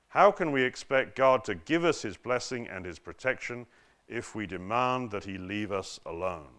How 0.07 0.31
can 0.31 0.51
we 0.51 0.63
expect 0.63 1.15
God 1.15 1.43
to 1.43 1.55
give 1.55 1.85
us 1.85 2.01
his 2.01 2.17
blessing 2.17 2.67
and 2.67 2.85
his 2.85 2.97
protection 2.97 3.67
if 4.07 4.33
we 4.33 4.47
demand 4.47 5.11
that 5.11 5.25
he 5.25 5.37
leave 5.37 5.71
us 5.71 5.99
alone? 6.05 6.49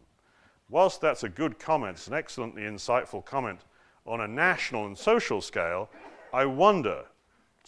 Whilst 0.68 1.00
that's 1.00 1.24
a 1.24 1.28
good 1.28 1.58
comment, 1.58 1.96
it's 1.96 2.06
an 2.06 2.14
excellently 2.14 2.62
insightful 2.62 3.24
comment 3.24 3.60
on 4.06 4.20
a 4.20 4.28
national 4.28 4.86
and 4.86 4.96
social 4.96 5.40
scale, 5.40 5.88
I 6.32 6.44
wonder 6.46 7.06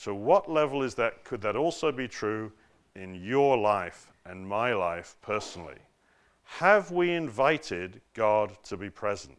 To 0.02 0.14
what 0.14 0.50
level 0.50 0.82
is 0.82 0.94
that? 0.96 1.24
Could 1.24 1.40
that 1.42 1.56
also 1.56 1.90
be 1.90 2.08
true 2.08 2.52
in 2.94 3.14
your 3.14 3.56
life 3.56 4.12
and 4.24 4.46
my 4.46 4.74
life 4.74 5.16
personally? 5.22 5.78
Have 6.44 6.90
we 6.90 7.12
invited 7.12 8.00
God 8.14 8.56
to 8.64 8.76
be 8.76 8.90
present? 8.90 9.38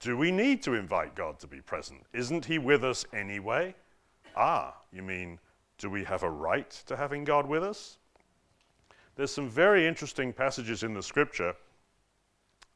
Do 0.00 0.16
we 0.16 0.30
need 0.30 0.62
to 0.62 0.74
invite 0.74 1.14
God 1.14 1.38
to 1.40 1.46
be 1.46 1.60
present? 1.60 2.02
Isn't 2.12 2.44
He 2.44 2.58
with 2.58 2.84
us 2.84 3.04
anyway? 3.12 3.74
Ah, 4.36 4.74
you 4.92 5.02
mean, 5.02 5.38
do 5.78 5.88
we 5.88 6.04
have 6.04 6.22
a 6.22 6.30
right 6.30 6.70
to 6.86 6.96
having 6.96 7.24
God 7.24 7.46
with 7.46 7.62
us? 7.62 7.98
There's 9.14 9.32
some 9.32 9.48
very 9.48 9.86
interesting 9.86 10.32
passages 10.32 10.82
in 10.82 10.92
the 10.92 11.02
scripture 11.02 11.54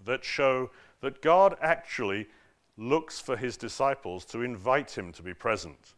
that 0.05 0.25
show 0.25 0.71
that 1.01 1.21
God 1.21 1.57
actually 1.61 2.29
looks 2.77 3.21
for 3.21 3.37
his 3.37 3.57
disciples 3.57 4.25
to 4.27 4.43
invite 4.43 4.97
him 4.97 5.13
to 5.13 5.23
be 5.23 5.35
present. 5.35 5.95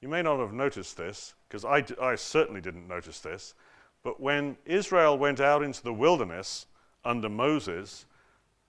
You 0.00 0.08
may 0.08 0.22
not 0.22 0.38
have 0.38 0.52
noticed 0.52 0.96
this, 0.96 1.34
because 1.48 1.64
I, 1.64 1.80
d- 1.80 1.94
I 2.00 2.14
certainly 2.16 2.60
didn't 2.60 2.86
notice 2.86 3.20
this, 3.20 3.54
but 4.02 4.20
when 4.20 4.56
Israel 4.66 5.18
went 5.18 5.40
out 5.40 5.62
into 5.62 5.82
the 5.82 5.92
wilderness 5.92 6.66
under 7.04 7.28
Moses, 7.28 8.06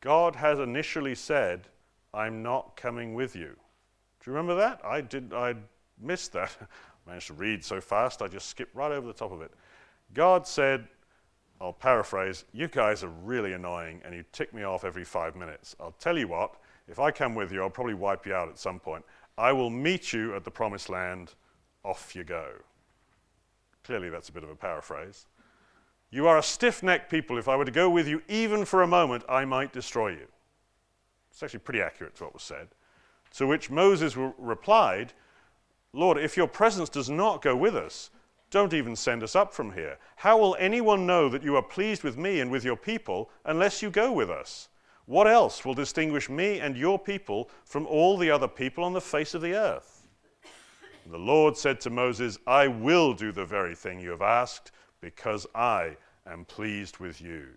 God 0.02 0.36
had 0.36 0.60
initially 0.60 1.16
said, 1.16 1.68
I'm 2.14 2.42
not 2.42 2.76
coming 2.76 3.14
with 3.14 3.36
you. 3.36 3.50
Do 3.50 4.32
you 4.32 4.34
remember 4.34 4.56
that? 4.56 4.82
I 4.84 5.02
did 5.02 5.34
I 5.34 5.56
missed 6.02 6.34
that. 6.34 6.56
I 6.62 6.66
managed 7.10 7.28
to 7.28 7.34
read 7.34 7.64
so 7.64 7.82
fast 7.82 8.22
I 8.22 8.28
just 8.28 8.48
skipped 8.48 8.76
right 8.76 8.92
over 8.92 9.06
the 9.06 9.14
top 9.14 9.32
of 9.32 9.42
it. 9.42 9.52
God 10.14 10.48
said, 10.48 10.88
I'll 11.60 11.74
paraphrase, 11.74 12.46
you 12.54 12.68
guys 12.68 13.04
are 13.04 13.10
really 13.24 13.54
annoying 13.54 14.02
and 14.06 14.14
you 14.14 14.24
tick 14.32 14.54
me 14.54 14.64
off 14.64 14.84
every 14.84 15.04
five 15.04 15.36
minutes. 15.36 15.76
I'll 15.80 15.96
tell 16.00 16.18
you 16.18 16.28
what, 16.28 16.56
if 16.88 17.00
I 17.00 17.12
come 17.12 17.36
with 17.36 17.52
you, 17.52 17.62
I'll 17.62 17.70
probably 17.70 17.96
wipe 17.96 18.26
you 18.26 18.34
out 18.34 18.48
at 18.50 18.58
some 18.58 18.80
point. 18.80 19.04
I 19.38 19.52
will 19.52 19.70
meet 19.70 20.14
you 20.14 20.36
at 20.36 20.44
the 20.44 20.52
promised 20.52 20.90
land. 20.90 21.34
Off 21.84 22.16
you 22.16 22.24
go. 22.24 22.54
Clearly, 23.84 24.10
that's 24.10 24.30
a 24.30 24.34
bit 24.34 24.44
of 24.44 24.50
a 24.50 24.56
paraphrase. 24.56 25.28
You 26.10 26.28
are 26.28 26.38
a 26.38 26.44
stiff 26.44 26.84
necked 26.84 27.12
people. 27.12 27.38
If 27.38 27.48
I 27.48 27.56
were 27.56 27.66
to 27.66 27.72
go 27.72 27.90
with 27.90 28.08
you 28.08 28.22
even 28.28 28.66
for 28.66 28.82
a 28.82 28.88
moment, 28.88 29.24
I 29.30 29.46
might 29.46 29.74
destroy 29.74 30.10
you. 30.10 30.28
It's 31.32 31.44
actually 31.44 31.60
pretty 31.60 31.82
accurate 31.82 32.16
to 32.16 32.26
what 32.26 32.34
was 32.34 32.44
said. 32.44 32.70
To 33.36 33.48
which 33.48 33.70
Moses 33.70 34.18
re- 34.18 34.34
replied, 34.38 35.14
Lord, 35.94 36.18
if 36.18 36.36
your 36.36 36.48
presence 36.48 36.90
does 36.90 37.10
not 37.10 37.42
go 37.42 37.56
with 37.56 37.76
us, 37.76 38.10
don't 38.50 38.74
even 38.74 38.96
send 38.96 39.24
us 39.24 39.36
up 39.36 39.54
from 39.54 39.74
here. 39.74 39.98
How 40.16 40.38
will 40.38 40.56
anyone 40.60 41.06
know 41.06 41.28
that 41.30 41.44
you 41.44 41.56
are 41.56 41.62
pleased 41.62 42.04
with 42.04 42.18
me 42.18 42.40
and 42.40 42.50
with 42.50 42.64
your 42.64 42.78
people 42.78 43.30
unless 43.46 43.82
you 43.82 43.90
go 43.90 44.12
with 44.12 44.30
us? 44.30 44.70
What 45.08 45.26
else 45.26 45.64
will 45.64 45.74
distinguish 45.74 46.30
me 46.30 46.60
and 46.60 46.78
your 46.78 47.00
people 47.00 47.50
from 47.64 47.88
all 47.88 48.18
the 48.18 48.30
other 48.30 48.48
people 48.48 48.84
on 48.84 48.92
the 48.92 49.02
face 49.02 49.34
of 49.34 49.42
the 49.42 49.56
earth? 49.56 50.06
And 51.06 51.14
the 51.14 51.18
Lord 51.18 51.56
said 51.56 51.80
to 51.82 51.90
Moses, 51.90 52.38
I 52.46 52.68
will 52.68 53.14
do 53.14 53.32
the 53.32 53.46
very 53.46 53.74
thing 53.74 54.02
you 54.02 54.10
have 54.10 54.22
asked 54.22 54.72
because 55.00 55.48
I 55.56 55.96
am 56.30 56.44
pleased 56.44 56.98
with 56.98 57.22
you. 57.22 57.48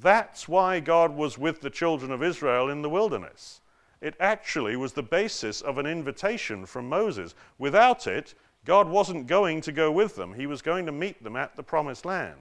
That's 0.00 0.48
why 0.48 0.78
God 0.78 1.16
was 1.16 1.38
with 1.38 1.60
the 1.60 1.70
children 1.70 2.12
of 2.12 2.22
Israel 2.22 2.70
in 2.70 2.82
the 2.82 2.88
wilderness. 2.88 3.60
It 4.00 4.14
actually 4.20 4.76
was 4.76 4.92
the 4.92 5.02
basis 5.02 5.60
of 5.60 5.78
an 5.78 5.86
invitation 5.86 6.66
from 6.66 6.88
Moses. 6.88 7.34
Without 7.58 8.06
it, 8.06 8.34
God 8.64 8.88
wasn't 8.88 9.26
going 9.26 9.60
to 9.62 9.72
go 9.72 9.90
with 9.90 10.14
them, 10.14 10.34
He 10.34 10.46
was 10.46 10.62
going 10.62 10.86
to 10.86 10.92
meet 10.92 11.24
them 11.24 11.34
at 11.34 11.56
the 11.56 11.64
promised 11.64 12.04
land. 12.04 12.38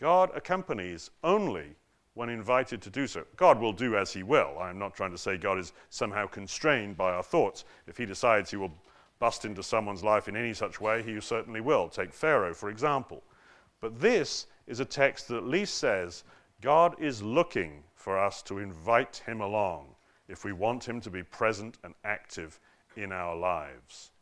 God 0.00 0.30
accompanies 0.34 1.10
only 1.22 1.76
when 2.14 2.30
invited 2.30 2.80
to 2.82 2.90
do 2.90 3.06
so. 3.06 3.24
God 3.36 3.60
will 3.60 3.74
do 3.74 3.96
as 3.96 4.14
He 4.14 4.22
will. 4.22 4.58
I'm 4.58 4.78
not 4.78 4.94
trying 4.94 5.10
to 5.10 5.18
say 5.18 5.36
God 5.36 5.58
is 5.58 5.74
somehow 5.90 6.26
constrained 6.26 6.96
by 6.96 7.12
our 7.12 7.22
thoughts. 7.22 7.66
If 7.86 7.98
He 7.98 8.06
decides 8.06 8.50
He 8.50 8.56
will 8.56 8.72
bust 9.18 9.44
into 9.44 9.62
someone's 9.62 10.02
life 10.02 10.26
in 10.26 10.36
any 10.36 10.54
such 10.54 10.80
way, 10.80 11.02
He 11.02 11.20
certainly 11.20 11.60
will. 11.60 11.88
Take 11.88 12.14
Pharaoh, 12.14 12.54
for 12.54 12.70
example. 12.70 13.22
But 13.82 14.00
this 14.00 14.46
is 14.66 14.80
a 14.80 14.86
text 14.86 15.28
that 15.28 15.36
at 15.36 15.44
least 15.44 15.74
says 15.74 16.24
God 16.62 16.96
is 16.98 17.22
looking 17.22 17.84
for 17.94 18.18
us 18.18 18.40
to 18.44 18.58
invite 18.58 19.22
Him 19.26 19.42
along 19.42 19.88
if 20.28 20.46
we 20.46 20.52
want 20.52 20.88
Him 20.88 21.02
to 21.02 21.10
be 21.10 21.22
present 21.22 21.76
and 21.84 21.92
active 22.04 22.58
in 22.96 23.12
our 23.12 23.36
lives. 23.36 24.12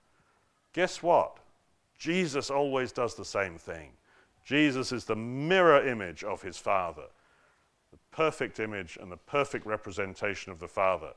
Guess 0.72 1.04
what? 1.04 1.38
Jesus 1.98 2.50
always 2.50 2.90
does 2.90 3.14
the 3.14 3.24
same 3.24 3.58
thing. 3.58 3.92
Jesus 4.48 4.92
is 4.92 5.04
the 5.04 5.14
mirror 5.14 5.86
image 5.86 6.24
of 6.24 6.40
his 6.40 6.56
Father, 6.56 7.04
the 7.90 7.98
perfect 8.10 8.58
image 8.58 8.96
and 8.98 9.12
the 9.12 9.18
perfect 9.18 9.66
representation 9.66 10.50
of 10.50 10.58
the 10.58 10.66
Father. 10.66 11.12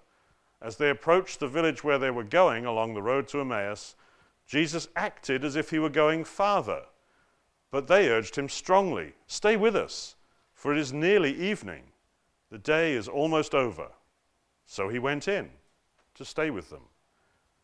As 0.61 0.75
they 0.75 0.89
approached 0.89 1.39
the 1.39 1.47
village 1.47 1.81
where 1.81 1.97
they 1.97 2.11
were 2.11 2.25
going 2.25 2.65
along 2.65 2.93
the 2.93 3.01
road 3.01 3.29
to 3.29 3.39
Emmaus, 3.39 3.95
Jesus 4.45 4.89
acted 4.97 5.45
as 5.45 5.55
if 5.55 5.69
he 5.69 5.79
were 5.79 5.89
going 5.89 6.25
farther. 6.25 6.81
But 7.71 7.87
they 7.87 8.09
urged 8.09 8.35
him 8.35 8.49
strongly 8.49 9.13
Stay 9.27 9.55
with 9.55 9.77
us, 9.77 10.17
for 10.53 10.73
it 10.73 10.77
is 10.77 10.91
nearly 10.91 11.33
evening. 11.33 11.83
The 12.49 12.57
day 12.57 12.91
is 12.91 13.07
almost 13.07 13.55
over. 13.55 13.87
So 14.65 14.89
he 14.89 14.99
went 14.99 15.29
in 15.29 15.49
to 16.15 16.25
stay 16.25 16.49
with 16.49 16.69
them. 16.69 16.83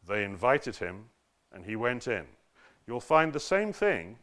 They 0.08 0.24
invited 0.24 0.78
him, 0.78 1.10
and 1.52 1.66
he 1.66 1.76
went 1.76 2.08
in. 2.08 2.24
You'll 2.88 3.02
find 3.02 3.34
the 3.34 3.40
same 3.42 3.74
thing 3.74 4.18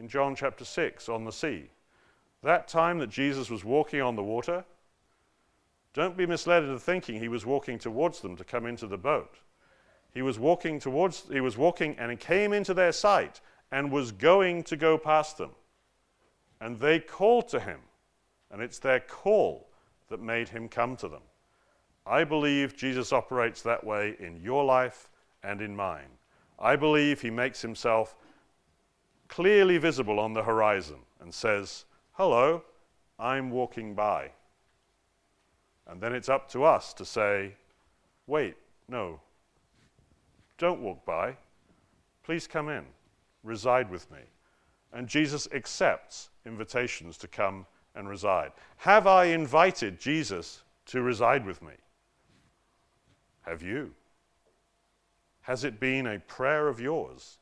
in 0.00 0.08
John 0.08 0.34
chapter 0.34 0.64
6 0.64 1.08
on 1.08 1.24
the 1.24 1.30
sea. 1.30 1.68
That 2.42 2.66
time 2.66 2.98
that 2.98 3.10
Jesus 3.10 3.50
was 3.50 3.64
walking 3.64 4.00
on 4.00 4.16
the 4.16 4.22
water, 4.22 4.64
don't 5.92 6.16
be 6.16 6.26
misled 6.26 6.64
into 6.64 6.78
thinking 6.78 7.20
he 7.20 7.28
was 7.28 7.44
walking 7.44 7.78
towards 7.78 8.20
them 8.20 8.34
to 8.36 8.44
come 8.44 8.64
into 8.64 8.86
the 8.86 8.96
boat. 8.96 9.34
He 10.14 10.22
was 10.22 10.38
walking 10.38 10.80
towards, 10.80 11.24
he 11.30 11.40
was 11.40 11.58
walking 11.58 11.96
and 11.98 12.10
he 12.10 12.16
came 12.16 12.52
into 12.52 12.72
their 12.72 12.92
sight 12.92 13.40
and 13.70 13.92
was 13.92 14.10
going 14.10 14.62
to 14.64 14.76
go 14.76 14.96
past 14.96 15.36
them. 15.36 15.50
And 16.60 16.80
they 16.80 16.98
called 16.98 17.48
to 17.48 17.60
him, 17.60 17.80
and 18.50 18.62
it's 18.62 18.78
their 18.78 19.00
call 19.00 19.68
that 20.08 20.20
made 20.20 20.48
him 20.48 20.68
come 20.68 20.96
to 20.96 21.08
them. 21.08 21.22
I 22.06 22.24
believe 22.24 22.76
Jesus 22.76 23.12
operates 23.12 23.62
that 23.62 23.84
way 23.84 24.16
in 24.18 24.40
your 24.42 24.64
life 24.64 25.10
and 25.42 25.60
in 25.60 25.76
mine. 25.76 26.08
I 26.58 26.76
believe 26.76 27.20
he 27.20 27.30
makes 27.30 27.62
himself 27.62 28.16
clearly 29.30 29.78
visible 29.78 30.20
on 30.20 30.34
the 30.34 30.42
horizon 30.42 30.98
and 31.20 31.32
says, 31.32 31.86
Hello, 32.12 32.62
I'm 33.18 33.50
walking 33.50 33.94
by. 33.94 34.32
And 35.86 36.00
then 36.00 36.12
it's 36.12 36.28
up 36.28 36.50
to 36.50 36.64
us 36.64 36.92
to 36.94 37.04
say, 37.04 37.54
Wait, 38.26 38.56
no, 38.88 39.20
don't 40.58 40.82
walk 40.82 41.04
by. 41.06 41.36
Please 42.22 42.46
come 42.46 42.68
in, 42.68 42.84
reside 43.42 43.90
with 43.90 44.10
me. 44.10 44.18
And 44.92 45.08
Jesus 45.08 45.48
accepts 45.52 46.30
invitations 46.44 47.16
to 47.18 47.28
come 47.28 47.64
and 47.94 48.08
reside. 48.08 48.52
Have 48.78 49.06
I 49.06 49.26
invited 49.26 50.00
Jesus 50.00 50.62
to 50.86 51.02
reside 51.02 51.46
with 51.46 51.62
me? 51.62 51.72
Have 53.42 53.62
you? 53.62 53.92
Has 55.42 55.64
it 55.64 55.80
been 55.80 56.06
a 56.06 56.18
prayer 56.18 56.68
of 56.68 56.80
yours? 56.80 57.38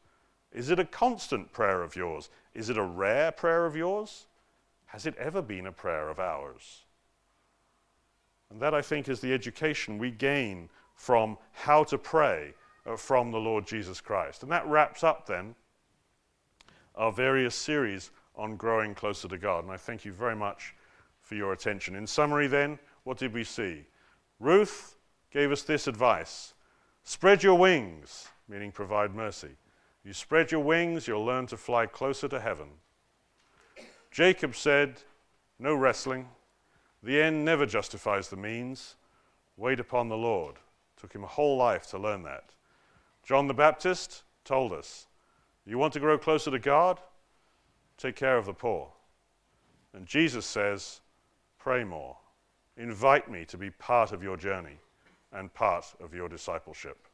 Is 0.52 0.70
it 0.70 0.78
a 0.78 0.84
constant 0.84 1.52
prayer 1.52 1.82
of 1.82 1.94
yours? 1.96 2.30
Is 2.54 2.70
it 2.70 2.78
a 2.78 2.82
rare 2.82 3.32
prayer 3.32 3.66
of 3.66 3.76
yours? 3.76 4.26
Has 4.86 5.06
it 5.06 5.14
ever 5.16 5.42
been 5.42 5.66
a 5.66 5.72
prayer 5.72 6.08
of 6.08 6.18
ours? 6.18 6.84
And 8.50 8.60
that, 8.60 8.74
I 8.74 8.80
think, 8.80 9.08
is 9.08 9.20
the 9.20 9.34
education 9.34 9.98
we 9.98 10.10
gain 10.10 10.70
from 10.94 11.36
how 11.52 11.84
to 11.84 11.98
pray 11.98 12.54
uh, 12.86 12.96
from 12.96 13.30
the 13.30 13.38
Lord 13.38 13.66
Jesus 13.66 14.00
Christ. 14.00 14.42
And 14.42 14.50
that 14.50 14.66
wraps 14.66 15.04
up 15.04 15.26
then 15.26 15.54
our 16.94 17.12
various 17.12 17.54
series 17.54 18.10
on 18.34 18.56
growing 18.56 18.94
closer 18.94 19.28
to 19.28 19.38
God. 19.38 19.64
And 19.64 19.72
I 19.72 19.76
thank 19.76 20.04
you 20.04 20.12
very 20.12 20.34
much 20.34 20.74
for 21.20 21.34
your 21.34 21.52
attention. 21.52 21.94
In 21.94 22.06
summary, 22.06 22.46
then, 22.46 22.78
what 23.04 23.18
did 23.18 23.34
we 23.34 23.44
see? 23.44 23.84
Ruth 24.40 24.96
gave 25.30 25.52
us 25.52 25.62
this 25.62 25.86
advice 25.86 26.54
spread 27.04 27.42
your 27.42 27.56
wings, 27.56 28.28
meaning 28.48 28.72
provide 28.72 29.14
mercy. 29.14 29.56
You 30.04 30.12
spread 30.12 30.50
your 30.50 30.60
wings, 30.60 31.06
you'll 31.06 31.24
learn 31.24 31.46
to 31.48 31.56
fly 31.56 31.86
closer 31.86 32.28
to 32.28 32.40
heaven. 32.40 32.68
Jacob 34.10 34.56
said, 34.56 35.02
No 35.58 35.74
wrestling. 35.74 36.28
The 37.02 37.20
end 37.20 37.44
never 37.44 37.66
justifies 37.66 38.28
the 38.28 38.36
means. 38.36 38.96
Wait 39.56 39.80
upon 39.80 40.08
the 40.08 40.16
Lord. 40.16 40.56
Took 40.96 41.12
him 41.12 41.24
a 41.24 41.28
whole 41.28 41.56
life 41.56 41.86
to 41.90 41.98
learn 41.98 42.22
that. 42.24 42.50
John 43.22 43.46
the 43.46 43.54
Baptist 43.54 44.22
told 44.44 44.72
us, 44.72 45.06
You 45.66 45.78
want 45.78 45.92
to 45.92 46.00
grow 46.00 46.18
closer 46.18 46.50
to 46.50 46.58
God? 46.58 47.00
Take 47.96 48.16
care 48.16 48.38
of 48.38 48.46
the 48.46 48.54
poor. 48.54 48.90
And 49.92 50.06
Jesus 50.06 50.46
says, 50.46 51.00
Pray 51.58 51.84
more. 51.84 52.16
Invite 52.76 53.30
me 53.30 53.44
to 53.46 53.58
be 53.58 53.70
part 53.70 54.12
of 54.12 54.22
your 54.22 54.36
journey 54.36 54.78
and 55.32 55.52
part 55.52 55.92
of 56.00 56.14
your 56.14 56.28
discipleship. 56.28 57.08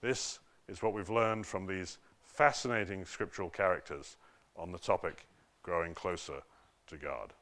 This 0.00 0.38
is 0.68 0.82
what 0.82 0.92
we've 0.92 1.10
learned 1.10 1.46
from 1.46 1.66
these 1.66 1.98
fascinating 2.24 3.04
scriptural 3.04 3.50
characters 3.50 4.16
on 4.56 4.72
the 4.72 4.78
topic 4.78 5.26
growing 5.62 5.94
closer 5.94 6.42
to 6.86 6.96
God. 6.96 7.32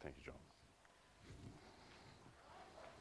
Thank 0.00 0.16
you, 0.18 0.24
John. 0.26 0.43